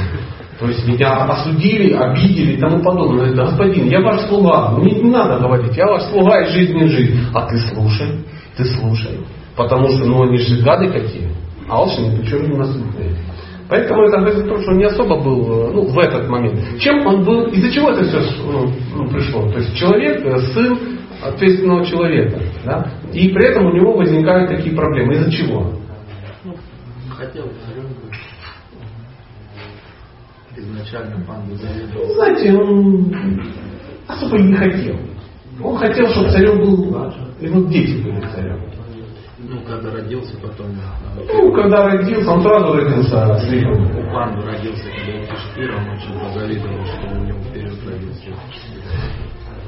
То 0.59 0.69
есть 0.69 0.87
меня 0.87 1.25
осудили, 1.25 1.93
обидели 1.93 2.53
и 2.53 2.57
тому 2.57 2.83
подобное. 2.83 3.35
Да, 3.35 3.47
господин, 3.47 3.89
я 3.89 4.01
ваш 4.01 4.21
слуга, 4.29 4.71
мне 4.79 4.93
не 4.93 5.11
надо 5.11 5.39
говорить, 5.39 5.77
я 5.77 5.87
ваш 5.87 6.03
слуга 6.05 6.41
из 6.43 6.51
жизни 6.53 6.85
жизнь. 6.87 7.19
А 7.35 7.47
ты 7.49 7.59
слушай, 7.59 8.25
ты 8.57 8.65
слушай. 8.65 9.21
Потому 9.57 9.89
что, 9.89 10.05
ну, 10.05 10.23
они 10.23 10.39
же 10.39 10.63
гады 10.63 10.89
какие. 10.89 11.29
А 11.69 11.77
алчные, 11.77 12.11
не 12.11 12.57
насытные. 12.57 13.17
Поэтому 13.69 14.03
это 14.03 14.19
говорит 14.19 14.45
о 14.45 14.49
том, 14.49 14.61
что 14.61 14.73
он 14.73 14.79
не 14.79 14.85
особо 14.85 15.17
был 15.23 15.73
ну, 15.73 15.87
в 15.87 15.99
этот 15.99 16.29
момент. 16.29 16.61
Чем 16.79 17.07
он 17.07 17.25
был, 17.25 17.47
из-за 17.47 17.73
чего 17.73 17.91
это 17.91 18.05
все 18.05 18.21
ну, 18.45 18.71
ну, 18.95 19.09
пришло? 19.09 19.51
То 19.51 19.59
есть 19.59 19.75
человек, 19.77 20.23
э, 20.27 20.39
сын 20.53 20.79
ответственного 21.23 21.87
человека. 21.87 22.39
Да? 22.67 22.87
И 23.13 23.31
при 23.31 23.47
этом 23.47 23.67
у 23.67 23.73
него 23.73 23.95
возникают 23.95 24.51
такие 24.51 24.77
проблемы. 24.77 25.15
Из-за 25.15 25.33
чего? 25.33 25.73
Ну, 26.45 26.55
хотел 27.17 27.45
изначально 30.63 31.25
панду 31.27 31.55
завидовал? 31.57 32.15
Знаете, 32.15 32.53
он 32.53 33.15
особо 34.07 34.39
не 34.39 34.55
хотел. 34.55 34.97
Он 35.63 35.77
хотел, 35.77 36.09
чтобы 36.09 36.31
царем 36.31 36.59
был, 36.59 37.13
его 37.41 37.63
дети 37.69 38.03
были 38.03 38.21
царем. 38.35 38.61
Ну, 39.39 39.61
когда 39.67 39.91
родился, 39.91 40.35
потом... 40.41 40.67
А, 40.79 41.21
ну, 41.33 41.53
когда 41.53 41.89
родился, 41.89 42.31
он 42.31 42.43
сразу 42.43 42.75
родился 42.75 43.41
слепым. 43.41 43.99
У 43.99 44.13
панду 44.13 44.47
родился, 44.47 44.85
когда 44.95 45.77
он 45.77 45.83
он 45.83 45.97
очень 45.97 46.21
позавидовал, 46.21 46.85
что 46.87 47.21
у 47.21 47.25
него 47.25 47.39
вперед 47.41 47.75
родился. 47.85 48.31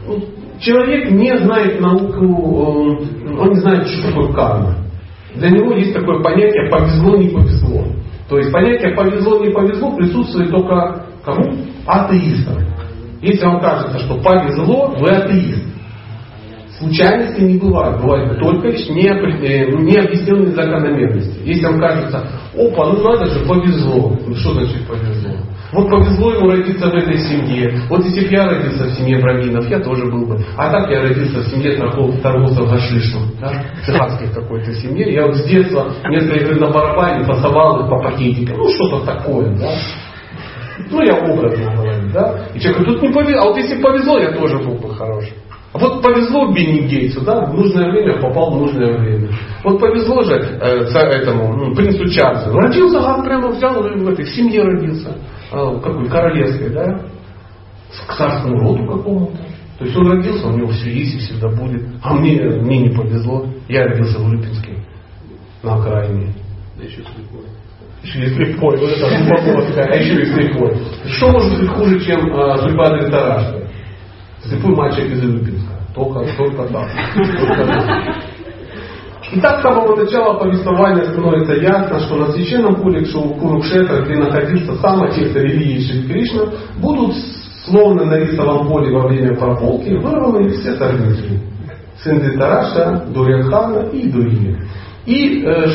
Ну, 0.06 0.22
человек 0.60 1.10
не 1.10 1.36
знает 1.38 1.80
науку, 1.80 2.24
он 3.36 3.48
не 3.50 3.60
знает, 3.60 3.88
что 3.88 4.08
такое 4.08 4.32
карма. 4.32 4.76
Для 5.34 5.50
него 5.50 5.72
есть 5.72 5.92
такое 5.92 6.22
понятие 6.22 6.70
повезло, 6.70 7.16
не 7.16 7.28
повезло. 7.30 7.84
То 8.28 8.38
есть 8.38 8.52
понятие 8.52 8.94
повезло, 8.94 9.44
не 9.44 9.52
повезло 9.52 9.96
присутствует 9.96 10.50
только 10.50 11.06
кому? 11.24 11.56
Атеистам. 11.86 12.64
Если 13.20 13.44
вам 13.44 13.60
кажется, 13.60 13.98
что 14.00 14.16
повезло, 14.18 14.94
вы 14.98 15.10
атеист. 15.10 15.64
Случайности 16.78 17.40
не 17.40 17.58
бывает. 17.58 18.00
Бывают 18.00 18.38
только 18.40 18.68
лишь 18.68 18.88
э, 18.88 18.90
необъясненные 18.90 20.54
закономерности. 20.54 21.38
Если 21.44 21.64
вам 21.64 21.78
кажется, 21.78 22.26
опа, 22.54 22.92
ну 22.92 23.02
надо 23.02 23.26
же, 23.26 23.46
повезло. 23.46 24.18
Ну 24.26 24.34
что 24.34 24.54
значит 24.54 24.86
повезло? 24.86 25.33
Вот 25.74 25.90
повезло 25.90 26.32
ему 26.34 26.50
родиться 26.50 26.88
в 26.88 26.94
этой 26.94 27.18
семье. 27.18 27.80
Вот 27.88 28.04
если 28.04 28.28
бы 28.28 28.32
я 28.32 28.46
родился 28.46 28.84
в 28.84 28.92
семье 28.92 29.20
браминов, 29.20 29.68
я 29.68 29.80
тоже 29.80 30.04
был 30.04 30.24
бы. 30.24 30.38
А 30.56 30.70
так 30.70 30.88
я 30.88 31.02
родился 31.02 31.40
в 31.40 31.46
семье 31.48 31.76
торгов, 31.76 32.20
торговцев 32.22 32.70
гашишем, 32.70 33.22
да? 33.40 33.64
цыганской 33.84 34.28
какой-то 34.32 34.72
семье. 34.74 35.12
Я 35.12 35.26
вот 35.26 35.34
с 35.34 35.44
детства 35.44 35.92
вместо 36.04 36.36
игры 36.36 36.60
на 36.60 36.70
барабане 36.70 37.26
пасовал 37.26 37.80
их 37.80 37.90
по 37.90 38.00
пакетикам. 38.00 38.56
Ну 38.56 38.68
что-то 38.68 39.04
такое, 39.04 39.48
да? 39.56 39.72
Ну 40.90 41.02
я 41.02 41.14
образно 41.14 41.74
говорю, 41.74 42.12
да? 42.12 42.46
И 42.54 42.60
человек 42.60 42.82
говорит, 42.82 43.00
тут 43.00 43.02
не 43.02 43.14
повезло. 43.14 43.40
А 43.40 43.44
вот 43.46 43.56
если 43.56 43.82
повезло, 43.82 44.18
я 44.18 44.30
тоже 44.30 44.58
был 44.58 44.74
бы 44.74 44.94
хороший. 44.94 45.34
А 45.72 45.78
вот 45.78 46.02
повезло 46.02 46.52
Бенни 46.52 46.86
Гейтсу, 46.86 47.22
да, 47.22 47.46
в 47.46 47.54
нужное 47.54 47.90
время 47.90 48.20
попал 48.20 48.52
в 48.52 48.60
нужное 48.60 48.96
время. 48.96 49.28
Вот 49.64 49.80
повезло 49.80 50.22
же 50.22 50.34
э, 50.34 50.84
этому 50.86 51.52
ну, 51.52 51.74
принцу 51.74 52.08
Чарльзу. 52.08 52.52
Родился, 52.52 53.00
а 53.00 53.20
прямо 53.24 53.48
взял 53.48 53.82
в 53.82 54.08
этой 54.08 54.24
семье 54.24 54.62
родился. 54.62 55.16
А, 55.54 55.78
какой 55.78 56.08
королевской, 56.08 56.68
да, 56.70 57.00
к 58.08 58.16
царскому 58.16 58.58
роду 58.58 58.86
какому-то. 58.86 59.36
То 59.78 59.84
есть 59.84 59.96
он 59.96 60.10
родился, 60.10 60.48
у 60.48 60.56
него 60.56 60.68
все 60.68 60.90
есть 60.90 61.14
и 61.14 61.18
всегда 61.18 61.48
будет. 61.48 61.82
А 62.02 62.14
мне, 62.14 62.40
мне 62.40 62.88
не 62.88 62.88
повезло. 62.88 63.46
Я 63.68 63.84
родился 63.84 64.18
в 64.18 64.32
Липинске, 64.32 64.78
на 65.62 65.76
окраине. 65.76 66.34
Да 66.76 66.84
еще 66.84 67.02
слепой. 67.02 67.46
Еще 68.02 68.24
и 68.24 68.34
слепой. 68.34 68.78
Вот 68.78 68.90
это 68.90 69.66
такая, 69.68 69.92
а 69.92 69.96
еще 69.96 70.22
и 70.22 70.24
слепой. 70.26 70.76
Что 71.06 71.30
может 71.30 71.60
быть 71.60 71.70
хуже, 71.70 72.00
чем 72.00 72.34
э, 72.34 72.58
судьба 72.58 72.90
Дритарашки? 72.90 73.68
Слепой 74.42 74.74
мальчик 74.74 75.04
из 75.04 75.22
Липинска. 75.22 75.72
Только, 75.94 76.24
только 76.36 76.64
так. 76.64 76.90
Только 77.14 77.64
так. 77.64 78.16
И 79.34 79.40
так 79.40 79.58
с 79.58 79.62
самого 79.62 79.96
начала 79.96 80.38
повествования 80.38 81.06
становится 81.06 81.54
ясно, 81.54 81.98
что 81.98 82.16
на 82.18 82.32
священном 82.32 82.76
Курукшетра, 82.76 84.02
где 84.02 84.14
находился 84.14 84.76
сам 84.76 85.02
отец 85.02 85.34
религии 85.34 85.80
Шри 85.80 86.06
Кришна, 86.06 86.52
будут 86.78 87.16
словно 87.64 88.04
на 88.04 88.14
рисовом 88.20 88.68
поле 88.68 88.92
во 88.96 89.08
время 89.08 89.34
прополки 89.36 89.90
вырваны 89.90 90.50
все 90.50 90.76
сорнители. 90.76 91.40
Сын 92.00 92.38
Тараша, 92.38 93.06
Дурьяхана 93.12 93.88
и 93.88 94.08
другие. 94.08 94.56
И 95.04 95.42
э, 95.44 95.66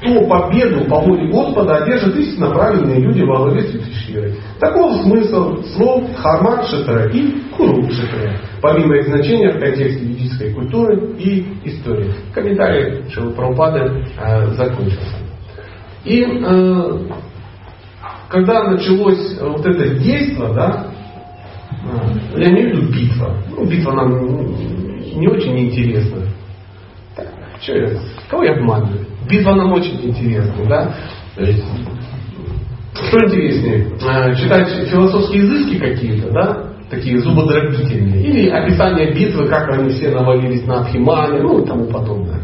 что 0.00 0.26
победу 0.26 0.84
по 0.86 1.00
воле 1.00 1.30
Господа 1.30 1.76
одержат 1.76 2.16
истинно 2.16 2.50
правильные 2.50 3.00
люди 3.00 3.22
во 3.22 3.38
главе 3.38 3.62
с 3.62 3.74
Юдхиширой. 3.74 4.34
Таков 4.58 5.02
смысл 5.02 5.62
слов 5.74 6.04
Хармат 6.16 6.66
Шатра 6.66 7.10
и 7.10 7.40
Куру 7.56 7.82
Шатра, 7.90 8.32
помимо 8.62 8.96
их 8.96 9.06
значения 9.06 9.50
в 9.50 9.60
контексте 9.60 10.04
ведической 10.04 10.54
культуры 10.54 11.14
и 11.18 11.46
истории. 11.64 12.12
Комментарий 12.32 13.08
Шилапрапады 13.10 14.04
э, 14.18 14.46
закончился. 14.54 15.16
И 16.04 16.24
э, 16.24 16.98
когда 18.28 18.70
началось 18.70 19.38
вот 19.40 19.66
это 19.66 19.96
действие, 19.96 20.52
да, 20.54 20.86
э, 22.34 22.40
я 22.40 22.50
имею 22.50 22.70
в 22.70 22.78
виду 22.78 22.92
битва, 22.92 23.36
ну, 23.50 23.66
битва 23.66 23.92
нам 23.92 24.08
не 25.18 25.28
очень 25.28 25.58
интересно. 25.58 26.22
Так, 27.14 27.26
что 27.60 27.76
я, 27.76 27.98
кого 28.30 28.44
я 28.44 28.52
обманываю? 28.54 29.09
Битва 29.30 29.54
нам 29.54 29.72
очень 29.72 30.00
интересна, 30.02 30.64
да? 30.68 30.94
Что 31.36 33.18
интереснее, 33.24 33.86
э, 34.02 34.34
читать 34.34 34.68
философские 34.88 35.42
изыски 35.42 35.78
какие-то, 35.78 36.30
да? 36.32 36.66
Такие 36.90 37.18
зубодробительные. 37.20 38.24
Или 38.24 38.48
описание 38.48 39.12
битвы, 39.14 39.46
как 39.46 39.68
они 39.70 39.90
все 39.90 40.10
навалились 40.10 40.66
на 40.66 40.80
Абхимане, 40.80 41.40
ну 41.40 41.62
и 41.62 41.66
тому 41.66 41.86
подобное. 41.86 42.40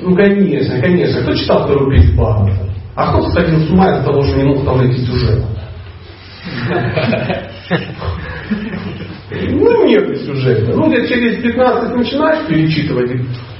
Ну, 0.00 0.16
конечно, 0.16 0.80
конечно. 0.80 1.22
Кто 1.22 1.34
читал 1.34 1.64
вторую 1.64 1.90
песню 1.90 2.14
Бхагавата? 2.14 2.70
А 2.94 3.12
кто 3.12 3.28
сходил 3.30 3.60
с 3.60 3.70
ума 3.70 3.90
из-за 3.90 4.04
того, 4.04 4.22
что 4.22 4.38
не 4.38 4.44
мог 4.44 4.64
там 4.64 4.78
найти 4.78 5.04
сюжет? 5.04 5.44
Ну, 9.28 9.86
нет 9.86 10.18
сюжета. 10.18 10.72
Ну, 10.74 10.88
где 10.88 11.06
через 11.08 11.42
15 11.42 11.96
начинаешь 11.96 12.46
перечитывать, 12.46 13.10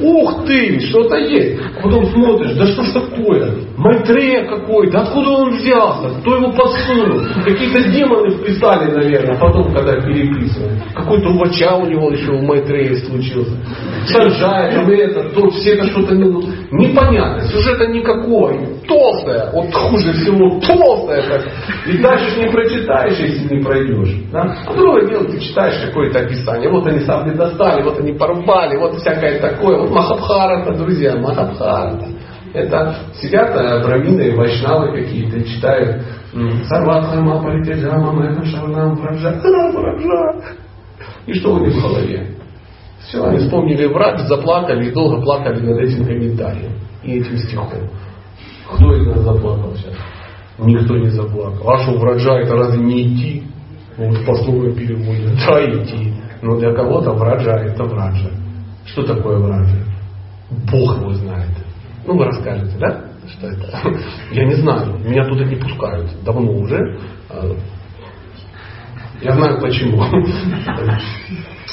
ух 0.01 0.45
ты, 0.47 0.81
что-то 0.81 1.17
есть. 1.17 1.61
А 1.77 1.83
потом 1.83 2.07
смотришь, 2.07 2.55
да 2.57 2.67
что 2.67 2.83
ж 2.83 2.93
такое? 2.93 3.55
Майтрея 3.77 4.47
какой-то, 4.47 5.01
откуда 5.01 5.31
он 5.31 5.51
взялся? 5.57 6.21
Кто 6.21 6.37
его 6.37 6.53
подсунул? 6.53 7.23
Какие-то 7.45 7.91
демоны 7.91 8.31
вписали, 8.31 8.91
наверное, 8.91 9.39
потом, 9.39 9.73
когда 9.73 10.01
переписывали. 10.01 10.83
Какой-то 10.95 11.29
увача 11.31 11.75
у 11.77 11.87
него 11.87 12.11
еще 12.11 12.33
в 12.33 12.43
Майтрее 12.43 12.97
случился. 12.97 13.53
Санджай, 14.07 14.75
там 14.75 14.91
это, 14.91 15.31
то, 15.31 15.51
все 15.51 15.75
это 15.75 15.87
что-то 15.89 16.15
не, 16.15 16.27
непонятно. 16.73 17.43
Сюжета 17.49 17.87
никакого. 17.89 18.53
Толстая, 18.87 19.51
вот 19.53 19.73
хуже 19.73 20.13
всего 20.13 20.61
толстая. 20.61 21.23
Так. 21.23 21.43
И 21.87 21.99
дальше 21.99 22.41
не 22.41 22.51
прочитаешь, 22.51 23.19
если 23.19 23.57
не 23.57 23.63
пройдешь. 23.63 24.15
Да? 24.33 24.57
А 24.67 24.75
другое 24.75 25.09
дело, 25.09 25.25
ты 25.25 25.41
читаешь 25.41 25.81
какое-то 25.87 26.21
описание. 26.21 26.71
Вот 26.71 26.87
они 26.87 27.01
сабли 27.01 27.35
достали, 27.35 27.83
вот 27.83 27.99
они 27.99 28.13
порубали, 28.13 28.77
вот 28.77 28.97
всякое 28.97 29.41
такое. 29.41 29.86
Махабхарата, 29.91 30.75
друзья, 30.75 31.17
Махабхарата. 31.17 32.07
Это 32.55 32.97
сидят 33.21 33.53
брамины, 33.85 34.37
вайшнавы 34.37 34.93
какие-то, 34.93 35.43
читают 35.45 36.03
Сарватхарма 36.69 37.43
Паритяджама 37.43 38.13
Мэха 38.13 38.45
Шарнам 38.45 38.97
Праджа 38.97 39.41
Праджа. 39.41 40.57
И 41.27 41.35
что 41.35 41.55
у 41.55 41.59
них 41.59 41.75
в 41.75 41.83
голове? 41.83 42.37
Все, 43.01 43.25
они 43.25 43.39
вспомнили 43.39 43.87
враг, 43.87 44.19
заплакали 44.21 44.89
и 44.89 44.93
долго 44.93 45.21
плакали 45.23 45.61
над 45.61 45.79
этим 45.79 46.05
комментарием 46.05 46.73
и 47.03 47.19
этим 47.19 47.37
стихом. 47.39 47.89
Кто 48.73 48.97
из 48.97 49.07
нас 49.07 49.21
заплакал 49.21 49.75
сейчас? 49.77 49.95
Никто 50.59 50.97
не 50.97 51.11
заплакал. 51.11 51.71
А 51.71 51.79
что 51.79 51.99
враджа 51.99 52.39
это 52.39 52.57
разве 52.57 52.83
не 52.83 53.03
идти? 53.03 53.43
Вот 53.97 54.25
пословно 54.27 54.73
переводят. 54.73 55.37
Да, 55.47 55.65
идти. 55.65 56.15
Но 56.43 56.57
для 56.59 56.73
кого-то 56.75 57.13
враджа 57.13 57.59
это 57.59 57.85
враджа. 57.85 58.31
Что 58.87 59.03
такое 59.03 59.39
враджа? 59.39 59.79
Бог 60.71 60.99
его 60.99 61.13
знает. 61.15 61.51
Ну, 62.07 62.17
вы 62.17 62.25
расскажете, 62.25 62.77
да? 62.79 63.05
Что 63.29 63.49
это? 63.49 63.99
Я 64.31 64.45
не 64.45 64.55
знаю. 64.55 64.99
Меня 65.05 65.25
туда 65.29 65.45
не 65.45 65.57
пускают. 65.57 66.09
Давно 66.25 66.53
уже. 66.53 66.99
А, 67.29 67.57
я 69.21 69.33
знаю 69.35 69.61
почему. 69.61 70.03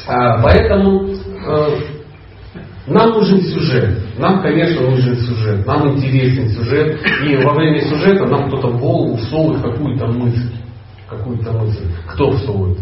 А, 0.08 0.42
поэтому 0.42 1.08
э, 1.08 1.80
нам 2.88 3.12
нужен 3.12 3.42
сюжет. 3.42 4.18
Нам, 4.18 4.42
конечно, 4.42 4.82
нужен 4.90 5.16
сюжет. 5.18 5.66
Нам 5.66 5.96
интересен 5.96 6.50
сюжет. 6.50 7.00
И 7.26 7.38
во 7.38 7.54
время 7.54 7.80
сюжета 7.82 8.26
нам 8.26 8.48
кто-то 8.48 8.68
в 8.70 8.80
голову 8.80 9.16
всовывает 9.18 9.62
какую-то 9.62 10.08
мысль. 10.08 10.52
Какую-то 11.08 11.54
мысль. 11.54 11.86
Кто 12.08 12.32
всовывает? 12.32 12.80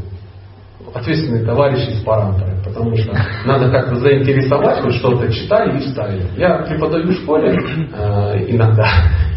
Ответственные 0.93 1.45
товарищи 1.45 1.91
из 1.91 2.03
парампоры, 2.03 2.57
потому 2.63 2.95
что 2.97 3.13
надо 3.45 3.69
как-то 3.69 3.95
заинтересовать, 3.95 4.81
хоть 4.81 4.95
что-то 4.95 5.31
читали 5.31 5.77
и 5.77 5.79
вставили. 5.79 6.25
Я 6.37 6.57
преподаю 6.59 7.07
в 7.07 7.13
школе 7.13 7.51
э, 7.51 8.45
иногда, 8.47 8.87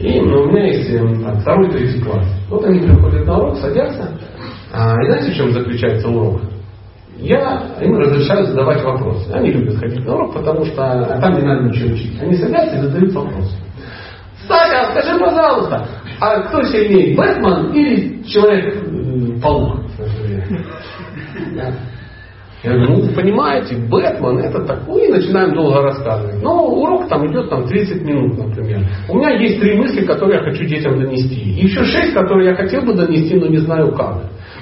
и 0.01 0.21
ну, 0.21 0.43
у 0.43 0.47
меня 0.47 0.67
есть 0.67 0.91
э, 0.91 1.41
второй, 1.41 1.71
третий 1.71 2.01
класс. 2.01 2.27
Вот 2.49 2.65
они 2.65 2.81
приходят 2.81 3.27
на 3.27 3.39
урок, 3.39 3.59
садятся, 3.59 4.11
э, 4.73 5.03
и 5.03 5.07
знаете, 5.07 5.33
в 5.33 5.37
чем 5.37 5.53
заключается 5.53 6.09
урок? 6.09 6.41
Я 7.17 7.63
им 7.81 7.97
разрешаю 7.97 8.45
задавать 8.47 8.83
вопросы. 8.83 9.31
Они 9.33 9.53
любят 9.53 9.77
ходить 9.77 10.05
на 10.05 10.15
урок, 10.15 10.35
потому 10.35 10.65
что 10.65 11.19
там 11.21 11.35
не 11.35 11.43
надо 11.43 11.69
ничего 11.69 11.95
учить. 11.95 12.21
Они 12.21 12.35
садятся 12.35 12.77
и 12.77 12.81
задают 12.81 13.13
вопросы. 13.13 13.57
Саня, 14.49 14.91
скажи, 14.91 15.19
пожалуйста, 15.19 15.87
а 16.21 16.41
кто 16.43 16.63
сильнее, 16.65 17.17
Бэтмен 17.17 17.73
или 17.73 18.15
Человек-паук? 18.25 19.81
Я 22.65 22.73
говорю, 22.73 22.97
ну, 22.97 23.15
понимаете, 23.15 23.77
Бэтмен 23.77 24.39
это 24.39 24.65
такой, 24.65 25.07
и 25.07 25.13
начинаем 25.13 25.53
долго 25.53 25.83
рассказывать. 25.83 26.43
Но 26.43 26.67
урок 26.67 27.09
там 27.09 27.31
идет 27.31 27.51
там 27.51 27.67
30 27.67 28.03
минут, 28.03 28.39
например. 28.39 28.87
У 29.07 29.19
меня 29.19 29.33
есть 29.39 29.61
три 29.61 29.77
мысли, 29.77 30.07
которые 30.07 30.39
я 30.39 30.45
хочу 30.45 30.65
детям 30.65 30.99
донести. 30.99 31.43
И 31.43 31.67
еще 31.67 31.85
шесть, 31.85 32.15
которые 32.15 32.51
я 32.51 32.55
хотел 32.55 32.81
бы 32.81 32.95
донести, 32.95 33.35
но 33.35 33.49
не 33.49 33.59
знаю 33.59 33.93
как. 33.93 34.17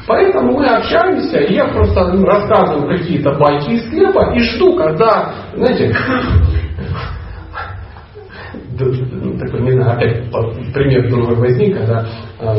Поэтому 0.09 0.59
мы 0.59 0.67
общаемся, 0.67 1.39
и 1.39 1.55
я 1.55 1.67
просто 1.67 2.11
рассказываю 2.25 2.89
какие-то 2.89 3.35
байки 3.35 3.71
из 3.71 3.89
хлеба 3.89 4.35
и 4.35 4.41
жду, 4.41 4.77
когда, 4.77 5.33
знаете, 5.55 5.95
такой, 9.39 9.61
не 9.61 9.71
знаю, 9.73 9.97
опять 9.97 10.29
пример 10.75 11.09
другой 11.09 11.37
возник, 11.37 11.79
когда 11.79 12.05
э, 12.41 12.59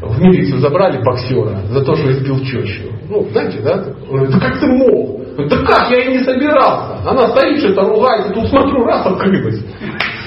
в 0.00 0.20
милицию 0.20 0.60
забрали 0.60 1.02
боксера 1.02 1.60
за 1.68 1.84
то, 1.84 1.94
что 1.94 2.10
избил 2.10 2.38
тещу. 2.40 2.92
Ну, 3.08 3.28
знаете, 3.30 3.60
да? 3.60 3.84
Он 4.10 4.30
да 4.30 4.38
как 4.38 4.60
ты 4.60 4.66
мог? 4.66 5.20
Да 5.48 5.56
как, 5.64 5.90
я 5.90 6.04
и 6.04 6.18
не 6.18 6.24
собирался. 6.24 7.08
Она 7.08 7.28
стоит, 7.28 7.58
что-то 7.58 7.82
ругается, 7.82 8.32
тут 8.32 8.48
смотрю, 8.48 8.84
раз 8.84 9.06
открылась. 9.06 9.62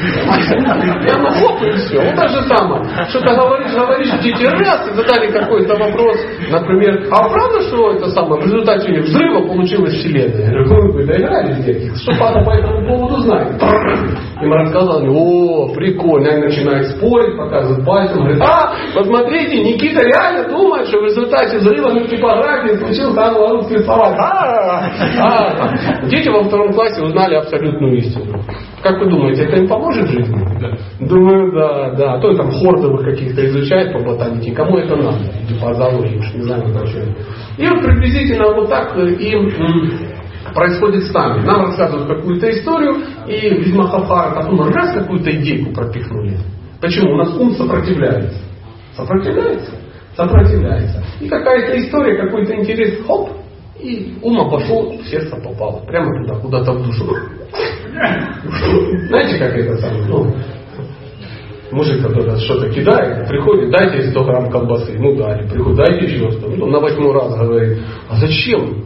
На 0.03 1.31
хоп 1.31 1.61
и 1.61 1.71
все. 1.71 2.01
Вот 2.01 2.15
так 2.15 2.29
же 2.29 2.41
самое. 2.43 2.83
Что-то 3.09 3.35
говоришь, 3.35 3.71
говоришь, 3.73 4.11
дети 4.21 4.43
раз 4.43 4.87
и 4.89 4.93
задали 4.93 5.31
какой-то 5.31 5.75
вопрос. 5.75 6.17
Например, 6.51 7.07
а 7.11 7.29
правда, 7.29 7.61
что 7.61 7.93
это 7.93 8.09
самое, 8.11 8.41
в 8.41 8.45
результате 8.45 8.99
взрыва 9.01 9.47
получилась 9.47 9.93
вселенная? 9.93 10.51
Я 10.51 10.63
говорю, 10.63 10.93
вы 10.93 11.05
доигрались 11.05 11.57
здесь. 11.57 12.01
Что 12.01 12.11
папа 12.19 12.43
по 12.43 12.51
этому 12.51 12.85
поводу 12.87 13.21
знает? 13.21 13.61
Им 14.41 14.51
рассказал, 14.51 15.01
о, 15.07 15.73
прикольно. 15.73 16.29
Они 16.29 16.43
начинают 16.43 16.87
спорить, 16.87 17.37
показывают 17.37 17.85
пальцем. 17.85 18.19
Говорят, 18.19 18.41
а, 18.41 18.73
посмотрите, 18.93 19.63
Никита 19.63 20.03
реально 20.03 20.49
думает, 20.49 20.87
что 20.87 20.99
в 20.99 21.05
результате 21.05 21.59
взрыва 21.59 21.91
на 21.91 22.07
типографии 22.07 22.77
случился 22.77 23.21
англо-русский 23.21 23.79
словарь. 23.83 24.15
А, 24.17 24.89
а. 25.19 26.07
Дети 26.07 26.29
во 26.29 26.43
втором 26.43 26.73
классе 26.73 27.01
узнали 27.01 27.35
абсолютную 27.35 27.97
истину. 27.97 28.43
Как 28.83 28.99
вы 28.99 29.09
думаете, 29.09 29.45
это 29.45 29.55
им 29.55 29.67
поможет 29.69 30.09
в 30.09 30.11
жизни? 30.11 30.35
Да. 30.59 30.77
Думаю, 30.99 31.53
да, 31.53 31.91
да. 31.91 32.13
А 32.15 32.19
то 32.19 32.35
там 32.35 32.51
хордовых 32.51 33.05
каких-то 33.05 33.45
изучает 33.45 33.93
по 33.93 33.99
ботанике. 33.99 34.51
Кому 34.51 34.77
это 34.77 34.97
надо? 34.97 35.19
По 35.61 35.73
зоологии, 35.73 36.17
уж 36.17 36.33
не 36.33 36.41
знаю, 36.41 36.67
зачем. 36.67 37.15
И 37.57 37.65
вот 37.65 37.81
приблизительно 37.81 38.53
вот 38.53 38.67
так 38.67 38.93
им 38.97 39.49
происходит 40.53 41.03
с 41.05 41.13
нами. 41.13 41.45
Нам 41.45 41.61
рассказывают 41.61 42.09
какую-то 42.09 42.49
историю, 42.51 42.95
и 43.25 43.47
из 43.47 43.73
Махабхара 43.73 44.35
потом 44.35 44.67
раз 44.67 44.93
какую-то 44.93 45.31
идейку 45.31 45.73
пропихнули. 45.73 46.37
Почему? 46.81 47.13
У 47.13 47.17
нас 47.17 47.33
ум 47.37 47.51
сопротивляется. 47.51 48.37
Сопротивляется? 48.97 49.71
Сопротивляется. 50.17 51.01
И 51.21 51.29
какая-то 51.29 51.79
история, 51.79 52.21
какой-то 52.21 52.53
интерес, 52.53 52.99
хоп, 53.07 53.29
и 53.83 54.13
ум 54.21 54.39
обошел, 54.39 54.97
в 54.97 55.05
сердце 55.07 55.35
попал. 55.35 55.83
Прямо 55.85 56.23
туда, 56.23 56.39
куда-то 56.39 56.73
в 56.73 56.85
душу. 56.85 57.05
Знаете, 59.07 59.37
как 59.37 59.55
это 59.55 59.77
самое? 59.77 60.05
Ну, 60.07 60.33
мужик 61.71 62.01
который 62.01 62.37
что-то 62.39 62.69
кидает, 62.69 63.27
приходит, 63.27 63.71
дайте 63.71 64.09
100 64.09 64.23
грамм 64.23 64.49
колбасы, 64.49 64.91
ему 64.91 65.15
дали, 65.15 65.47
приходит, 65.47 65.77
дайте 65.77 66.05
еще 66.05 66.31
100. 66.31 66.47
Ну, 66.47 66.67
на 66.67 66.79
восьмой 66.79 67.13
раз 67.13 67.35
говорит, 67.35 67.79
а 68.09 68.15
зачем? 68.17 68.83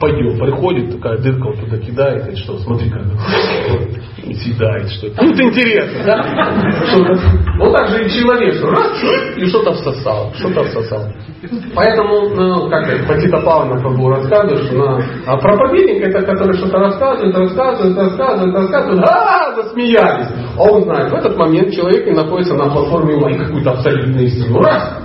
Пойдем, 0.00 0.38
приходит, 0.38 0.96
такая 0.96 1.18
дырка 1.18 1.44
вот 1.46 1.60
туда 1.60 1.78
кидает, 1.78 2.32
и 2.32 2.36
что, 2.36 2.58
смотри, 2.58 2.90
как 2.90 3.02
съедает 4.44 4.90
что-то. 4.90 5.22
Ну, 5.22 5.32
это 5.32 5.42
интересно, 5.42 6.04
да? 6.04 6.22
Вот 7.58 7.72
так 7.72 7.88
же 7.88 8.04
и 8.04 8.10
человек, 8.10 8.54
что 8.54 8.70
раз, 8.70 9.02
и 9.36 9.46
что-то 9.46 9.72
всосал, 9.72 10.32
что-то 10.34 10.64
всосал. 10.64 11.04
Поэтому, 11.74 12.28
ну, 12.30 12.70
как 12.70 12.88
это, 12.88 13.06
Патита 13.06 13.38
Павловна 13.38 13.80
Прабу 13.80 14.08
рассказывает, 14.08 14.64
что 14.64 14.76
на, 14.76 15.04
а 15.26 15.36
проповедник 15.36 16.02
это, 16.02 16.22
который 16.22 16.56
что-то 16.56 16.78
рассказывает, 16.78 17.34
рассказывает, 17.34 17.96
рассказывает, 17.96 18.54
рассказывает, 18.54 19.08
а, 19.08 19.54
засмеялись. 19.56 20.28
А 20.56 20.62
он 20.62 20.82
знает, 20.84 21.10
в 21.10 21.14
этот 21.14 21.36
момент 21.36 21.72
человек 21.72 22.06
не 22.06 22.12
находится 22.12 22.54
на 22.54 22.70
платформе 22.70 23.14
и 23.14 23.38
какую-то 23.38 23.72
абсолютную 23.72 24.26
истину. 24.26 24.60
Раз! 24.60 25.02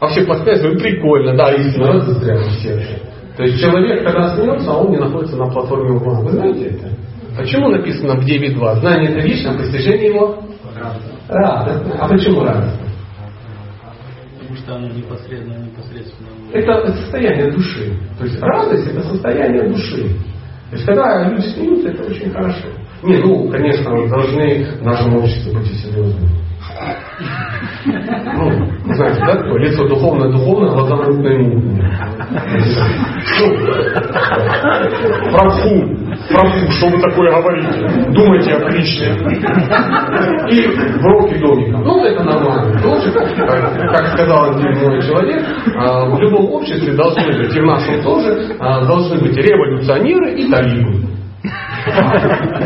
А 0.00 0.08
все 0.08 0.24
подсказывают, 0.24 0.82
прикольно, 0.82 1.36
да, 1.36 1.52
истина, 1.54 1.92
раз 1.92 2.04
застряла 2.04 2.42
в 2.42 2.52
сердце. 2.54 3.03
То 3.36 3.42
есть 3.42 3.60
человек, 3.60 4.04
когда 4.04 4.34
смеется, 4.36 4.70
а 4.70 4.76
он 4.76 4.92
не 4.92 4.98
находится 4.98 5.36
на 5.36 5.46
платформе 5.46 5.90
ума. 5.90 6.20
Вы 6.20 6.30
знаете 6.32 6.66
это? 6.66 6.90
Почему 7.36 7.68
написано 7.68 8.14
в 8.14 8.24
9.2? 8.24 8.80
Знание 8.80 9.10
это 9.10 9.20
вечное, 9.20 9.56
постижение 9.56 10.14
его? 10.14 10.38
Радостно. 11.28 11.94
А 11.98 12.08
почему 12.08 12.44
радостно? 12.44 12.84
что 14.64 14.76
оно 14.76 14.88
непосредственно, 14.88 15.58
непосредственно... 15.58 16.28
Это 16.52 16.92
состояние 16.92 17.52
души. 17.52 17.92
То 18.18 18.24
есть 18.24 18.40
радость 18.40 18.86
это 18.86 19.02
состояние 19.02 19.68
души. 19.68 20.08
То 20.70 20.76
есть 20.76 20.86
когда 20.86 21.28
люди 21.28 21.46
смеются, 21.48 21.88
это 21.90 22.04
очень 22.04 22.30
хорошо. 22.30 22.68
Не, 23.02 23.18
ну, 23.18 23.48
конечно, 23.50 23.90
должны 24.08 24.64
в 24.80 24.82
нашем 24.82 25.16
обществе 25.16 25.52
быть 25.52 25.70
и 25.70 25.74
серьезными. 25.74 26.30
Ну, 27.86 28.94
знаете, 28.94 29.20
да, 29.20 29.36
такое 29.36 29.60
лицо 29.60 29.86
духовное-духовное, 29.86 30.70
глаза 30.70 30.96
мутные-мутные. 30.96 31.94
Профу, 35.30 35.96
профу, 36.30 36.70
что 36.72 36.88
вы 36.88 37.00
такое 37.00 37.30
говорите? 37.30 38.12
Думайте 38.12 38.54
о 38.54 38.60
Кришне. 38.68 39.08
И 40.50 40.66
бровки 41.00 41.38
домиком. 41.38 41.82
Ну, 41.82 42.04
это 42.04 42.22
нормально. 42.24 42.80
Тоже, 42.82 43.12
как 43.12 44.08
сказал 44.14 44.56
один 44.56 44.78
мой 44.80 45.02
человек, 45.02 45.44
а, 45.76 46.06
в 46.06 46.20
любом 46.20 46.52
обществе 46.52 46.92
должны 46.94 47.26
быть, 47.26 47.54
и 47.54 47.60
в 47.60 47.64
нашем 47.64 48.02
тоже, 48.02 48.56
а, 48.58 48.84
должны 48.84 49.20
быть 49.20 49.36
революционеры 49.36 50.32
и 50.34 50.50
талибы. 50.50 51.13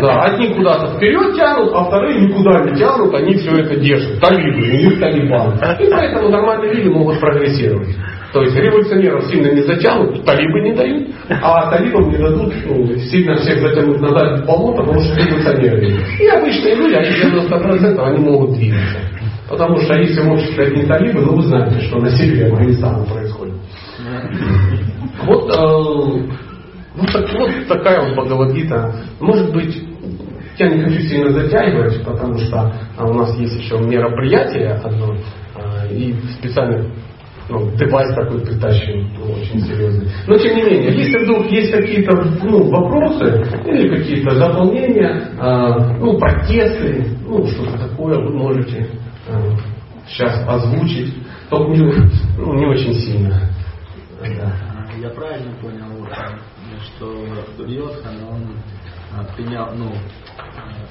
Да, 0.00 0.24
одни 0.24 0.54
куда-то 0.54 0.96
вперед 0.96 1.34
тянут, 1.36 1.72
а 1.74 1.84
вторые 1.84 2.20
никуда 2.20 2.60
не 2.60 2.78
тянут, 2.78 3.14
они 3.14 3.34
все 3.34 3.50
это 3.58 3.76
держат. 3.76 4.20
Талибы, 4.20 4.62
у 4.62 4.76
них 4.76 5.00
талибан. 5.00 5.54
И 5.80 5.90
поэтому 5.90 6.28
нормальные 6.28 6.74
люди 6.74 6.88
могут 6.88 7.18
прогрессировать. 7.20 7.96
То 8.32 8.42
есть 8.42 8.54
революционеров 8.56 9.24
сильно 9.24 9.52
не 9.52 9.62
затянут, 9.62 10.24
талибы 10.24 10.60
не 10.60 10.74
дают, 10.74 11.08
а 11.30 11.70
талибам 11.70 12.10
не 12.10 12.18
дадут 12.18 12.52
ну, 12.66 12.94
сильно 12.96 13.36
всех 13.36 13.60
затянуть 13.60 14.00
назад 14.00 14.40
в 14.40 14.46
болото, 14.46 14.82
потому 14.82 15.00
что 15.00 15.16
революционеры. 15.16 15.96
И 16.20 16.26
обычные 16.26 16.74
люди, 16.74 16.94
они 16.94 17.08
90% 17.08 17.98
они 17.98 18.18
могут 18.18 18.52
двигаться. 18.52 18.98
Потому 19.48 19.78
что 19.78 19.94
если 19.94 20.20
в 20.20 20.32
обществе 20.32 20.64
одни 20.66 20.82
талибы, 20.82 21.22
ну 21.22 21.36
вы 21.36 21.42
знаете, 21.42 21.80
что 21.86 21.98
на 21.98 22.10
севере 22.10 22.52
Афганистана 22.52 23.04
происходит. 23.06 23.54
Вот 25.24 25.50
э, 25.50 26.47
ну 26.98 27.04
так 27.12 27.32
вот 27.32 27.68
такая 27.68 28.00
вот 28.00 28.16
Бхагавадгита. 28.16 28.92
Может 29.20 29.52
быть, 29.52 29.82
я 30.58 30.68
не 30.68 30.82
хочу 30.82 31.00
сильно 31.02 31.30
затягивать, 31.30 32.04
потому 32.04 32.36
что 32.38 32.72
а, 32.96 33.06
у 33.06 33.14
нас 33.14 33.38
есть 33.38 33.60
еще 33.60 33.78
мероприятие 33.78 34.72
одно, 34.72 35.14
а, 35.54 35.86
и 35.86 36.12
специально 36.38 36.90
ну, 37.48 37.70
девайс 37.76 38.14
такой 38.14 38.40
притащен, 38.40 39.08
очень 39.22 39.60
серьезный. 39.62 40.08
Но 40.26 40.36
тем 40.36 40.56
не 40.56 40.62
менее, 40.64 40.92
если 40.92 41.24
вдруг 41.24 41.46
есть 41.50 41.70
какие-то 41.70 42.14
ну, 42.42 42.68
вопросы 42.68 43.46
или 43.64 43.96
какие-то 43.96 44.34
заполнения, 44.34 45.30
а, 45.38 45.94
ну, 45.98 46.18
протесты, 46.18 47.06
ну, 47.24 47.46
что-то 47.46 47.88
такое, 47.88 48.18
вы 48.18 48.36
можете 48.36 48.88
сейчас 50.08 50.42
озвучить, 50.48 51.14
только 51.48 51.70
не, 51.70 51.92
ну, 52.36 52.54
не 52.54 52.66
очень 52.66 52.94
сильно. 52.94 53.40
Да. 54.20 54.52
Я 55.00 55.10
правильно 55.10 55.52
понял, 55.62 56.08
что 56.82 57.26
Дурьотхан, 57.56 58.16
он 58.30 58.56
а, 59.16 59.24
принял, 59.34 59.68
ну, 59.74 59.92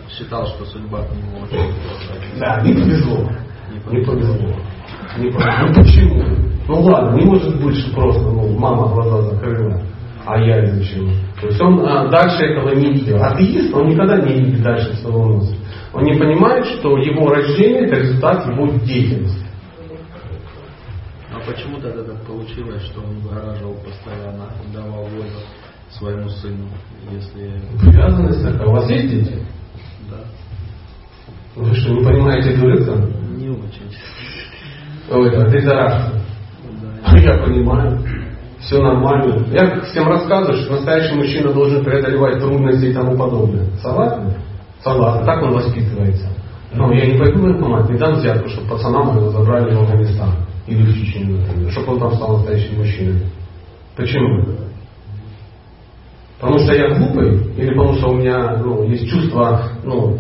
считал, 0.09 0.45
что 0.47 0.65
судьба 0.65 1.03
к 1.03 1.11
нему 1.11 1.39
очень 1.43 2.39
Да, 2.39 2.61
не 2.61 2.73
повезло. 2.73 3.29
Не 3.71 3.79
повезло. 3.79 3.93
Не 3.93 4.05
повезло. 4.05 4.55
Не 5.17 5.31
повезло. 5.31 5.67
Ну 5.67 5.73
почему? 5.73 6.47
Ну 6.67 6.81
ладно, 6.81 7.17
не 7.17 7.25
может 7.25 7.61
быть, 7.61 7.77
что 7.77 7.93
просто 7.93 8.23
ну, 8.23 8.57
мама 8.57 8.89
глаза 8.89 9.29
закрыла, 9.29 9.81
а 10.25 10.38
я 10.39 10.65
изучил. 10.65 11.09
То 11.39 11.47
есть 11.47 11.61
он 11.61 11.79
а, 11.79 12.07
дальше 12.09 12.43
этого 12.43 12.75
не 12.75 12.93
видел. 12.93 13.23
Атеист, 13.23 13.73
он 13.73 13.88
никогда 13.88 14.17
не 14.17 14.33
видит 14.33 14.61
дальше 14.61 14.93
своего 14.97 15.27
носа. 15.27 15.55
Он 15.93 16.03
не 16.03 16.17
понимает, 16.17 16.65
что 16.65 16.97
его 16.97 17.29
рождение 17.29 17.85
это 17.85 17.95
результат 17.95 18.45
его 18.47 18.67
деятельности. 18.83 19.45
А 21.31 21.39
почему 21.45 21.79
тогда 21.79 22.03
так 22.03 22.25
получилось, 22.25 22.83
что 22.83 23.01
он 23.01 23.19
выгораживал 23.19 23.75
постоянно, 23.75 24.51
давал 24.73 25.03
волю 25.03 25.31
своему 25.91 26.29
сыну, 26.29 26.67
если... 27.11 27.61
Привязанность 27.79 28.43
такая. 28.43 28.67
У 28.67 28.71
вас 28.71 28.89
есть 28.89 29.09
дети? 29.09 29.39
Да. 30.09 30.17
Вы 31.55 31.75
что, 31.75 31.93
не 31.93 32.03
понимаете 32.03 32.55
дуэльта? 32.55 32.95
Не 33.38 33.49
очень. 33.49 33.91
Ой, 35.09 35.31
да, 35.31 35.49
ты 35.49 35.61
зарашка. 35.61 36.11
Да. 36.81 37.17
Я 37.17 37.38
понимаю. 37.43 37.99
Все 38.59 38.81
нормально. 38.81 39.45
Я 39.51 39.81
всем 39.81 40.07
рассказываю, 40.09 40.61
что 40.61 40.73
настоящий 40.73 41.15
мужчина 41.15 41.53
должен 41.53 41.83
преодолевать 41.83 42.39
трудности 42.39 42.85
и 42.85 42.93
тому 42.93 43.17
подобное. 43.17 43.65
Согласны? 43.81 44.33
Согласны. 44.83 45.25
Так 45.25 45.43
он 45.43 45.53
воспитывается. 45.53 46.27
Но 46.73 46.91
я 46.91 47.05
не 47.05 47.17
пойду 47.17 47.39
военкомат, 47.39 47.89
не 47.89 47.97
дам 47.97 48.15
взятку, 48.15 48.49
чтобы 48.49 48.69
пацанам 48.69 49.07
моего 49.07 49.29
забрали 49.29 49.73
в 49.73 49.79
Афганистан. 49.79 50.31
Или 50.67 50.83
в 50.83 50.93
Чечню, 50.93 51.38
например, 51.38 51.71
чтобы 51.71 51.93
он 51.93 51.99
там 51.99 52.13
стал 52.15 52.38
настоящим 52.38 52.77
мужчиной. 52.77 53.21
Почему? 53.95 54.66
Потому 56.39 56.59
что 56.59 56.73
я 56.73 56.93
глупый, 56.95 57.53
или 57.57 57.69
потому 57.69 57.93
что 57.95 58.09
у 58.09 58.13
меня 58.15 58.57
ну, 58.57 58.83
есть 58.83 59.09
чувство 59.09 59.71
ну, 59.83 60.17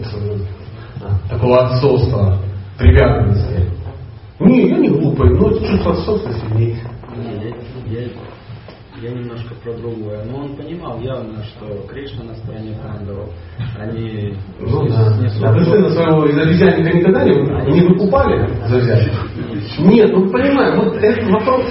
такого 1.29 1.67
отцовства, 1.67 2.39
привязанности. 2.77 3.69
Не, 4.39 4.69
я 4.69 4.77
не 4.77 4.89
глупый, 4.89 5.29
но 5.31 5.49
чувство 5.59 5.91
отцовства 5.91 6.33
сильнее. 6.33 6.77
Я, 9.01 9.11
немножко 9.11 9.53
про 9.63 9.73
другое. 9.73 10.23
Но 10.25 10.45
он 10.45 10.55
понимал 10.55 10.99
явно, 10.99 11.43
что 11.43 11.85
Кришна 11.87 12.23
на 12.23 12.35
стороне 12.35 12.75
пандавов. 12.81 13.29
Они 13.77 14.33
ну, 14.59 14.87
да. 14.87 15.15
А 15.43 15.51
вы 15.51 15.65
сына 15.65 15.89
своего 15.91 16.25
из 16.25 16.37
обезьянника 16.37 16.97
никогда 16.97 17.23
не, 17.23 17.35
не 17.71 17.87
выкупали? 17.87 18.49
Нет, 19.79 20.11
ну 20.11 20.29
понимаю, 20.31 20.81
вот 20.81 20.95
этот 20.95 21.29
вопрос, 21.29 21.65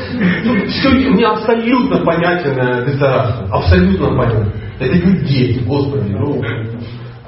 ну, 0.44 0.66
все 0.66 0.88
мне 0.90 1.26
абсолютно 1.26 2.04
понятен 2.04 2.58
э, 2.58 2.92
Десарашта. 2.92 3.48
Абсолютно 3.50 4.16
понятен. 4.16 4.52
Это 4.78 4.94
не 4.94 5.18
дети, 5.26 5.64
Господи, 5.64 6.08
ну 6.10 6.40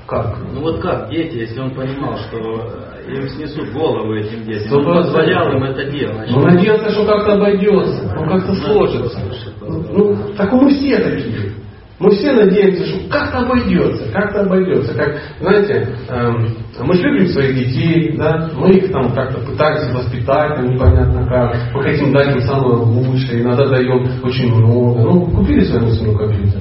как? 0.07 0.39
Ну 0.53 0.61
вот 0.61 0.81
как 0.81 1.11
дети, 1.11 1.37
если 1.39 1.61
он 1.61 1.75
понимал, 1.75 2.17
что 2.17 2.67
им 3.11 3.29
снесут 3.29 3.73
головы 3.73 4.21
этим 4.21 4.45
детям. 4.45 4.79
Он 4.79 4.85
позволял 4.85 5.53
им 5.57 5.65
это 5.65 5.85
делать. 5.91 6.31
Ну, 6.31 6.43
надеялся, 6.43 6.91
что 6.91 7.05
как-то 7.05 7.35
обойдется, 7.35 8.13
ну, 8.15 8.29
как-то 8.29 8.55
сложится. 8.55 9.21
Ну, 9.61 9.85
ну, 9.93 10.17
так 10.37 10.53
мы 10.53 10.69
все 10.71 10.99
такие. 10.99 11.53
Мы 11.99 12.11
все 12.11 12.33
надеемся, 12.33 12.87
что 12.87 13.09
как-то 13.09 13.41
обойдется, 13.41 14.13
как-то 14.13 14.43
обойдется. 14.43 14.95
Как, 14.95 15.21
знаете, 15.41 15.89
эм, 16.09 16.57
мы 16.81 16.95
же 16.95 17.03
любим 17.09 17.27
своих 17.29 17.57
детей, 17.57 18.17
да, 18.17 18.51
мы 18.55 18.71
их 18.75 18.93
там 18.93 19.13
как-то 19.13 19.41
пытаемся 19.41 19.93
воспитать, 19.93 20.55
там 20.55 20.71
непонятно 20.71 21.27
как, 21.27 21.57
мы 21.75 21.83
хотим 21.83 22.13
дать 22.13 22.37
им 22.37 22.41
самое 22.43 22.77
лучшее, 22.77 23.43
иногда 23.43 23.67
даем 23.67 24.09
очень 24.23 24.55
много. 24.55 25.01
Ну, 25.01 25.27
купили 25.27 25.65
своему 25.65 25.91
сыну 25.91 26.17
компьютер? 26.17 26.61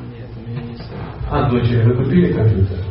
Нет, 0.00 0.28
у 0.36 0.50
меня 0.50 0.62
не 0.62 0.76
сын. 0.78 0.96
А, 1.30 1.48
дочери, 1.48 1.84
вы 1.84 1.94
купили 1.94 2.32
компьютер? 2.32 2.83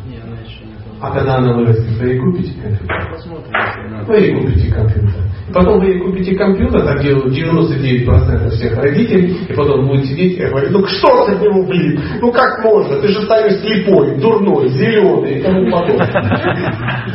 А 1.03 1.11
когда 1.11 1.35
она 1.35 1.51
вырастет, 1.51 1.99
вы 1.99 2.07
ей 2.07 2.17
купите 2.17 2.53
компьютер? 2.61 3.11
Посмотрим, 3.11 4.05
Вы 4.07 4.15
ей 4.15 4.35
купите 4.39 4.73
компьютер. 4.73 5.21
Потом 5.53 5.79
вы 5.81 5.85
ей 5.87 5.99
купите 5.99 6.35
компьютер, 6.35 6.81
так 6.85 7.03
делают 7.03 7.37
99% 7.37 8.49
всех 8.51 8.77
родителей, 8.77 9.37
и 9.49 9.53
потом 9.53 9.85
будет 9.85 10.05
сидеть 10.05 10.39
и 10.39 10.45
говорить, 10.45 10.71
ну 10.71 10.85
что 10.87 11.25
с 11.25 11.41
него, 11.41 11.65
блин, 11.65 11.99
ну 12.21 12.31
как 12.31 12.63
можно, 12.63 13.01
ты 13.01 13.09
же 13.09 13.21
станешь 13.23 13.59
слепой, 13.59 14.15
дурной, 14.17 14.69
зеленый 14.69 15.39
и 15.39 15.43
тому 15.43 15.69
подобное. 15.69 17.05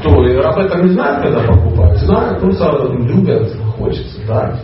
Что, 0.00 0.48
об 0.48 0.58
этом 0.60 0.86
не 0.86 0.92
знают, 0.92 1.24
когда 1.24 1.52
покупают? 1.52 1.98
Знают, 1.98 2.38
просто 2.38 2.92
любят, 2.92 3.52
хочется 3.76 4.24
дать. 4.28 4.60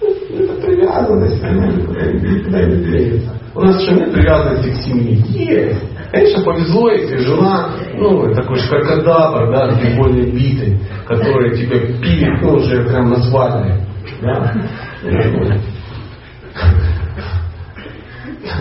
Это 0.00 0.54
привязанность, 0.62 1.42
никуда 1.42 2.62
не 2.64 2.84
клеится. 2.84 3.37
У 3.54 3.60
нас 3.60 3.80
еще 3.80 3.92
нет 3.92 4.12
привязанности 4.12 4.70
к 4.70 4.82
семье. 4.82 5.16
Есть. 5.16 5.80
Конечно, 6.10 6.44
повезло, 6.44 6.90
если 6.90 7.16
жена, 7.18 7.70
ну, 7.94 8.34
такой 8.34 8.58
шкаркадабр, 8.58 9.50
да, 9.50 9.70
с 9.72 9.96
более 9.96 10.30
битой, 10.30 10.78
который 11.06 11.56
тебе 11.56 11.80
пилит, 12.00 12.40
ну, 12.40 12.54
уже 12.54 12.84
прям 12.84 13.10
на 13.10 13.22
свадьбе. 13.22 13.74
Да? 14.22 14.54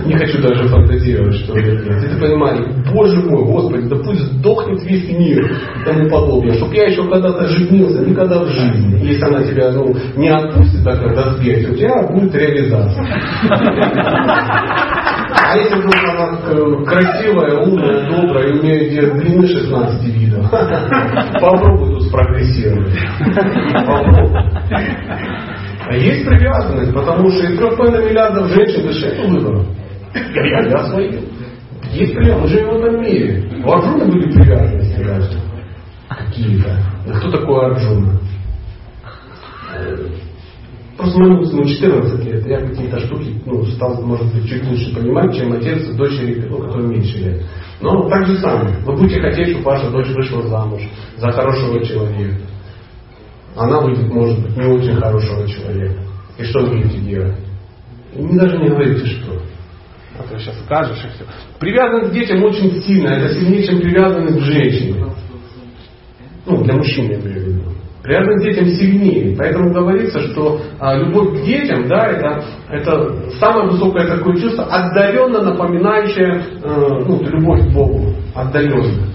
Не 0.06 0.16
хочу 0.16 0.42
даже 0.42 0.68
фантазировать, 0.68 1.36
что 1.36 1.58
это 1.58 2.20
понимаешь, 2.20 2.66
боже 2.92 3.18
мой, 3.22 3.44
Господи, 3.46 3.88
да 3.88 3.96
пусть 3.98 4.22
сдохнет 4.22 4.84
весь 4.84 5.10
мир 5.10 5.46
и 5.46 5.86
тому 5.86 6.10
подобное. 6.10 6.56
Чтоб 6.56 6.74
я 6.74 6.86
еще 6.86 7.08
когда-то 7.10 7.48
женился, 7.48 8.06
никогда 8.06 8.44
в 8.44 8.48
жизни. 8.48 9.06
Если 9.06 9.24
она 9.24 9.44
тебя 9.44 9.72
ну, 9.72 9.96
не 10.16 10.30
отпустит, 10.30 10.84
так 10.84 11.00
когда 11.00 11.34
сбегать, 11.34 11.70
у 11.70 11.76
тебя 11.76 12.08
будет 12.08 12.36
реализация. 12.36 13.06
А 15.30 15.58
если 15.58 15.76
вдруг 15.76 15.96
она 16.10 16.40
э, 16.48 16.86
красивая, 16.86 17.58
умная, 17.60 18.10
добрая 18.10 18.48
и 18.48 18.60
умеет 18.60 18.92
делать 18.92 19.14
длины 19.22 19.48
16 19.48 20.04
видов, 20.14 20.50
попробуй 21.42 21.94
тут 21.94 22.04
спрогрессировать. 22.04 22.94
Попробуй. 23.74 24.32
А 25.90 25.96
есть 25.96 26.26
привязанность, 26.26 26.94
потому 26.94 27.30
что 27.30 27.46
из 27.46 27.58
3,5 27.58 28.10
миллиардов 28.10 28.50
женщин 28.50 28.90
лишены 28.90 29.30
выбора. 29.30 29.66
Я, 30.14 30.70
я 30.70 30.84
свою. 30.90 31.22
Есть 31.94 32.14
привязанность, 32.14 32.42
мы 32.42 32.48
живем 32.50 32.70
в 32.70 32.84
этом 32.84 33.02
мире. 33.02 33.64
У 33.64 33.72
Арджуна 33.72 34.06
были 34.06 34.32
привязанности 34.34 35.04
даже. 35.04 35.40
Какие-то. 36.10 36.78
Да 37.06 37.14
кто 37.14 37.32
такой 37.32 37.66
Арджуна? 37.68 38.20
Просто 40.98 41.20
моему 41.20 41.46
сыну 41.46 41.64
14 41.64 42.26
лет, 42.26 42.48
я 42.48 42.60
какие-то 42.60 43.00
штуки 43.00 43.40
ну, 43.46 43.64
стал, 43.66 44.02
может 44.04 44.34
быть, 44.34 44.50
чуть 44.50 44.66
лучше 44.68 44.94
понимать, 44.94 45.34
чем 45.36 45.54
отец 45.54 45.88
дочери, 45.96 46.44
ну, 46.50 46.58
который 46.58 46.88
меньше 46.88 47.18
лет. 47.20 47.46
Но 47.80 48.10
так 48.10 48.26
же 48.26 48.40
самое. 48.40 48.80
Вы 48.80 48.94
будете 48.94 49.22
хотеть, 49.22 49.50
чтобы 49.50 49.66
ваша 49.66 49.90
дочь 49.92 50.08
вышла 50.08 50.42
замуж 50.48 50.82
за 51.18 51.32
хорошего 51.32 51.86
человека. 51.86 52.38
Она 53.58 53.82
выйдет, 53.82 54.08
может 54.12 54.40
быть, 54.40 54.56
не 54.56 54.66
очень 54.66 54.96
хорошего 54.96 55.48
человека. 55.48 56.00
И 56.38 56.44
что 56.44 56.60
вы 56.60 56.78
будете 56.78 57.00
делать? 57.00 57.36
И 58.14 58.22
не 58.22 58.38
даже 58.38 58.58
не 58.58 58.70
говорите, 58.70 59.06
что. 59.08 59.42
А 60.20 60.24
то 60.24 60.38
сейчас 60.40 60.60
скажешь 60.64 61.04
и 61.04 61.10
все. 61.16 61.26
Привязанность 61.60 62.12
к 62.12 62.14
детям 62.14 62.44
очень 62.44 62.82
сильно. 62.84 63.10
Это 63.10 63.34
сильнее, 63.34 63.64
чем 63.66 63.80
привязанность 63.80 64.38
к 64.38 64.42
женщине. 64.42 65.06
Ну, 66.46 66.64
для 66.64 66.76
мужчин 66.76 67.10
я 67.10 67.16
имею 67.16 67.44
в 67.44 67.48
виду. 67.48 67.62
Привязанность 68.04 68.44
к 68.44 68.48
детям 68.48 68.68
сильнее. 68.68 69.36
Поэтому 69.36 69.74
говорится, 69.74 70.22
что 70.22 70.62
а, 70.80 70.96
любовь 70.96 71.42
к 71.42 71.46
детям, 71.46 71.88
да, 71.88 72.08
это, 72.08 72.44
это 72.70 73.32
самое 73.40 73.70
высокое 73.70 74.08
такое 74.08 74.38
чувство, 74.38 74.66
отдаленно 74.66 75.42
напоминающее 75.42 76.44
э, 76.64 77.04
ну, 77.08 77.22
любовь 77.24 77.68
к 77.68 77.74
Богу. 77.74 78.14
Отдаленно. 78.36 79.08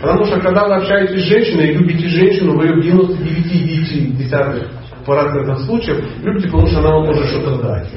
Потому 0.00 0.24
что 0.24 0.40
когда 0.40 0.66
вы 0.66 0.74
общаетесь 0.76 1.22
с 1.22 1.26
женщиной 1.28 1.70
и 1.70 1.74
любите 1.74 2.08
женщину, 2.08 2.56
вы 2.56 2.64
ее 2.66 2.72
в 2.72 2.80
99,9% 5.06 5.56
случаев 5.66 6.02
любите, 6.22 6.48
потому 6.48 6.66
что 6.68 6.78
она 6.78 6.90
вам 6.90 7.06
может 7.06 7.24
что-то 7.26 7.62
дать. 7.62 7.88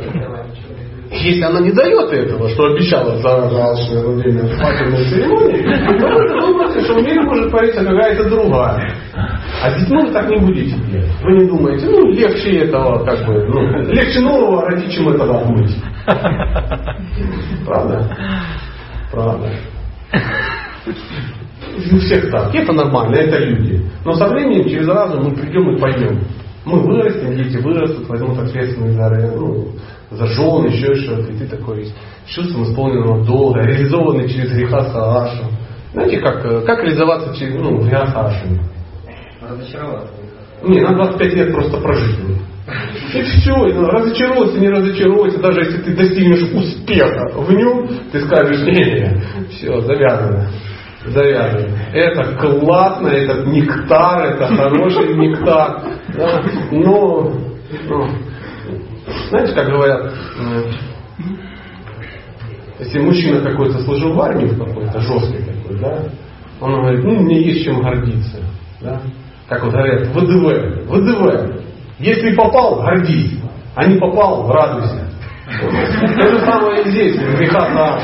Если 1.11 1.43
она 1.43 1.59
не 1.59 1.71
дает 1.71 2.11
этого, 2.11 2.49
что 2.49 2.65
обещала 2.65 3.15
за 3.17 3.37
во 3.37 3.75
время 4.13 4.47
свадебной 4.57 5.03
церемонии, 5.05 5.61
то 5.99 6.07
вы 6.07 6.27
думаете, 6.41 6.81
что 6.81 6.93
в 6.95 7.03
мире 7.03 7.21
может 7.21 7.51
твориться 7.51 7.85
какая-то 7.85 8.23
другая. 8.29 8.95
А 9.61 9.69
с 9.69 9.75
детьми 9.79 10.01
вы 10.01 10.11
так 10.11 10.27
не 10.29 10.37
будете 10.37 10.75
делать. 10.75 11.11
Вы 11.21 11.37
не 11.37 11.45
думаете, 11.47 11.85
ну 11.85 12.11
легче 12.11 12.61
этого, 12.61 13.05
как 13.05 13.27
бы, 13.27 13.45
ну, 13.47 13.61
легче 13.93 14.21
нового 14.21 14.65
родить, 14.65 14.91
чем 14.91 15.09
этого 15.09 15.41
отмыть. 15.41 15.75
Правда? 17.65 18.17
Правда. 19.11 19.49
У 21.91 21.97
всех 21.99 22.29
так. 22.29 22.53
Это 22.53 22.71
нормально, 22.73 23.15
это 23.15 23.37
люди. 23.37 23.83
Но 24.05 24.13
со 24.13 24.27
временем, 24.27 24.69
через 24.69 24.87
разум 24.87 25.23
мы 25.23 25.35
придем 25.35 25.75
и 25.75 25.79
поймем. 25.79 26.21
Мы 26.65 26.79
вырастем, 26.79 27.35
дети 27.35 27.57
вырастут, 27.57 28.07
возьмут 28.07 28.37
ответственность 28.39 28.95
за, 28.95 29.09
ну, 29.35 29.67
за 30.11 30.27
жен, 30.27 30.65
еще 30.67 30.95
что-то. 30.95 31.31
И 31.31 31.37
ты 31.37 31.47
такой 31.47 31.85
с 31.85 32.29
чувством 32.29 32.63
исполненного 32.63 33.25
долга, 33.25 33.61
реализованный 33.61 34.29
через 34.29 34.53
греха 34.53 34.81
Саашу. 34.91 35.45
Знаете, 35.93 36.19
как, 36.19 36.65
как 36.65 36.83
реализоваться 36.83 37.35
через 37.35 37.55
ну, 37.55 37.81
греха 37.81 38.07
Саашу? 38.07 38.59
Разочароваться. 39.41 40.13
Не, 40.63 40.79
на 40.81 40.95
25 40.95 41.33
лет 41.33 41.53
просто 41.53 41.77
прожить. 41.77 42.19
И 43.13 43.21
все, 43.21 43.53
разочаровывайся, 43.53 44.59
не 44.59 44.69
разочаровывайся, 44.69 45.39
даже 45.39 45.59
если 45.59 45.81
ты 45.81 45.95
достигнешь 45.95 46.43
успеха 46.53 47.33
в 47.35 47.51
нем, 47.51 47.89
ты 48.11 48.21
скажешь, 48.21 48.61
не, 48.61 48.73
не, 48.73 49.21
все, 49.49 49.81
завязано 49.81 50.49
завязываем. 51.05 51.75
Это 51.93 52.35
классно, 52.35 53.07
это 53.07 53.43
нектар, 53.47 54.25
это 54.25 54.47
хороший 54.55 55.15
нектар. 55.15 55.81
Да? 56.15 56.43
Но, 56.71 57.31
но, 57.87 58.09
знаете, 59.29 59.53
как 59.53 59.67
говорят, 59.67 60.13
если 62.79 62.99
мужчина 62.99 63.41
какой-то 63.41 63.79
служил 63.79 64.13
в 64.13 64.21
армии 64.21 64.47
какой-то, 64.47 64.99
жесткий 65.01 65.43
такой, 65.43 65.79
да, 65.79 66.03
он 66.59 66.73
говорит, 66.81 67.03
ну, 67.03 67.19
мне 67.21 67.41
есть 67.41 67.65
чем 67.65 67.81
гордиться. 67.81 68.37
Да? 68.81 69.01
Как 69.47 69.63
вот 69.63 69.73
говорят, 69.73 70.07
ВДВ, 70.07 70.87
ВДВ. 70.87 71.63
Если 71.99 72.35
попал, 72.35 72.81
гордись. 72.81 73.39
А 73.75 73.85
не 73.85 73.97
попал, 73.97 74.49
радуйся. 74.51 75.09
То 75.59 76.29
же 76.29 76.39
самое 76.39 76.83
и 76.83 76.89
здесь, 76.89 77.17
греха. 77.17 77.99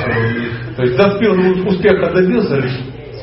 То 0.76 0.84
есть 0.84 0.98
доспел 0.98 1.34
успеха 1.68 2.12
добился, 2.14 2.62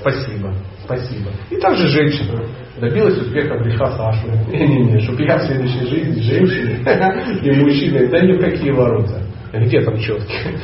спасибо, 0.06 0.54
спасибо. 0.84 1.30
И 1.50 1.56
также 1.56 1.88
женщина 1.88 2.40
добилась 2.80 3.16
успеха 3.18 3.58
греха 3.58 3.90
Сашу. 3.96 4.28
Не-не-не, 4.48 5.00
чтобы 5.00 5.22
я 5.24 5.38
в 5.38 5.42
следующей 5.42 5.86
жизни 5.86 6.20
женщиной 6.20 7.40
и 7.42 7.60
мужчиной, 7.60 8.08
да 8.08 8.20
ни 8.20 8.32
в 8.32 8.40
какие 8.40 8.70
ворота. 8.70 9.22
Где 9.52 9.80
там 9.80 9.98
четкие? 9.98 10.58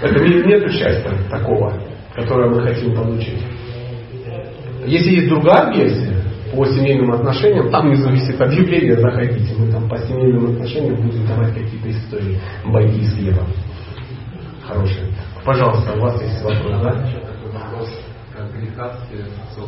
Это 0.00 0.24
нет 0.24 0.72
счастья 0.72 1.10
такого, 1.30 1.80
которое 2.14 2.48
мы 2.48 2.62
хотим 2.62 2.94
получить. 2.94 3.42
Если 4.86 5.10
есть 5.10 5.28
другая 5.28 5.72
версия 5.74 6.16
по 6.52 6.64
семейным 6.64 7.12
отношениям, 7.12 7.70
там 7.70 7.88
внизу 7.88 8.10
висит 8.10 8.40
объявление, 8.40 8.96
заходите. 8.96 9.54
Мы 9.58 9.70
там 9.70 9.88
по 9.88 9.98
семейным 9.98 10.52
отношениям 10.52 10.96
будем 10.96 11.26
давать 11.26 11.54
какие-то 11.54 11.90
истории, 11.90 12.40
байки 12.64 13.02
с 13.02 13.14
хлебом. 13.14 13.46
Хорошие. 14.66 15.12
Пожалуйста, 15.44 15.92
у 15.92 16.00
вас 16.00 16.22
есть 16.22 16.42
вопрос, 16.42 16.80
да? 16.82 17.06
Грехатстве 18.78 19.24
с 19.52 19.58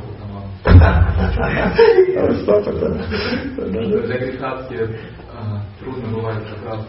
опытом. 2.48 3.02
Для 4.06 4.18
грехатстве 4.18 5.00
трудно 5.80 6.08
бывает 6.14 6.44
как 6.48 6.64
раз, 6.64 6.86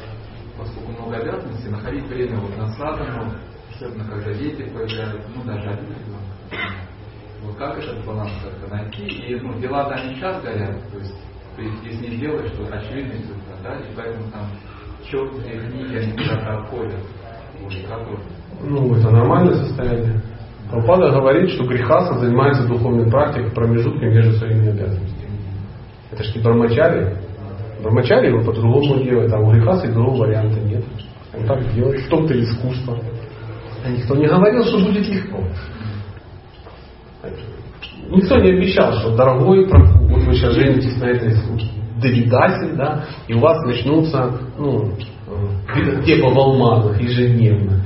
поскольку 0.56 0.92
много 0.92 1.18
обязанностей, 1.18 1.70
находить 1.70 2.06
время 2.06 2.40
вот 2.40 2.56
на 2.58 2.68
садану, 2.74 3.34
особенно 3.74 4.06
когда 4.08 4.34
дети 4.34 4.70
появляются, 4.70 5.30
ну 5.36 5.44
даже 5.46 5.68
один 5.68 5.86
ребенок. 5.86 6.22
Вот 7.42 7.58
как 7.58 7.80
этот 7.80 8.06
баланс 8.06 8.32
как-то 8.44 8.76
найти? 8.76 9.04
И 9.04 9.40
ну, 9.40 9.60
дела-то 9.60 9.96
они 9.96 10.14
сейчас 10.14 10.44
горят, 10.44 10.78
то 10.92 11.00
есть 11.00 11.16
ты 11.56 11.64
если 11.84 12.08
не 12.08 12.18
делаешь, 12.18 12.52
то 12.52 12.72
очевидно 12.72 13.14
результат, 13.14 13.64
да, 13.64 13.78
и 13.78 13.96
поэтому 13.96 14.30
там 14.30 14.46
четкие 15.10 15.60
книги, 15.60 15.96
они 15.98 16.12
куда-то 16.12 16.60
отходят. 16.60 17.02
Вот, 17.62 17.74
как 17.90 18.08
вот 18.08 18.20
ну, 18.62 18.96
это 18.96 19.10
нормальное 19.10 19.56
состояние. 19.56 20.22
Прабхупада 20.72 21.12
говорит, 21.12 21.50
что 21.50 21.66
грехаса 21.66 22.18
занимается 22.18 22.66
духовной 22.66 23.10
практикой 23.12 23.52
промежутками 23.52 24.14
между 24.14 24.38
своими 24.38 24.70
обязанностями. 24.70 25.32
Это 26.12 26.24
же 26.24 26.34
не 26.34 26.42
брамачари. 26.42 27.18
Брамачари 27.84 28.28
его 28.28 28.42
по-другому 28.44 29.04
делает, 29.04 29.34
а 29.34 29.40
у 29.40 29.52
грехаса 29.52 29.88
и 29.88 29.92
другого 29.92 30.22
варианта 30.22 30.62
нет. 30.62 30.84
Он 31.34 31.46
так 31.46 31.74
делает. 31.74 32.00
В 32.02 32.10
том-то 32.10 32.40
искусство. 32.42 32.98
А 33.84 33.90
никто 33.90 34.16
не 34.16 34.28
говорил, 34.28 34.64
что 34.64 34.80
будет 34.80 35.08
легко. 35.10 35.44
Никто 38.10 38.38
не 38.38 38.52
обещал, 38.52 38.94
что 38.94 39.16
дорогой 39.16 39.66
вот 39.66 40.24
вы 40.24 40.34
сейчас 40.34 40.54
женитесь 40.54 40.98
на 41.00 41.06
этой 41.06 41.34
Давидасе, 42.02 42.74
да, 42.76 43.06
и 43.28 43.34
у 43.34 43.40
вас 43.40 43.64
начнутся, 43.66 44.40
ну, 44.58 44.94
э, 45.76 46.04
типа 46.04 46.30
в 46.30 46.40
алмазах 46.40 47.00
ежедневно. 47.00 47.80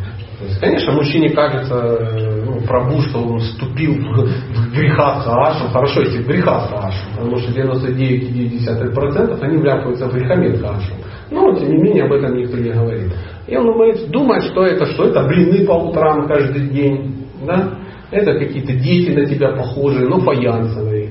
То 0.45 0.49
есть, 0.49 0.61
конечно, 0.61 0.93
мужчине 0.93 1.29
кажется, 1.31 1.73
э, 1.73 2.43
ну, 2.45 2.61
пробу, 2.61 3.01
что 3.01 3.17
он 3.17 3.39
вступил 3.39 3.95
в 3.95 4.71
греха 4.75 5.23
Саашу. 5.23 5.69
Хорошо, 5.69 6.01
если 6.01 6.21
в 6.21 6.27
греха 6.27 6.67
Саашу, 6.67 6.99
потому 7.17 7.37
что 7.37 7.51
99,9% 7.51 9.41
они 9.41 9.57
вляпываются 9.57 10.07
в 10.07 10.13
грехомет 10.13 10.59
Саашу. 10.59 10.93
Но, 11.31 11.51
тем 11.55 11.69
не 11.71 11.77
менее, 11.81 12.03
об 12.03 12.13
этом 12.13 12.37
никто 12.37 12.57
не 12.57 12.69
говорит. 12.69 13.11
И 13.47 13.57
он 13.57 13.65
думает, 13.65 14.07
думает, 14.11 14.43
что 14.43 14.63
это, 14.63 14.85
что 14.85 15.05
это 15.05 15.23
блины 15.23 15.65
по 15.65 15.73
утрам 15.73 16.27
каждый 16.27 16.69
день, 16.69 17.25
да? 17.43 17.79
Это 18.11 18.33
какие-то 18.33 18.73
дети 18.73 19.09
на 19.09 19.25
тебя 19.25 19.53
похожие, 19.53 20.07
но 20.07 20.19
фаянсовые. 20.19 21.04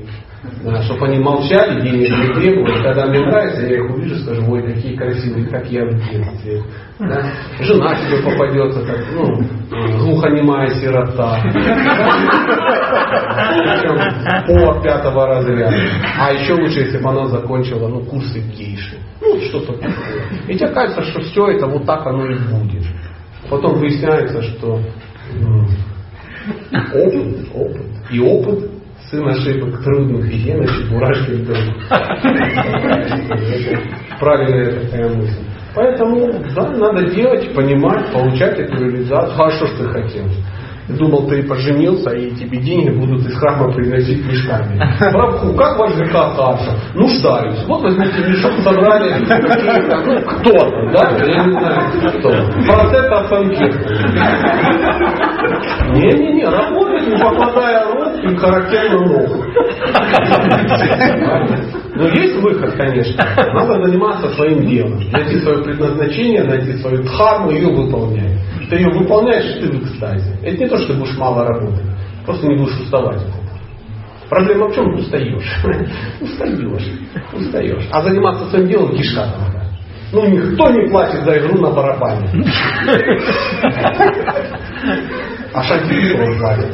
Чтобы 0.84 1.06
они 1.06 1.18
молчали, 1.18 1.82
денег 1.82 2.08
не 2.08 2.34
требовали. 2.34 2.82
Когда 2.82 3.06
мне 3.06 3.20
нравится, 3.20 3.66
я 3.66 3.76
их 3.76 3.90
увижу, 3.90 4.16
скажу, 4.16 4.50
ой, 4.50 4.62
какие 4.62 4.96
красивые, 4.96 5.46
как 5.48 5.66
я 5.70 5.84
в 5.84 5.94
детстве. 5.94 6.62
Да? 6.98 7.22
Жена 7.60 7.94
тебе 7.96 8.22
попадется, 8.22 8.80
как, 8.80 8.98
ну, 9.12 9.42
глухонемая 9.98 10.68
сирота. 10.70 11.38
По 14.46 14.82
пятого 14.82 15.26
разряда. 15.26 15.76
А 16.18 16.32
еще 16.32 16.54
лучше, 16.54 16.80
если 16.80 16.98
бы 16.98 17.10
она 17.10 17.26
закончила 17.26 17.88
ну, 17.88 18.00
курсы 18.00 18.40
гейши. 18.40 18.96
Ну, 19.20 19.38
что-то 19.42 19.74
такое. 19.74 19.92
И 20.48 20.54
тебе 20.54 20.68
кажется, 20.68 21.02
что 21.02 21.20
все 21.20 21.48
это 21.48 21.66
вот 21.66 21.84
так 21.84 22.06
оно 22.06 22.26
и 22.26 22.38
будет. 22.38 22.84
Потом 23.50 23.78
выясняется, 23.78 24.42
что 24.42 24.80
опыт, 26.94 27.48
опыт. 27.54 27.86
И 28.10 28.20
опыт 28.20 28.73
сын 29.10 29.28
ошибок 29.28 29.82
трудных 29.82 30.32
и 30.32 30.42
немощи, 30.44 30.90
мурашки 30.90 31.32
в. 31.32 31.46
Правильная 34.18 34.80
такая 34.80 35.08
мысль. 35.14 35.42
Поэтому, 35.74 36.32
да, 36.54 36.70
надо 36.70 37.10
делать, 37.10 37.52
понимать, 37.52 38.12
получать 38.12 38.58
эту 38.58 38.76
реализацию. 38.76 39.42
А 39.42 39.50
что 39.50 39.66
ж 39.66 39.70
ты 39.70 39.84
хотел? 39.88 40.24
Думал, 40.88 41.26
ты 41.28 41.42
поженился, 41.44 42.10
и 42.10 42.30
тебе 42.32 42.58
деньги 42.58 42.90
будут 42.90 43.26
из 43.26 43.34
храма 43.38 43.72
приносить 43.72 44.22
мешками. 44.26 44.78
Прабху, 45.12 45.54
как 45.54 45.78
ваш 45.78 45.94
ЖК 45.94 46.12
Саша? 46.36 46.78
Нуждаюсь. 46.94 47.64
Вот 47.66 47.82
возьмите 47.82 48.18
мешок, 48.28 48.52
собрали 48.62 49.14
кто-то, 50.40 50.90
да? 50.92 51.16
Я 51.24 51.44
не 51.44 51.52
знаю, 51.52 51.80
кто. 52.18 52.28
Процент 52.66 53.28
санкета. 53.28 53.78
Не-не-не, 55.94 56.44
работать, 56.44 57.08
не 57.08 57.16
покладая 57.16 57.86
рук 57.86 58.22
и 58.22 58.36
характерно 58.36 59.00
ног. 59.06 59.28
Но 61.96 62.08
есть 62.08 62.36
выход, 62.42 62.74
конечно. 62.74 63.24
Надо 63.54 63.84
заниматься 63.84 64.28
своим 64.34 64.66
делом. 64.66 65.00
Найти 65.12 65.38
свое 65.38 65.62
предназначение, 65.62 66.42
найти 66.42 66.76
свою 66.78 67.04
дхарму 67.04 67.50
и 67.50 67.54
ее 67.56 67.68
выполнять. 67.68 68.38
Ты 68.68 68.76
ее 68.76 68.88
выполняешь, 68.90 69.60
ты 69.60 69.68
в 69.68 69.82
экстазе. 69.82 70.38
Это 70.42 70.56
не 70.56 70.68
то, 70.68 70.78
что 70.78 70.92
ты 70.92 70.98
будешь 70.98 71.16
мало 71.16 71.46
работать. 71.46 71.84
Просто 72.24 72.46
не 72.46 72.56
будешь 72.56 72.80
уставать 72.80 73.16
от 73.16 73.28
этого. 73.28 73.44
Проблема 74.28 74.68
в 74.68 74.74
чем? 74.74 74.94
Устаешь. 74.94 75.64
Устаешь. 76.20 76.88
Устаешь. 77.32 77.88
А 77.90 78.02
заниматься 78.02 78.48
своим 78.50 78.68
делом 78.68 78.96
кишка 78.96 79.26
надо. 79.26 79.64
Ну, 80.12 80.26
никто 80.28 80.70
не 80.70 80.88
платит 80.90 81.24
за 81.24 81.38
игру 81.38 81.60
на 81.60 81.70
барабане. 81.70 82.28
А 85.52 85.62
Шантипипов 85.62 86.38
платит. 86.38 86.72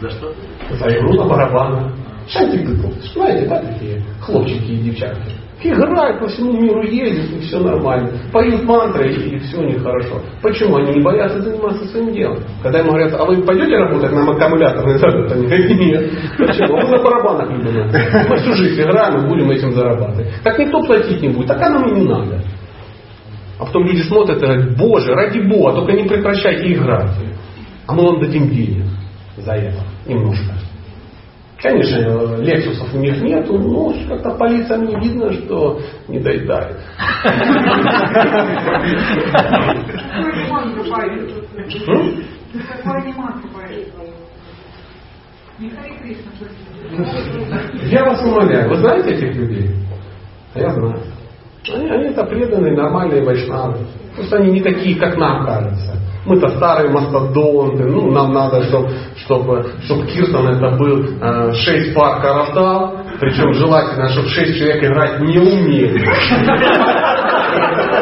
За 0.00 0.10
что? 0.10 0.34
За 0.70 0.86
игру 0.96 1.14
на 1.14 1.24
барабанах. 1.24 1.92
Шантипипов. 2.28 2.92
Знаете, 3.12 3.48
да, 3.48 3.60
такие 3.60 4.02
хлопчики 4.20 4.72
и 4.72 4.82
девчатки. 4.82 5.32
Играют 5.64 6.20
по 6.20 6.28
всему 6.28 6.60
миру, 6.60 6.82
ездят, 6.82 7.32
и 7.32 7.40
все 7.40 7.58
нормально. 7.58 8.10
Поют 8.30 8.64
мантры, 8.64 9.10
и 9.10 9.38
все 9.38 9.56
у 9.56 9.64
них 9.64 9.82
хорошо. 9.82 10.20
Почему? 10.42 10.76
Они 10.76 10.92
не 10.92 11.00
боятся 11.00 11.40
заниматься 11.40 11.86
своим 11.86 12.12
делом. 12.12 12.38
Когда 12.62 12.80
ему 12.80 12.90
говорят, 12.90 13.14
а 13.18 13.24
вы 13.24 13.42
пойдете 13.42 13.78
работать 13.78 14.12
на 14.12 14.30
аккумуляторной 14.30 14.98
завод? 14.98 15.32
Они 15.32 15.46
говорят, 15.46 15.70
нет. 15.70 16.10
Почему? 16.36 16.76
Мы 16.76 16.88
на 16.90 17.02
барабанах 17.02 17.48
будем. 17.48 17.86
Мы 18.28 18.36
всю 18.36 18.52
жизнь 18.52 18.78
играем 18.78 19.24
и 19.24 19.26
будем 19.26 19.50
этим 19.50 19.72
зарабатывать. 19.72 20.28
Так 20.42 20.58
никто 20.58 20.82
платить 20.82 21.22
не 21.22 21.30
будет, 21.30 21.46
так 21.46 21.60
нам 21.60 21.88
и 21.88 21.92
не 21.98 22.06
надо. 22.06 22.42
А 23.58 23.64
потом 23.64 23.86
люди 23.86 24.02
смотрят 24.02 24.36
и 24.36 24.40
говорят, 24.44 24.76
боже, 24.76 25.14
ради 25.14 25.38
бога, 25.38 25.72
только 25.76 25.92
не 25.92 26.04
прекращайте 26.06 26.74
играть. 26.74 27.10
А 27.86 27.94
мы 27.94 28.04
вам 28.04 28.20
дадим 28.20 28.50
денег 28.50 28.84
за 29.38 29.52
это. 29.52 29.80
Немножко. 30.06 30.52
Конечно, 31.64 32.36
лексусов 32.42 32.92
у 32.92 32.98
них 32.98 33.22
нету, 33.22 33.58
но 33.58 33.94
как-то 34.06 34.32
по 34.32 34.44
лицам 34.44 34.84
не 34.84 34.96
видно, 34.96 35.32
что 35.32 35.80
не 36.08 36.20
доедает. 36.20 36.76
Я 47.90 48.04
вас 48.04 48.22
умоляю, 48.22 48.68
вы 48.68 48.76
знаете 48.76 49.14
этих 49.14 49.34
людей? 49.34 49.70
Я 50.54 50.70
знаю. 50.70 51.00
Они, 51.72 51.88
они 51.88 52.08
это 52.08 52.24
преданные, 52.24 52.76
нормальные 52.76 53.24
вайшнавы. 53.24 53.86
Просто 54.14 54.36
они 54.36 54.52
не 54.52 54.60
такие, 54.60 54.96
как 55.00 55.16
нам 55.16 55.46
кажется. 55.46 55.96
Мы-то 56.26 56.48
старые 56.56 56.90
мастодонты, 56.90 57.84
ну, 57.84 58.10
нам 58.10 58.32
надо, 58.32 58.62
чтобы, 58.64 58.88
чтобы, 59.24 59.66
чтобы 59.84 60.06
Кирсон 60.06 60.48
это 60.48 60.70
был 60.76 61.04
э, 61.20 61.52
6 61.52 61.94
пар 61.94 62.22
каратал, 62.22 62.96
причем 63.20 63.52
желательно, 63.52 64.08
чтобы 64.08 64.28
6 64.28 64.58
человек 64.58 64.84
играть 64.84 65.20
не 65.20 65.38
умели. 65.38 66.02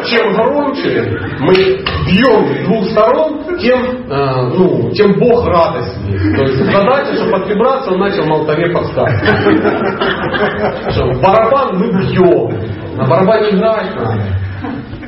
Чем 0.09 0.33
громче 0.33 1.19
мы 1.39 1.53
бьем 1.53 2.47
с 2.47 2.65
двух 2.65 2.89
сторон, 2.91 3.43
тем, 3.59 3.81
э, 4.09 4.41
ну, 4.57 4.89
тем 4.91 5.19
Бог 5.19 5.45
радостнее. 5.45 6.35
То 6.35 6.43
есть 6.43 6.63
задача, 6.63 7.15
чтобы 7.15 7.45
вибрации 7.45 7.91
он 7.91 7.99
начал 7.99 8.25
на 8.25 8.35
алтаре 8.35 8.71
подсказывать. 8.71 9.61
Барабан 11.21 11.77
мы 11.77 11.91
бьем, 11.91 12.49
на 12.95 13.05
барабане 13.05 13.49
играть 13.49 13.95
надо. 13.95 14.23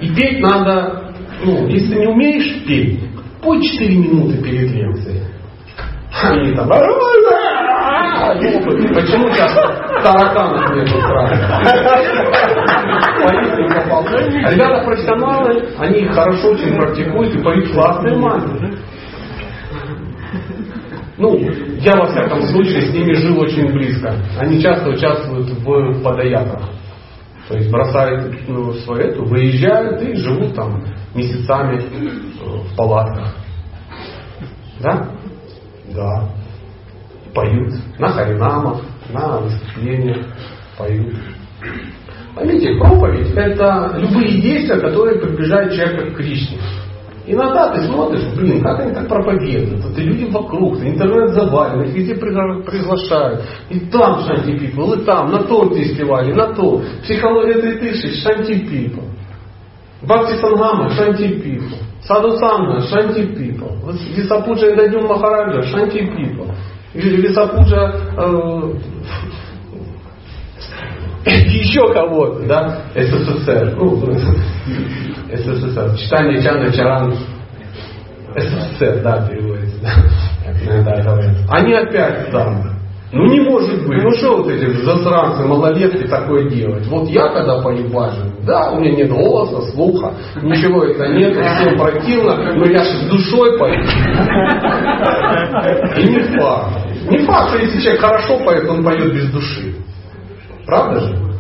И 0.02 0.14
петь 0.14 0.42
надо 0.42 1.05
ну, 1.44 1.68
если 1.68 1.94
ты 1.94 2.00
не 2.00 2.08
умеешь 2.08 2.66
петь, 2.66 3.00
пой 3.42 3.62
4 3.62 3.98
минуты 3.98 4.42
перед 4.42 4.72
лекцией. 4.72 5.24
Они 6.24 6.54
там... 6.56 6.70
Почему 8.94 9.30
сейчас 9.30 9.54
тараканов 10.02 10.70
нету 10.72 10.96
ребята 14.52 14.84
профессионалы, 14.86 15.70
они 15.78 16.06
хорошо 16.06 16.52
очень 16.52 16.76
практикуют 16.76 17.36
и 17.36 17.44
поют 17.44 17.72
классные 17.72 18.18
мантры. 18.18 18.78
Ну, 21.18 21.38
я 21.80 21.96
во 21.96 22.08
всяком 22.08 22.42
случае 22.44 22.82
с 22.82 22.94
ними 22.94 23.14
жил 23.14 23.40
очень 23.40 23.72
близко. 23.72 24.16
Они 24.38 24.62
часто 24.62 24.90
участвуют 24.90 25.50
в 25.50 26.04
подаяках. 26.04 26.70
То 27.48 27.58
есть 27.58 27.72
бросают 27.72 28.36
ну, 28.48 28.74
свою 28.74 29.02
эту, 29.02 29.24
выезжают 29.24 30.02
и 30.02 30.16
живут 30.16 30.56
там 30.56 30.84
месяцами 31.16 31.82
в 32.42 32.76
палатках. 32.76 33.36
Да? 34.82 35.10
Да. 35.94 36.30
Поют 37.34 37.74
на 38.00 38.10
харинамах, 38.10 38.82
на 39.10 39.40
выступлениях 39.40 40.18
поют. 40.78 41.16
Поймите, 42.36 42.76
проповедь 42.78 43.32
это 43.36 43.96
любые 43.98 44.42
действия, 44.42 44.78
которые 44.78 45.20
приближают 45.20 45.74
человека 45.74 46.12
к 46.12 46.18
Кришне. 46.18 46.58
Иногда 47.28 47.74
ты 47.74 47.88
смотришь, 47.88 48.24
блин, 48.36 48.62
как 48.62 48.82
они 48.82 48.94
так 48.94 49.08
проповедуют. 49.08 49.84
Это 49.84 50.02
люди 50.02 50.26
вокруг, 50.26 50.80
интернет 50.84 51.32
завален, 51.32 51.84
их 51.84 51.96
везде 51.96 52.16
приглашают. 52.16 53.42
И 53.70 53.80
там 53.80 54.20
Шанти 54.22 54.52
People, 54.52 55.02
и 55.02 55.06
там, 55.06 55.32
на 55.32 55.44
том 55.44 55.74
фестивале, 55.74 56.36
на 56.36 56.54
то. 56.54 56.84
Психология 57.04 57.60
3000, 57.60 58.22
Шанти 58.22 58.54
People. 58.54 59.15
Бхакти 60.06 60.40
Сангама, 60.40 60.90
Шанти 60.92 61.24
People. 61.24 61.78
Саду 62.04 62.38
Санга, 62.38 62.82
Шанти 62.82 63.22
People. 63.22 63.94
Висапуджа 64.16 64.74
Эдадюм 64.74 65.08
Махараджа, 65.08 65.64
Шанти 65.64 66.00
People. 66.00 66.54
Висапуджа 66.94 67.94
э, 68.18 68.74
еще 71.50 71.92
кого-то, 71.94 72.46
да, 72.46 72.82
СССР. 72.94 73.76
Ну, 73.78 73.96
СССР. 75.34 75.98
Читание 75.98 76.42
Чана 76.42 76.72
Чаран 76.72 77.16
СССР, 78.36 79.02
да, 79.04 79.28
переводится. 79.28 79.76
Да, 80.86 81.02
говорят. 81.02 81.36
Они 81.50 81.74
опять 81.74 82.32
там. 82.32 82.75
Ну 83.16 83.28
не 83.28 83.40
может 83.40 83.88
быть. 83.88 84.04
Ну 84.04 84.12
что 84.18 84.36
вот 84.36 84.50
эти 84.50 84.66
засранцы, 84.84 85.48
малолетки 85.48 86.06
такое 86.06 86.50
делать? 86.50 86.86
Вот 86.88 87.08
я 87.08 87.30
когда 87.30 87.62
пою 87.62 87.88
бажен, 87.88 88.30
да, 88.46 88.72
у 88.72 88.82
меня 88.82 88.92
нет 88.92 89.10
голоса, 89.10 89.72
слуха, 89.72 90.14
ничего 90.42 90.84
это 90.84 91.08
нет, 91.08 91.32
всем 91.34 91.78
противно, 91.78 92.36
но 92.56 92.66
я 92.66 92.84
же 92.84 93.08
душой 93.10 93.58
пою. 93.58 93.82
И 95.96 96.04
не 96.10 96.20
факт. 96.38 96.90
Не 97.10 97.20
факт, 97.20 97.50
что 97.52 97.60
если 97.60 97.80
человек 97.80 98.02
хорошо 98.02 98.38
поет, 98.40 98.70
он 98.70 98.84
поет 98.84 99.14
без 99.14 99.32
души. 99.32 99.76
Правда 100.66 101.00
же? 101.00 101.35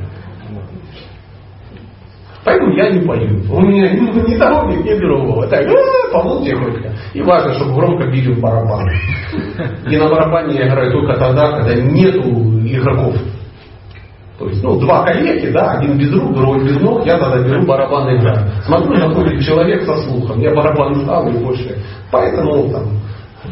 Поэтому 2.45 2.75
я 2.77 2.91
не 2.91 2.99
пою. 3.01 3.41
У 3.49 3.59
меня 3.59 3.89
ни 3.93 4.37
того, 4.37 4.69
ни, 4.69 4.99
другого. 4.99 5.47
Так, 5.47 5.65
а, 5.67 6.13
помол 6.13 6.45
тихонько. 6.45 6.93
И 7.13 7.21
важно, 7.23 7.53
чтобы 7.55 7.73
громко 7.73 8.07
били 8.07 8.33
в 8.33 8.39
барабан. 8.39 8.87
И 9.89 9.97
на 9.97 10.07
барабане 10.07 10.59
я 10.59 10.67
играю 10.67 10.91
только 10.91 11.17
тогда, 11.17 11.51
когда 11.57 11.73
нету 11.73 12.29
игроков. 12.63 13.15
То 14.37 14.47
есть, 14.47 14.61
ну, 14.61 14.79
два 14.79 15.05
коллеги, 15.05 15.47
да, 15.47 15.71
один 15.71 15.97
без 15.97 16.13
рук, 16.13 16.35
другой 16.35 16.65
без 16.65 16.79
ног, 16.81 17.05
я 17.05 17.17
тогда 17.17 17.39
беру 17.39 17.65
барабан 17.65 18.09
и 18.09 18.17
играю. 18.17 18.51
Смотрю, 18.65 18.99
находит 18.99 19.41
человек 19.41 19.83
со 19.83 19.95
слухом, 20.03 20.39
я 20.41 20.53
барабан 20.53 20.93
ставлю 20.95 21.39
и 21.39 21.43
больше. 21.43 21.77
Поэтому 22.11 22.69
там 22.69 22.83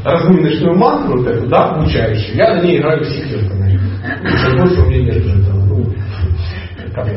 разминочную 0.04 0.78
мантру, 0.78 1.20
вот 1.20 1.28
эту, 1.28 1.48
да, 1.48 1.70
обучающую, 1.72 2.36
я 2.36 2.56
на 2.56 2.62
ней 2.62 2.80
играю 2.80 3.04
секретами. 3.06 3.80
Больше 4.60 4.82
у 4.82 4.86
меня 4.88 5.04
нет 5.04 5.26
этого, 5.26 5.66
ну, 5.66 5.86
как 6.94 7.08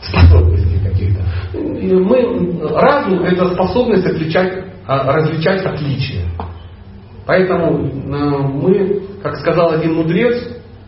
способностей 0.00 0.65
каких-то. 0.96 1.22
Мы, 1.54 2.68
разум 2.68 3.22
это 3.22 3.50
способность 3.54 4.06
отличать, 4.06 4.64
а, 4.86 5.12
различать 5.12 5.64
отличия. 5.64 6.24
Поэтому 7.26 7.86
э, 7.86 8.38
мы, 8.46 9.02
как 9.22 9.36
сказал 9.36 9.72
один 9.72 9.94
мудрец, 9.94 10.36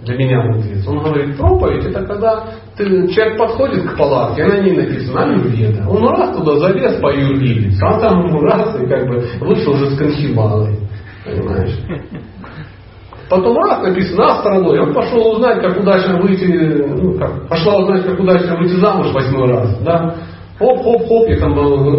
для 0.05 0.17
меня 0.17 0.43
мудрец, 0.43 0.87
он 0.87 1.01
говорит, 1.01 1.37
проповедь 1.37 1.85
это 1.87 2.05
когда 2.05 2.45
ты, 2.77 3.09
человек 3.09 3.37
подходит 3.37 3.91
к 3.91 3.97
палатке, 3.97 4.45
на 4.45 4.59
ней 4.61 4.77
написано 4.77 5.25
Аюрведа. 5.25 5.89
Он 5.89 6.09
раз 6.09 6.37
туда 6.37 6.57
залез 6.61 7.01
по 7.01 7.11
Аюрведе, 7.11 7.77
а 7.83 7.99
там 7.99 8.29
ему 8.29 8.41
раз 8.43 8.81
и 8.81 8.87
как 8.87 9.09
бы 9.09 9.27
вышел 9.41 9.73
уже 9.73 9.91
с 9.91 9.99
конхималой. 9.99 10.79
Понимаешь? 11.25 11.77
Потом 13.29 13.57
раз 13.59 13.83
написано 13.83 14.27
астрология. 14.27 14.83
Он 14.83 14.95
пошел 14.95 15.33
узнать, 15.33 15.61
как 15.61 15.79
удачно 15.79 16.21
выйти, 16.21 16.47
ну, 16.47 17.19
как, 17.19 17.49
пошла 17.49 17.77
узнать, 17.77 18.05
как 18.05 18.19
удачно 18.19 18.57
выйти 18.57 18.75
замуж 18.77 19.13
восьмой 19.13 19.49
раз. 19.49 19.79
Да? 19.83 20.15
Хоп-хоп-хоп, 20.59 21.29
и 21.29 21.37
там 21.37 21.55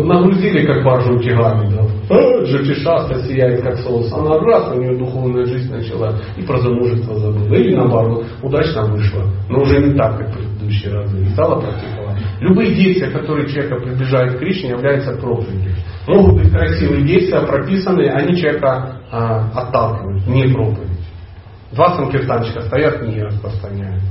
нагрузили, 0.07 0.65
как 0.65 0.83
баржу 0.83 1.19
тягами. 1.19 1.75
Да? 1.75 1.83
а, 2.09 2.45
джьотиш-шастра 2.45 3.23
сияет 3.23 3.61
как 3.61 3.77
солнце. 3.77 4.15
Она 4.15 4.39
раз, 4.39 4.73
у 4.73 4.79
нее 4.79 4.97
духовная 4.97 5.45
жизнь 5.45 5.71
начала 5.71 6.15
и 6.37 6.41
про 6.41 6.57
замужество 6.57 7.15
забыла. 7.15 7.53
Или 7.53 7.75
наоборот, 7.75 8.25
удачно 8.41 8.85
вышла, 8.85 9.23
но 9.49 9.61
уже 9.61 9.79
не 9.79 9.93
так, 9.95 10.17
как 10.17 10.33
предыдущие 10.33 10.93
разы. 10.93 11.21
И 11.21 11.29
стала 11.29 11.61
практиковать. 11.61 12.17
Любые 12.41 12.73
действия, 12.73 13.11
которые 13.11 13.47
человека 13.49 13.75
приближают 13.83 14.35
к 14.35 14.39
Кришне, 14.39 14.69
являются 14.69 15.11
проповедью. 15.17 15.71
Могут 16.07 16.41
быть 16.41 16.51
красивые 16.51 17.03
действия, 17.03 17.41
прописанные, 17.41 18.11
они 18.11 18.35
человека 18.35 19.01
а, 19.11 19.51
отталкивают, 19.53 20.25
не 20.27 20.51
проповедь. 20.53 20.88
Два 21.71 21.95
санкиртанчика 21.95 22.61
стоят, 22.61 23.01
не 23.03 23.21
распространяют. 23.21 24.01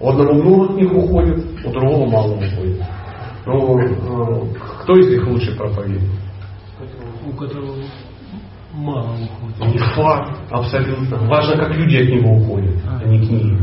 У 0.00 0.10
одного 0.10 0.34
много 0.34 0.64
от 0.66 0.76
них 0.76 0.92
уходит, 0.92 1.44
у 1.64 1.70
другого 1.70 2.08
мало 2.08 2.34
уходит. 2.34 2.82
Ну, 3.46 3.78
э, 3.78 4.54
кто 4.82 4.96
из 4.96 5.08
них 5.08 5.26
лучше 5.26 5.56
проповедник? 5.56 6.10
У 7.26 7.32
которого 7.32 7.76
мало 8.74 9.14
уходит. 9.14 9.74
Не 9.74 9.78
факт, 9.78 10.32
абсолютно. 10.50 11.16
Важно, 11.26 11.56
как 11.56 11.74
люди 11.74 11.96
от 11.96 12.08
него 12.08 12.36
уходят, 12.36 12.76
а 12.86 13.04
не 13.04 13.26
книги. 13.26 13.58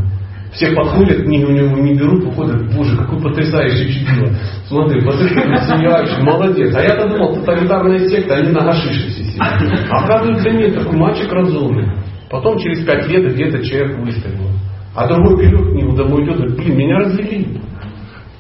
Все 0.52 0.74
подходят, 0.74 1.24
книги 1.24 1.44
у 1.44 1.52
него 1.52 1.78
не 1.78 1.96
берут, 1.96 2.26
уходят, 2.26 2.74
боже, 2.76 2.98
какой 2.98 3.22
потрясающий 3.22 3.94
чудило. 3.94 4.32
Смотри, 4.68 5.02
потрясающий, 5.02 6.22
молодец. 6.24 6.74
А 6.76 6.82
я-то 6.82 7.10
думал, 7.10 7.36
тоталитарная 7.36 8.08
секта, 8.08 8.36
они 8.36 8.52
на 8.52 8.62
гашише 8.62 9.10
все 9.10 9.24
сидят. 9.24 9.62
А 9.92 10.04
оказывается, 10.04 10.50
нет, 10.50 10.76
такой 10.76 10.98
мальчик 10.98 11.32
разумный. 11.32 11.92
Потом 12.36 12.58
через 12.58 12.86
пять 12.86 13.08
лет 13.08 13.34
где-то 13.34 13.64
человек 13.64 13.98
выставил. 14.00 14.50
А 14.94 15.08
другой 15.08 15.38
берет 15.38 15.72
книгу, 15.72 15.96
домой 15.96 16.26
идет, 16.26 16.36
говорит, 16.36 16.58
блин, 16.58 16.78
меня 16.78 16.98
развели. 16.98 17.48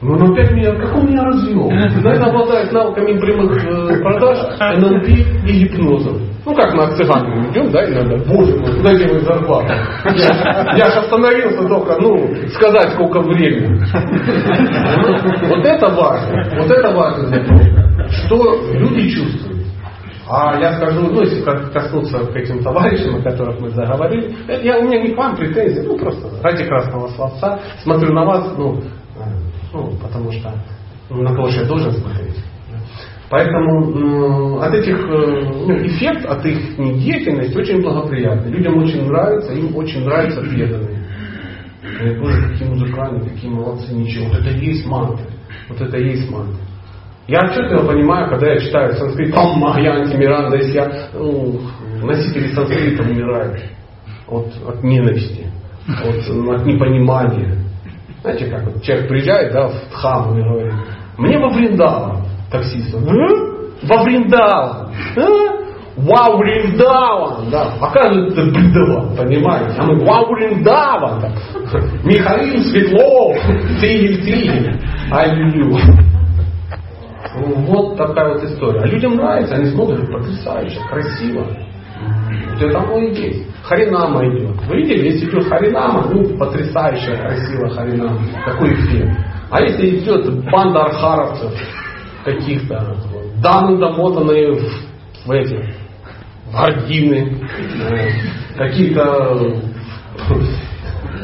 Ну, 0.02 0.14
он 0.16 0.34
опять 0.34 0.52
меня, 0.52 0.76
как 0.76 0.98
он 0.98 1.08
меня 1.08 1.24
развел? 1.24 1.70
Наверное, 1.72 2.30
обладает 2.30 2.74
навыками 2.74 3.18
прямых 3.18 3.56
э, 3.66 4.02
продаж, 4.02 4.38
НЛП 4.80 5.08
и 5.48 5.60
гипнозом. 5.64 6.20
Ну, 6.46 6.54
как 6.54 6.74
к 6.74 6.98
цыганам 6.98 7.50
идем, 7.52 7.72
да, 7.72 7.86
иногда, 7.86 8.18
боже 8.30 8.58
мой, 8.58 8.76
куда 8.76 8.94
делать 8.94 9.24
зарплату? 9.24 9.74
Я, 10.18 10.76
я 10.76 10.92
же 10.92 11.00
остановился 11.00 11.64
только, 11.64 11.98
ну, 12.02 12.36
сказать, 12.50 12.92
сколько 12.92 13.22
времени. 13.22 13.80
Вот 15.48 15.66
это 15.66 15.88
важно, 15.88 16.44
вот 16.58 16.70
это 16.70 16.92
важно 16.92 17.86
что 18.10 18.62
люди 18.74 19.10
чувствуют. 19.10 19.55
А 20.28 20.60
я 20.60 20.74
скажу, 20.78 21.02
ну, 21.02 21.22
если 21.22 21.42
коснуться 21.72 22.20
к 22.26 22.36
этим 22.36 22.64
товарищам, 22.64 23.18
о 23.18 23.22
которых 23.22 23.60
мы 23.60 23.70
заговорили, 23.70 24.36
это 24.48 24.64
я, 24.64 24.80
у 24.80 24.84
меня 24.84 25.02
не 25.02 25.14
к 25.14 25.18
вам 25.18 25.36
претензий, 25.36 25.82
ну, 25.82 25.98
просто 25.98 26.42
ради 26.42 26.64
красного 26.64 27.08
словца, 27.10 27.60
смотрю 27.84 28.14
на 28.14 28.26
вас, 28.26 28.54
ну, 28.58 28.82
ну, 29.72 29.92
потому 30.02 30.32
что 30.32 30.52
ну, 31.10 31.22
на 31.22 31.36
кого 31.36 31.50
же 31.50 31.62
я 31.62 31.66
должен 31.68 31.92
смотреть. 31.92 32.44
Поэтому 33.30 34.60
от 34.62 34.74
этих, 34.74 34.98
э, 34.98 35.50
ну, 35.68 35.86
эффект 35.86 36.26
от 36.26 36.46
их 36.46 36.78
деятельности 36.78 37.58
очень 37.58 37.82
благоприятный. 37.82 38.52
Людям 38.52 38.78
очень 38.78 39.08
нравится, 39.08 39.52
им 39.54 39.76
очень 39.76 40.06
нравятся 40.06 40.42
преданные. 40.42 41.06
Боже, 42.20 42.50
какие 42.50 42.68
музыкальные, 42.68 43.30
какие 43.30 43.52
молодцы, 43.52 43.94
ничего. 43.94 44.26
Вот 44.26 44.40
это 44.40 44.50
и 44.50 44.66
есть 44.66 44.86
мантры. 44.86 45.26
Вот 45.70 45.82
это 45.82 45.98
и 45.98 46.10
есть 46.10 46.30
мантры. 46.30 46.62
Я 47.28 47.40
отчетливо 47.40 47.88
понимаю, 47.88 48.30
когда 48.30 48.52
я 48.52 48.60
читаю 48.60 48.94
санскрит, 48.94 49.34
там 49.34 49.58
Махьянти, 49.60 50.16
Миранда, 50.16 50.58
если 50.58 50.74
я, 50.74 50.92
ну, 51.14 51.60
носители 52.04 52.54
санскрита 52.54 53.02
умирают 53.02 53.62
от, 54.28 54.48
от 54.68 54.84
ненависти, 54.84 55.48
от, 55.88 56.60
от 56.60 56.66
непонимания. 56.66 57.58
Знаете, 58.22 58.46
как 58.46 58.66
вот 58.66 58.84
человек 58.84 59.08
приезжает, 59.08 59.54
да, 59.54 59.68
в 59.68 59.74
Дхаму 59.92 60.38
и 60.38 60.44
говорит, 60.44 60.74
мне 61.18 61.40
во 61.40 61.50
Вриндаван, 61.50 62.26
таксист, 62.52 62.94
а? 62.94 63.00
во 63.88 64.04
Вриндаван, 64.04 64.92
а? 65.18 65.56
Вау, 65.98 66.38
Вриндаван, 66.38 67.50
да, 67.50 67.74
оказывается, 67.82 68.42
это 68.42 68.52
Вриндаван, 68.52 69.16
понимаете, 69.16 69.76
а 69.80 69.86
мы 69.86 70.06
Вау, 70.06 70.32
Вриндаван. 70.36 71.24
Михаил 72.04 72.62
Светлов, 72.66 73.38
Тигель, 73.82 74.24
Тигель, 74.24 74.80
Аллилуйя. 75.10 76.15
Вот 77.38 77.98
такая 77.98 78.34
вот 78.34 78.44
история. 78.44 78.82
А 78.82 78.88
людям 78.88 79.16
нравится, 79.16 79.56
они 79.56 79.72
смотрят, 79.72 80.12
потрясающе, 80.12 80.80
красиво. 80.90 81.46
Вот 82.52 82.62
это 82.62 82.80
оно 82.80 83.00
и 83.00 83.14
есть. 83.14 83.46
Харинама 83.64 84.28
идет. 84.28 84.56
Вы 84.68 84.78
видели, 84.78 85.08
если 85.08 85.30
идет 85.30 85.48
харинама, 85.48 86.08
ну, 86.12 86.38
потрясающая, 86.38 87.18
красивая 87.18 87.70
харинама. 87.70 88.20
Какой 88.46 88.74
эффект. 88.74 89.18
А 89.50 89.62
если 89.62 90.00
идет 90.00 90.50
банда 90.52 90.84
архаровцев 90.86 91.54
каких-то, 92.24 92.96
дамы 93.42 93.78
домотанные 93.78 94.54
в, 94.54 95.28
в 95.28 95.32
эти, 95.32 95.74
в 96.46 96.54
гардины, 96.54 97.42
э, 97.90 98.10
какие-то 98.58 99.62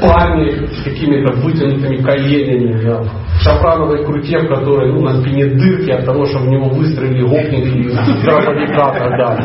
парни 0.01 0.65
с 0.65 0.83
какими-то 0.83 1.33
вытянутыми 1.33 1.97
коленями, 1.97 2.83
да, 2.83 3.01
в 3.01 3.43
шафрановой 3.43 4.03
круте, 4.03 4.39
в 4.39 4.47
которой 4.47 4.91
ну, 4.91 5.01
на 5.01 5.21
спине 5.21 5.45
дырки 5.45 5.91
от 5.91 6.05
того, 6.05 6.25
что 6.25 6.39
в 6.39 6.47
него 6.47 6.69
выстрелили 6.69 7.21
гопники 7.23 7.87
из 7.87 8.23
дробовика 8.23 8.91
тогда. 8.91 9.37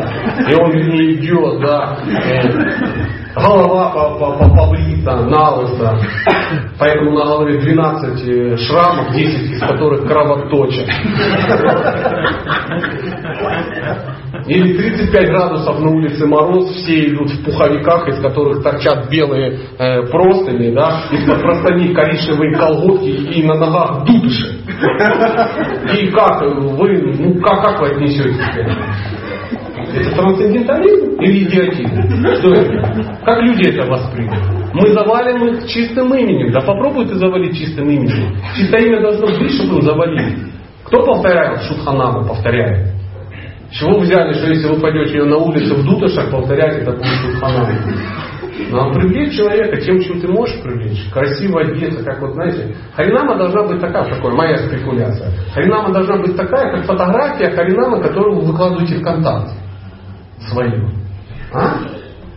И 0.49 0.55
он 0.55 0.71
не 0.71 1.13
идет, 1.13 1.61
да. 1.61 1.97
И 2.05 3.37
голова 3.39 4.17
побрита, 4.17 5.15
налыса. 5.15 5.99
Поэтому 6.79 7.11
на 7.11 7.25
голове 7.25 7.59
12 7.59 8.27
э, 8.27 8.57
шрамов, 8.57 9.13
10 9.13 9.51
из 9.51 9.59
которых 9.59 10.07
кровоточат. 10.07 10.87
Или 14.47 14.77
35 14.77 15.27
градусов 15.27 15.79
на 15.79 15.89
улице 15.89 16.25
мороз, 16.25 16.71
все 16.71 17.09
идут 17.09 17.29
в 17.31 17.43
пуховиках, 17.43 18.07
из 18.07 18.21
которых 18.21 18.63
торчат 18.63 19.09
белые 19.09 19.59
э, 19.77 20.03
простыни, 20.03 20.73
да, 20.73 21.03
из-под 21.11 21.41
простыни 21.41 21.93
коричневые 21.93 22.55
колготки 22.55 23.09
и 23.09 23.43
на 23.43 23.55
ногах 23.55 24.05
дудыши. 24.05 24.59
И 25.97 26.07
как 26.11 26.41
вы, 26.41 27.15
ну 27.19 27.41
как, 27.41 27.63
как 27.63 27.81
вы 27.81 27.87
отнесетесь 27.87 28.37
к 28.37 28.57
этому? 28.57 28.83
Это 29.93 30.15
трансцендентализм 30.15 31.21
или 31.21 31.43
идиотизм? 31.45 32.27
Что 32.39 32.53
это? 32.53 33.19
Как 33.25 33.41
люди 33.41 33.69
это 33.69 33.89
восприняли? 33.89 34.39
Мы 34.73 34.89
завалим 34.89 35.47
их 35.47 35.67
чистым 35.67 36.13
именем. 36.13 36.51
Да 36.51 36.61
попробуй 36.61 37.07
ты 37.07 37.15
завалить 37.15 37.57
чистым 37.57 37.89
именем. 37.89 38.35
Чистое 38.55 38.81
имя 38.85 39.01
должно 39.01 39.27
быть, 39.27 39.51
чтобы 39.55 39.81
завалили. 39.81 40.47
Кто 40.85 41.03
повторяет 41.05 41.61
Шутханаму? 41.63 42.27
Повторяет. 42.27 42.96
Чего 43.71 43.99
взяли, 43.99 44.33
что 44.33 44.47
если 44.47 44.67
вы 44.67 44.79
пойдете 44.79 45.23
на 45.23 45.37
улицу 45.37 45.75
в 45.75 45.83
дутошах, 45.83 46.31
повторять 46.31 46.77
это 46.77 46.91
будет 46.91 47.05
Шутханаму? 47.05 47.73
Но 48.69 48.91
привлечь 48.91 49.35
человека 49.35 49.77
тем, 49.81 50.01
чем 50.01 50.19
ты 50.19 50.27
можешь 50.27 50.59
привлечь. 50.61 51.09
Красиво 51.11 51.61
одеться, 51.61 52.03
как 52.03 52.19
вот 52.21 52.33
знаете. 52.33 52.75
Харинама 52.95 53.37
должна 53.37 53.63
быть 53.63 53.79
такая, 53.79 54.05
такой, 54.05 54.33
моя 54.33 54.57
спекуляция. 54.57 55.31
Харинама 55.53 55.93
должна 55.93 56.17
быть 56.17 56.35
такая, 56.35 56.71
как 56.71 56.85
фотография 56.85 57.51
Харинама, 57.51 58.01
которую 58.01 58.39
вы 58.39 58.47
выкладываете 58.47 58.95
в 58.95 59.03
контакт 59.03 59.51
свою. 60.49 60.89
А? 61.53 61.75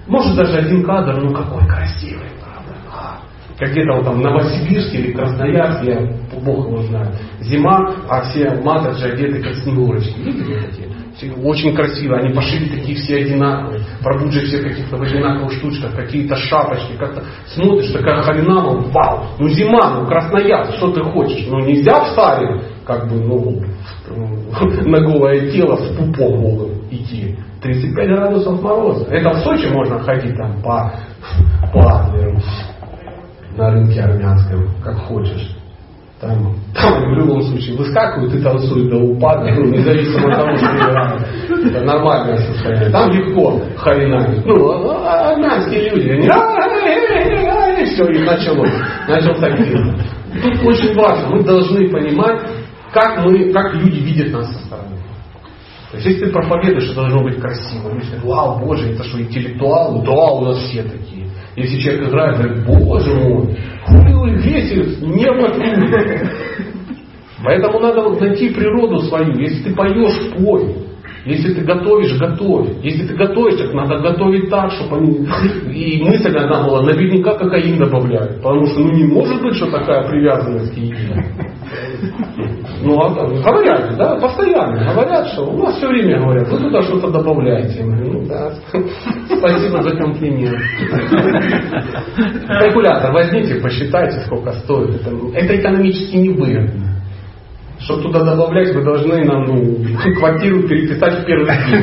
Может 0.07 0.37
даже 0.37 0.59
один 0.59 0.85
кадр, 0.85 1.21
ну 1.23 1.33
какой 1.33 1.67
красивый, 1.67 2.29
правда. 2.43 3.21
Как 3.59 3.71
где-то 3.71 3.97
вот 3.97 4.05
там 4.05 4.21
Новосибирске 4.21 4.99
или 4.99 5.13
Красноярске, 5.13 5.91
я 5.91 6.41
Бог 6.41 6.67
его 6.67 6.83
знает. 6.83 7.15
Зима, 7.41 7.95
а 8.09 8.23
все 8.23 8.51
матаджи 8.63 9.07
одеты 9.07 9.43
как 9.43 9.55
снегурочки. 9.55 10.19
Видели 10.21 10.61
такие? 10.61 10.89
Очень 11.43 11.75
красиво, 11.75 12.19
они 12.19 12.35
пошили 12.35 12.69
такие 12.69 12.97
все 12.97 13.17
одинаковые, 13.17 13.83
пробуджи 14.03 14.41
все 14.47 14.63
каких-то 14.63 14.97
в 14.97 15.03
одинаковых 15.03 15.53
штучках, 15.53 15.95
какие-то 15.95 16.35
шапочки, 16.37 16.97
как-то 16.99 17.25
смотришь, 17.47 17.91
такая 17.93 18.23
халинама, 18.23 18.81
вау, 18.91 19.27
ну 19.39 19.49
зима, 19.49 20.01
ну 20.01 20.07
Красноярск, 20.07 20.77
что 20.77 20.93
ты 20.93 21.03
хочешь, 21.03 21.47
ну 21.49 21.61
нельзя 21.61 22.05
в 22.05 22.15
саре, 22.15 22.63
как 22.87 23.09
бы, 23.09 23.17
ну, 23.17 23.63
на 24.89 25.01
голое 25.01 25.51
тело 25.51 25.77
с 25.77 25.95
пупом 25.97 26.41
голым 26.41 26.71
идти. 26.91 27.37
35 27.63 28.09
градусов 28.09 28.63
мороза. 28.63 29.05
Это 29.11 29.31
в 29.31 29.41
Сочи 29.41 29.67
можно 29.67 29.99
ходить 29.99 30.37
там 30.37 30.63
по, 30.63 30.93
по 31.73 32.11
на 33.57 33.71
рынке 33.71 34.01
армянском, 34.01 34.71
как 34.83 34.97
хочешь. 34.97 35.60
Там, 36.21 36.55
там 36.75 37.15
в 37.15 37.19
любом 37.19 37.41
случае 37.45 37.79
выскакивают 37.79 38.35
и 38.35 38.43
танцуют 38.43 38.91
до 38.91 38.99
упада, 38.99 39.51
ну, 39.55 39.65
независимо 39.65 40.31
от 40.31 40.37
того, 40.37 40.55
что 40.55 40.67
играют. 40.67 41.23
Это 41.65 41.81
нормальное 41.83 42.37
состояние. 42.37 42.91
Там 42.91 43.11
легко 43.11 43.59
харинамить. 43.79 44.45
Ну, 44.45 44.71
а, 44.71 45.01
а, 45.07 45.33
армянские 45.33 45.89
люди, 45.89 46.11
они 46.11 46.27
и 47.81 47.85
все, 47.87 48.05
и 48.05 48.19
началось. 48.19 48.73
Начался 49.09 49.57
фильм. 49.57 49.97
Тут 50.43 50.63
очень 50.67 50.95
важно, 50.95 51.29
мы 51.31 51.43
должны 51.43 51.89
понимать, 51.89 52.43
как, 52.93 53.25
мы, 53.25 53.51
как 53.51 53.75
люди 53.77 54.01
видят 54.01 54.33
нас 54.33 54.47
со 54.53 54.65
стороны. 54.67 54.97
То 55.91 55.97
есть, 55.97 56.07
если 56.07 56.27
ты 56.27 56.33
проповедуешь, 56.33 56.85
что 56.85 57.01
должно 57.01 57.23
быть 57.23 57.41
красиво, 57.41 57.89
говорят, 57.89 58.23
вау, 58.23 58.59
боже, 58.61 58.93
это 58.93 59.05
что, 59.05 59.21
интеллектуалы? 59.21 60.05
Да, 60.05 60.33
у 60.33 60.45
нас 60.45 60.59
все 60.59 60.83
такие. 60.83 61.20
Если 61.57 61.81
человек 61.81 62.09
играет, 62.09 62.39
говорит, 62.39 62.67
боже 62.67 63.15
мой, 63.15 63.57
вы 63.89 64.31
весит, 64.37 65.01
не 65.03 65.27
вокруг. 65.27 65.61
Поэтому 67.45 67.81
надо 67.81 68.03
вот 68.03 68.21
найти 68.21 68.51
природу 68.51 68.99
свою. 69.01 69.39
Если 69.39 69.65
ты 69.65 69.75
поешь, 69.75 70.33
пой. 70.37 70.90
Если 71.25 71.55
ты 71.55 71.61
готовишь, 71.63 72.19
готовь. 72.19 72.69
Если 72.83 73.07
ты 73.07 73.15
готовишь, 73.15 73.59
так 73.59 73.75
надо 73.75 73.99
готовить 73.99 74.49
так, 74.49 74.71
чтобы 74.73 74.97
они... 74.97 75.27
И 75.73 76.03
мысль 76.03 76.35
одна 76.37 76.65
была, 76.67 76.83
наверняка 76.83 77.35
кокаин 77.35 77.79
добавляют. 77.79 78.37
Потому 78.37 78.67
что 78.67 78.81
ну 78.81 78.93
не 78.93 79.05
может 79.05 79.43
быть, 79.43 79.55
что 79.55 79.71
такая 79.71 80.09
привязанность 80.09 80.73
к 80.73 80.77
еде. 80.77 81.25
Ну, 82.83 82.99
а, 82.99 83.11
говорят, 83.11 83.97
да, 83.99 84.17
постоянно 84.17 84.93
говорят, 84.93 85.29
что 85.29 85.45
у 85.45 85.59
нас 85.59 85.77
все 85.77 85.87
время 85.87 86.19
говорят, 86.19 86.49
вы 86.49 86.59
туда 86.59 86.83
что-то 86.83 87.11
добавляете. 87.11 87.85
ну 87.85 88.27
да, 88.27 88.53
спасибо 89.37 89.83
за 89.83 89.97
комплимент. 89.97 90.57
Калькулятор 92.47 93.13
возьмите, 93.13 93.57
посчитайте, 93.57 94.21
сколько 94.25 94.53
стоит. 94.53 94.95
Это, 94.95 95.11
это 95.35 95.61
экономически 95.61 96.17
невыгодно. 96.17 96.90
Чтобы 97.81 98.03
туда 98.03 98.25
добавлять, 98.25 98.75
вы 98.75 98.83
должны 98.85 99.25
нам 99.25 99.45
ну, 99.45 100.15
квартиру 100.19 100.63
переписать 100.69 101.23
в 101.23 101.25
первый 101.25 101.47
день. 101.47 101.81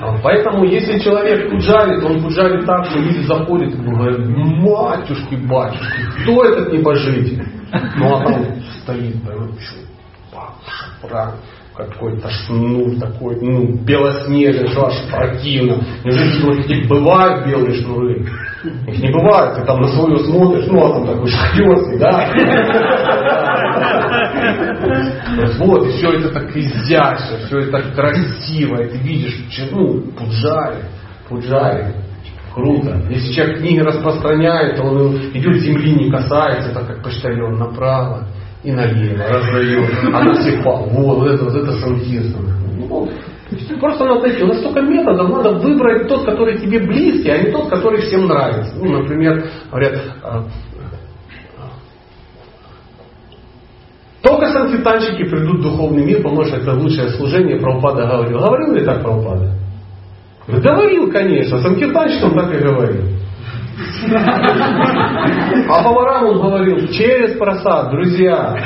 А 0.00 0.18
поэтому, 0.22 0.64
если 0.64 0.98
человек 0.98 1.50
пуджарит, 1.50 2.04
он 2.04 2.22
пуджарит 2.22 2.66
так, 2.66 2.86
что 2.86 2.98
люди 2.98 3.20
заходят 3.20 3.74
и 3.74 3.78
говорят, 3.78 4.18
матюшки, 4.26 5.36
батюшки, 5.36 6.22
кто 6.22 6.44
этот 6.44 6.72
небожитель? 6.72 7.44
Ну 7.96 8.16
а 8.16 8.24
там 8.24 8.44
стоит, 8.82 9.16
ну 9.24 9.48
что, 9.58 11.14
какой-то 11.76 12.28
шнур 12.30 12.98
такой, 12.98 13.36
ну, 13.40 13.76
белоснежный, 13.84 14.68
что 14.68 14.86
аж 14.86 14.94
противно. 15.10 15.84
Неужели 16.04 16.30
что 16.38 16.54
такие 16.54 16.88
бывают 16.88 17.46
белые 17.46 17.82
шнуры? 17.82 18.26
Их 18.88 18.98
не 18.98 19.12
бывает, 19.12 19.56
ты 19.56 19.64
там 19.64 19.80
на 19.80 19.88
свою 19.88 20.18
смотришь, 20.18 20.66
ну, 20.68 20.86
а 20.86 20.92
там 20.94 21.06
такой 21.06 21.28
шхлёстый, 21.28 21.98
да? 21.98 22.32
Вот, 25.58 25.86
и 25.86 25.90
все 25.92 26.12
это 26.12 26.30
так 26.30 26.56
изящно, 26.56 27.38
все 27.46 27.58
это 27.60 27.82
красиво, 27.94 28.82
и 28.82 28.88
ты 28.88 28.98
видишь, 28.98 29.46
ну, 29.70 30.00
пуджари, 30.18 30.82
пуджари, 31.28 31.92
круто. 32.54 33.02
Если 33.10 33.34
человек 33.34 33.58
книги 33.58 33.80
распространяет, 33.80 34.76
то 34.76 34.84
он 34.84 35.16
идет 35.34 35.60
земли 35.60 35.94
не 35.94 36.10
касается, 36.10 36.72
так 36.72 36.86
как 36.86 37.02
почтальон 37.02 37.58
направо 37.58 38.26
и 38.66 38.72
налево 38.72 39.22
раздает, 39.28 39.90
а 40.12 40.24
на 40.24 40.34
всех 40.34 40.64
вот, 40.64 40.90
вот 40.90 41.28
это, 41.28 41.44
вот 41.44 41.54
это 41.54 41.72
самоединство. 41.74 42.42
Ну, 42.78 43.08
Просто 43.80 44.04
надо 44.04 44.22
найти. 44.22 44.42
У 44.42 44.48
нас 44.48 44.58
столько 44.58 44.80
методов, 44.80 45.30
надо 45.30 45.52
выбрать 45.52 46.08
тот, 46.08 46.24
который 46.24 46.58
тебе 46.58 46.80
близкий, 46.80 47.30
а 47.30 47.38
не 47.38 47.52
тот, 47.52 47.68
который 47.68 48.00
всем 48.00 48.26
нравится. 48.26 48.74
Ну, 48.76 48.90
например, 48.90 49.48
говорят, 49.70 50.02
а, 50.24 50.44
только 54.20 54.50
санквитанщики 54.50 55.28
придут 55.28 55.60
в 55.60 55.62
духовный 55.62 56.04
мир, 56.04 56.22
потому 56.22 56.44
что 56.44 56.56
это 56.56 56.72
лучшее 56.72 57.10
служение, 57.10 57.60
Прабхупада 57.60 58.08
говорил. 58.08 58.38
Говорил 58.40 58.74
ли 58.74 58.84
так 58.84 59.02
Прабхупада? 59.02 59.52
Говорил, 60.48 61.12
конечно, 61.12 61.60
санкиртанщикам 61.60 62.34
так 62.34 62.52
и 62.52 62.64
говорил. 62.64 63.04
А 65.68 65.82
поварам 65.82 66.26
он 66.28 66.40
говорил, 66.40 66.88
через 66.88 67.36
просад, 67.36 67.90
друзья, 67.90 68.56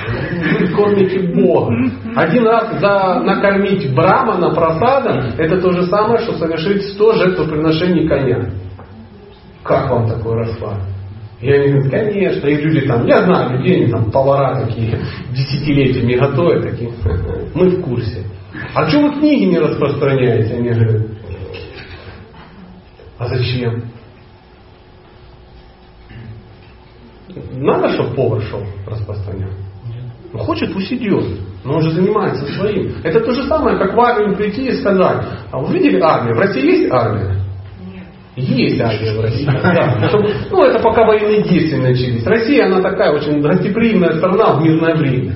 кормите 0.77 1.33
Бога. 1.35 1.75
Один 2.15 2.47
раз 2.47 2.79
за 2.79 3.21
накормить 3.25 3.93
брамана 3.93 4.55
просадом, 4.55 5.33
это 5.37 5.61
то 5.61 5.73
же 5.73 5.87
самое, 5.87 6.21
что 6.21 6.39
совершить 6.39 6.83
100 6.95 7.13
жертвоприношений 7.15 8.07
коня. 8.07 8.51
Как 9.65 9.91
вам 9.91 10.09
такой 10.09 10.37
расклад? 10.37 10.79
И 11.41 11.51
они 11.51 11.69
говорят, 11.73 11.91
конечно, 11.91 12.47
и 12.47 12.57
люди 12.57 12.87
там, 12.87 13.07
я 13.07 13.23
знаю 13.23 13.59
людей, 13.59 13.83
они 13.83 13.91
там 13.91 14.11
повара 14.13 14.65
такие, 14.65 15.01
десятилетиями 15.33 16.15
готовят, 16.15 16.63
такие, 16.63 16.93
мы 17.55 17.71
в 17.71 17.83
курсе. 17.83 18.25
А 18.75 18.89
что 18.89 19.01
вы 19.01 19.19
книги 19.19 19.45
не 19.45 19.59
распространяете? 19.59 20.55
Они 20.55 20.69
говорят, 20.69 21.03
а 23.19 23.29
зачем? 23.29 23.85
Надо, 27.53 27.91
чтобы 27.91 28.15
повар 28.15 28.43
шел 28.43 28.63
распространял. 28.87 29.51
Ну, 30.33 30.39
хочет, 30.39 30.73
пусть 30.73 30.93
идет. 30.93 31.25
Но 31.65 31.75
он 31.75 31.83
же 31.83 31.91
занимается 31.91 32.47
своим. 32.55 32.95
Это 33.03 33.21
то 33.21 33.33
же 33.33 33.45
самое, 33.45 33.77
как 33.77 33.95
в 33.95 34.01
армию 34.01 34.37
прийти 34.37 34.69
и 34.69 34.73
сказать, 34.73 35.27
а 35.51 35.59
вы 35.59 35.75
видели 35.75 36.01
армию? 36.01 36.37
В 36.37 36.39
России 36.39 36.65
есть 36.65 36.91
армия? 36.91 37.37
Есть 38.37 38.81
армия 38.81 39.13
в 39.13 39.21
России. 39.21 39.45
Да. 39.45 40.09
Чтобы, 40.09 40.31
ну, 40.51 40.65
это 40.65 40.79
пока 40.79 41.05
военные 41.05 41.43
действия 41.43 41.79
начались. 41.79 42.25
Россия, 42.25 42.67
она 42.67 42.81
такая 42.81 43.13
очень 43.13 43.41
гостеприимная 43.41 44.17
страна 44.19 44.55
в 44.55 44.63
мирное 44.63 44.95
время. 44.95 45.35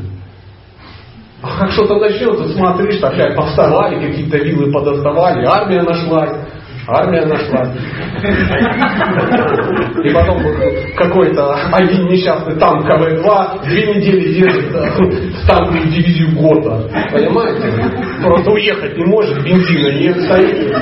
А 1.42 1.58
как 1.58 1.72
что-то 1.72 1.96
начнется, 1.96 2.48
смотришь, 2.54 3.02
опять 3.02 3.36
повставали, 3.36 4.06
какие-то 4.06 4.38
вилы 4.38 4.72
подоставали, 4.72 5.44
армия 5.44 5.82
нашлась. 5.82 6.38
Армия 6.86 7.24
нашла. 7.24 7.72
И 10.04 10.10
потом 10.12 10.42
какой-то 10.96 11.54
один 11.72 12.06
несчастный 12.08 12.56
танк 12.56 12.86
КВ-2 12.86 13.64
две 13.64 13.94
недели 13.94 14.34
держит 14.34 14.70
в 14.70 15.46
танковую 15.46 15.88
дивизию 15.88 16.36
года. 16.36 16.88
Понимаете? 17.12 18.13
Просто 18.24 18.50
уехать 18.52 18.96
не 18.96 19.04
может, 19.04 19.44
бензина 19.44 19.98
нет, 19.98 20.20
стоит 20.22 20.74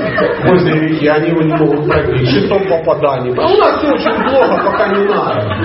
возле 0.45 0.80
реки, 0.80 1.07
они 1.09 1.30
его 1.30 1.43
не 1.43 1.55
могут 1.55 1.88
пробить. 1.88 2.28
600 2.28 2.68
попаданий. 2.68 3.34
А 3.36 3.47
у 3.49 3.57
нас 3.57 3.78
все 3.78 3.90
очень 3.90 4.22
плохо, 4.28 4.62
пока 4.64 4.88
не 4.88 5.05
надо. 5.07 5.57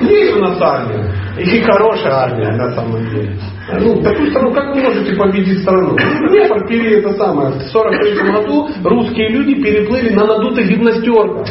Есть 0.00 0.36
у 0.36 0.40
нас 0.40 0.56
армия. 0.60 1.12
И 1.38 1.60
хорошая 1.62 2.12
армия 2.12 2.52
на 2.52 2.74
самом 2.74 3.10
деле. 3.10 3.36
Ну, 3.80 4.00
такую 4.02 4.30
страну, 4.30 4.54
как 4.54 4.74
вы 4.74 4.80
можете 4.80 5.16
победить 5.16 5.62
страну? 5.62 5.96
Днепр 6.28 6.66
пили 6.68 6.98
это 6.98 7.12
самое. 7.14 7.50
В 7.50 7.62
43 7.62 8.32
году 8.32 8.68
русские 8.84 9.28
люди 9.30 9.54
переплыли 9.60 10.14
на 10.14 10.26
надутых 10.26 10.68
гимнастерках. 10.68 11.46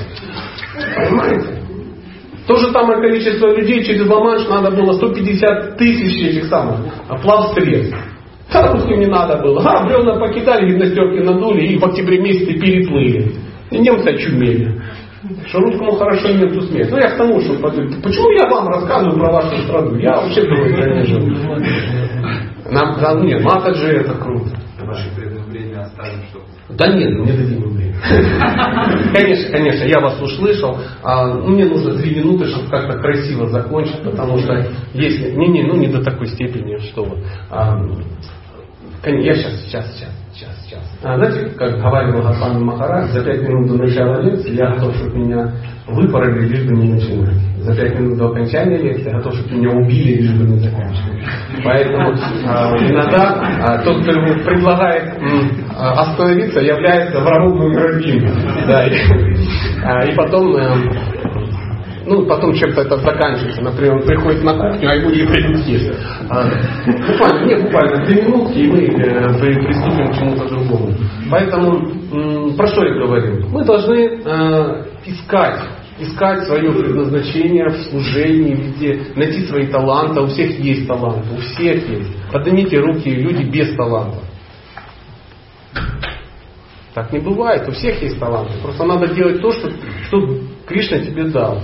Понимаете? 0.95 1.65
То 2.47 2.55
же 2.57 2.71
самое 2.71 3.01
количество 3.01 3.47
людей 3.47 3.83
через 3.83 4.07
Ла-Манш 4.07 4.47
надо 4.47 4.71
было 4.71 4.93
150 4.93 5.77
тысяч 5.77 6.29
этих 6.29 6.45
самых 6.45 6.79
плавсредств. 7.21 7.97
А 8.51 8.71
русским 8.71 8.99
не 8.99 9.07
надо 9.07 9.37
было. 9.37 9.61
А, 9.63 9.85
бревна 9.85 10.15
покидали, 10.19 10.71
гимнастерки 10.71 11.23
надули 11.23 11.65
и 11.65 11.77
в 11.77 11.83
октябре 11.83 12.21
месяце 12.21 12.53
переплыли. 12.53 13.31
И 13.71 13.79
немцы 13.79 14.09
очумели. 14.09 14.81
Что 15.47 15.59
русскому 15.59 15.93
хорошо 15.93 16.29
немцу 16.29 16.61
смех. 16.61 16.89
Ну 16.91 16.97
я 16.97 17.09
к 17.09 17.17
тому, 17.17 17.41
что 17.41 17.55
почему 17.55 18.29
я 18.31 18.47
вам 18.47 18.67
рассказываю 18.67 19.17
про 19.17 19.31
вашу 19.31 19.57
страну? 19.63 19.97
Я 19.97 20.15
вообще 20.15 20.41
в 20.41 20.45
другой 20.45 20.73
стране 20.73 21.03
живу. 21.03 21.25
Нам, 22.69 22.99
да, 22.99 23.13
нет, 23.21 23.43
Матаджи 23.43 23.87
это 23.87 24.13
круто. 24.13 24.49
Ваше 24.81 25.09
время 25.49 25.81
оставим, 25.81 26.21
чтобы... 26.29 26.45
Да 26.69 26.87
нет, 26.87 27.11
не 27.19 27.31
дадим 27.31 27.69
время. 27.73 27.95
Конечно, 29.13 29.51
конечно, 29.51 29.83
я 29.85 29.99
вас 29.99 30.21
услышал. 30.21 30.77
А, 31.01 31.27
ну, 31.27 31.47
мне 31.49 31.65
нужно 31.65 31.93
две 31.93 32.21
минуты, 32.21 32.47
чтобы 32.47 32.69
как-то 32.69 32.97
красиво 32.99 33.47
закончить, 33.47 34.01
потому 34.03 34.37
что 34.39 34.67
если... 34.93 35.31
Не-не, 35.31 35.63
ну 35.63 35.75
не 35.75 35.87
до 35.87 36.03
такой 36.03 36.27
степени, 36.27 36.77
что 36.89 37.05
вот. 37.05 37.19
А, 37.49 37.79
я 39.05 39.35
сейчас, 39.35 39.61
сейчас, 39.61 39.93
сейчас, 39.95 40.09
знаете, 41.13 41.51
как 41.55 41.79
говорил 41.79 42.21
Гапан 42.21 42.63
Махарадж, 42.63 43.11
за 43.11 43.23
пять 43.23 43.41
минут 43.43 43.67
до 43.67 43.83
начала 43.83 44.21
лекции 44.21 44.55
я 44.55 44.71
готов, 44.71 44.95
чтобы 44.95 45.19
меня 45.19 45.51
выпороли, 45.87 46.47
лишь 46.47 46.65
бы 46.65 46.75
не 46.75 46.93
начинать. 46.93 47.35
За 47.59 47.75
пять 47.75 47.99
минут 47.99 48.17
до 48.17 48.29
окончания 48.29 48.77
лекции 48.77 49.09
я 49.09 49.17
готов, 49.17 49.35
чтобы 49.35 49.55
меня 49.55 49.69
убили, 49.69 50.21
лишь 50.23 50.33
бы 50.33 50.45
не 50.45 50.59
заканчивать. 50.59 51.23
Поэтому 51.63 52.15
а, 52.47 52.75
иногда 52.77 53.39
а, 53.67 53.83
тот, 53.83 54.01
кто 54.01 54.11
ему 54.11 54.43
предлагает 54.43 55.13
а, 55.77 55.91
остановиться, 56.01 56.59
является 56.61 57.19
врагом 57.19 57.57
номер 57.59 57.97
один. 57.97 58.27
Да, 58.67 58.87
и, 58.87 58.95
а, 59.83 60.05
и 60.05 60.15
потом 60.15 60.55
а, 60.55 60.75
ну, 62.05 62.25
потом 62.25 62.53
чем-то 62.53 62.81
это 62.81 62.97
заканчивается. 62.97 63.61
Например, 63.61 63.95
он 63.95 64.03
приходит 64.03 64.43
на 64.43 64.53
кухню, 64.53 64.89
а 64.89 64.95
ему 64.95 65.09
не 65.09 65.25
принести. 65.25 65.91
А, 66.29 66.45
буквально, 67.07 67.45
нет, 67.45 67.63
буквально 67.63 68.05
две 68.05 68.21
минутки, 68.21 68.57
и 68.59 68.67
мы 68.67 68.83
э, 68.85 69.65
приступим 69.65 70.11
к 70.11 70.15
чему-то 70.15 70.47
другому. 70.49 70.93
Поэтому, 71.29 71.91
м, 72.11 72.55
про 72.55 72.67
что 72.67 72.85
я 72.85 72.93
говорю? 72.93 73.47
Мы 73.49 73.63
должны 73.63 74.21
э, 74.23 74.85
искать 75.05 75.61
искать 75.97 76.45
свое 76.45 76.73
предназначение 76.73 77.69
в 77.69 77.77
служении, 77.83 78.53
везде, 78.53 79.13
найти 79.15 79.45
свои 79.45 79.67
таланты. 79.67 80.19
У 80.19 80.27
всех 80.27 80.59
есть 80.59 80.87
таланты, 80.87 81.33
у 81.33 81.37
всех 81.37 81.87
есть. 81.89 82.09
Поднимите 82.33 82.79
руки, 82.79 83.09
люди 83.09 83.43
без 83.43 83.73
таланта. 83.77 84.19
Так 86.93 87.11
не 87.13 87.19
бывает, 87.19 87.67
у 87.67 87.71
всех 87.71 88.01
есть 88.01 88.19
таланты. 88.19 88.53
Просто 88.61 88.83
надо 88.85 89.07
делать 89.07 89.41
то, 89.41 89.51
что, 89.51 89.69
что 90.07 90.39
Кришна 90.65 90.99
тебе 90.99 91.25
дал. 91.25 91.61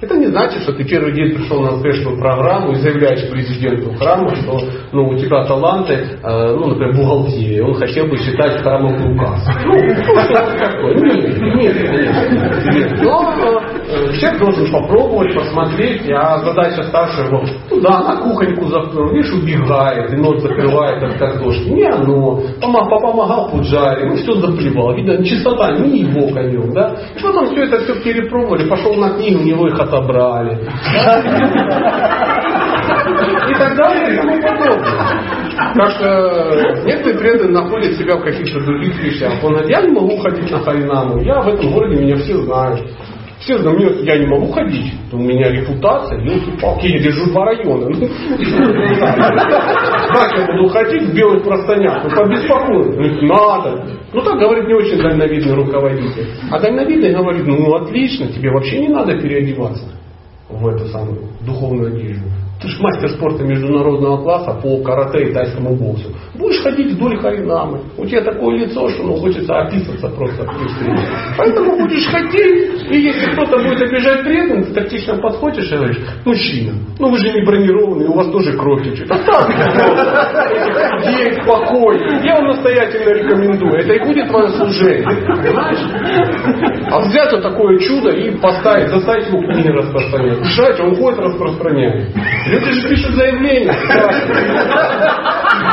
Это 0.00 0.16
не 0.16 0.26
значит, 0.26 0.62
что 0.62 0.72
ты 0.74 0.84
первый 0.84 1.12
день 1.12 1.34
пришел 1.34 1.60
на 1.60 1.74
успешную 1.74 2.16
программу 2.18 2.70
и 2.70 2.76
заявляешь 2.76 3.28
президенту 3.30 3.92
храма, 3.94 4.32
что 4.36 4.60
ну, 4.92 5.08
у 5.08 5.18
тебя 5.18 5.44
таланты, 5.44 5.94
э, 6.22 6.54
ну, 6.54 6.68
например, 6.68 6.94
бухгалтерия, 6.94 7.64
он 7.64 7.74
хотел 7.74 8.06
бы 8.06 8.16
считать 8.16 8.62
храмом 8.62 8.94
указ. 8.94 9.44
Ну, 9.64 9.74
ну 9.74 10.02
что 10.04 10.14
такое? 10.56 10.94
Нет, 10.94 11.54
нет, 11.56 11.76
конечно. 11.76 12.70
Нет. 12.72 13.02
Но 13.02 13.57
человек 14.18 14.38
должен 14.40 14.72
попробовать, 14.72 15.34
посмотреть, 15.34 16.10
а 16.10 16.38
задача 16.38 16.82
старшего, 16.84 17.44
ну 17.70 17.80
да, 17.80 18.00
на 18.00 18.16
кухоньку 18.16 18.66
видишь, 19.12 19.32
убегает, 19.32 20.12
и 20.12 20.16
нос 20.16 20.42
закрывает 20.42 21.02
от 21.02 21.18
картошки. 21.18 21.68
Не 21.68 21.84
оно. 21.84 22.40
Помогал 22.60 23.50
пуджаре, 23.50 24.06
ну 24.06 24.16
все 24.16 24.32
заплевал. 24.34 24.94
Видно, 24.94 25.24
чистота 25.24 25.72
не 25.78 26.00
его 26.00 26.28
конем, 26.32 26.72
да. 26.72 26.96
И 27.16 27.22
потом 27.22 27.46
все 27.46 27.64
это 27.64 27.80
все 27.80 27.94
перепробовали, 28.02 28.68
пошел 28.68 28.94
на 28.94 29.10
книгу, 29.10 29.40
у 29.40 29.44
него 29.44 29.68
их 29.68 29.78
отобрали. 29.78 30.58
И 33.48 33.54
так 33.54 33.76
далее, 33.76 34.14
и 34.14 34.16
тому 34.16 34.40
подобное. 34.40 35.28
Так 35.74 35.90
что 35.90 36.06
некоторые 36.84 37.18
преданные 37.18 37.62
находят 37.62 37.96
себя 37.96 38.16
в 38.16 38.22
каких-то 38.22 38.60
других 38.60 38.98
вещах. 39.02 39.32
Он 39.42 39.52
говорит, 39.52 39.70
я 39.70 39.82
не 39.82 39.92
могу 39.92 40.16
ходить 40.18 40.50
на 40.50 40.60
Харинаму, 40.60 41.20
я 41.22 41.40
в 41.40 41.48
этом 41.48 41.72
городе, 41.72 41.96
меня 42.02 42.16
все 42.16 42.36
знают. 42.42 42.80
Все 43.40 43.56
знают, 43.58 44.02
я 44.02 44.18
не 44.18 44.26
могу 44.26 44.50
ходить, 44.50 44.94
у 45.12 45.16
меня 45.16 45.50
репутация, 45.50 46.20
елки-палки, 46.20 46.86
я 46.86 46.98
держу 46.98 47.30
два 47.30 47.44
района. 47.44 47.88
Ну, 47.88 48.06
как 50.12 50.36
я 50.36 50.46
буду 50.46 50.68
ходить 50.68 51.02
в 51.08 51.14
белых 51.14 51.44
простынях? 51.44 52.02
Ну, 52.04 52.10
побеспокоен. 52.10 53.26
Надо. 53.26 53.84
Ну, 54.12 54.22
так 54.22 54.38
говорит 54.38 54.66
не 54.66 54.74
очень 54.74 54.98
дальновидный 54.98 55.54
руководитель. 55.54 56.26
А 56.50 56.58
дальновидный 56.58 57.12
говорит, 57.14 57.46
ну, 57.46 57.74
отлично, 57.74 58.26
тебе 58.26 58.50
вообще 58.50 58.80
не 58.80 58.88
надо 58.88 59.16
переодеваться 59.18 59.84
в 60.48 60.66
эту 60.66 60.86
самую 60.86 61.28
духовную 61.46 61.94
одежду. 61.94 62.24
Ты 62.60 62.66
же 62.66 62.82
мастер 62.82 63.10
спорта 63.10 63.44
международного 63.44 64.20
класса 64.22 64.58
по 64.60 64.82
карате 64.82 65.30
и 65.30 65.32
тайскому 65.32 65.76
боксу. 65.76 66.08
Будешь 66.34 66.60
ходить 66.60 66.94
вдоль 66.94 67.16
Харинамы. 67.18 67.82
У 67.96 68.04
тебя 68.04 68.20
такое 68.22 68.58
лицо, 68.58 68.88
что 68.88 69.04
ну, 69.04 69.14
хочется 69.14 69.54
описаться 69.60 70.08
просто 70.08 70.42
при. 70.42 70.68
Поэтому 71.36 71.78
будешь 71.78 72.06
ходить, 72.06 72.90
и 72.90 72.98
если 72.98 73.30
кто-то 73.32 73.58
будет 73.58 73.80
обижать 73.82 74.24
преданных, 74.24 74.68
ты 74.68 74.74
тактично 74.74 75.16
подходишь 75.18 75.70
и 75.70 75.76
говоришь, 75.76 76.00
мужчина, 76.24 76.72
ну 76.98 77.10
вы 77.10 77.18
же 77.18 77.30
не 77.32 77.44
бронированные, 77.44 78.08
у 78.08 78.14
вас 78.14 78.28
тоже 78.32 78.52
кровь 78.56 78.82
течет. 78.82 79.08
Оставьте 79.08 79.54
в 81.40 81.46
покой. 81.46 81.96
Я 82.24 82.34
вам 82.36 82.48
настоятельно 82.48 83.10
рекомендую. 83.10 83.74
Это 83.74 83.92
и 83.94 84.04
будет 84.04 84.28
твое 84.28 84.48
служение. 84.48 85.04
Понимаешь? 85.04 85.78
А 86.90 87.00
взять 87.00 87.32
вот 87.32 87.42
такое 87.42 87.78
чудо 87.78 88.10
и 88.10 88.36
поставить, 88.38 88.88
заставить 88.88 89.28
его 89.28 89.38
книги 89.42 89.68
распространять. 89.68 90.40
Решать, 90.40 90.80
он 90.80 90.96
ходит 90.96 91.20
распространяет. 91.20 92.08
Люди 92.48 92.72
же 92.72 92.88
пишут 92.88 93.14
заявления. 93.14 93.72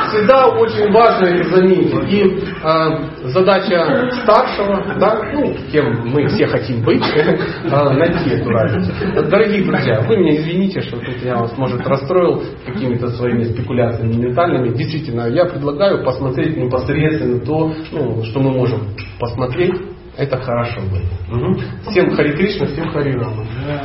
Всегда 0.09 0.47
очень 0.47 0.91
важно 0.91 1.43
заметить. 1.45 2.11
И 2.11 2.43
э, 2.63 3.29
задача 3.29 4.09
старшего, 4.23 4.95
да, 4.99 5.21
ну, 5.33 5.55
кем 5.71 6.07
мы 6.09 6.27
все 6.27 6.47
хотим 6.47 6.83
быть, 6.83 7.03
э, 7.15 7.37
найти 7.93 8.31
эту 8.31 8.49
разницу. 8.49 8.91
Дорогие 9.29 9.63
друзья, 9.63 10.01
вы 10.01 10.17
меня 10.17 10.35
извините, 10.37 10.81
что 10.81 10.97
тут 10.97 11.17
я 11.23 11.37
вас, 11.37 11.57
может, 11.57 11.85
расстроил 11.87 12.43
какими-то 12.65 13.09
своими 13.09 13.43
спекуляциями 13.43 14.13
ментальными. 14.13 14.75
Действительно, 14.75 15.27
я 15.27 15.45
предлагаю 15.45 16.03
посмотреть 16.03 16.57
непосредственно 16.57 17.39
то, 17.39 17.73
ну, 17.91 18.23
что 18.23 18.39
мы 18.39 18.51
можем 18.51 18.89
посмотреть. 19.19 19.73
Это 20.17 20.37
хорошо 20.37 20.79
будет. 20.89 21.03
Угу. 21.29 21.91
Всем 21.91 22.15
Хари 22.15 22.31
Кришна, 22.37 22.67
всем 22.67 22.89
Хари 22.91 23.11
Рама. 23.11 23.45
Да. 23.67 23.81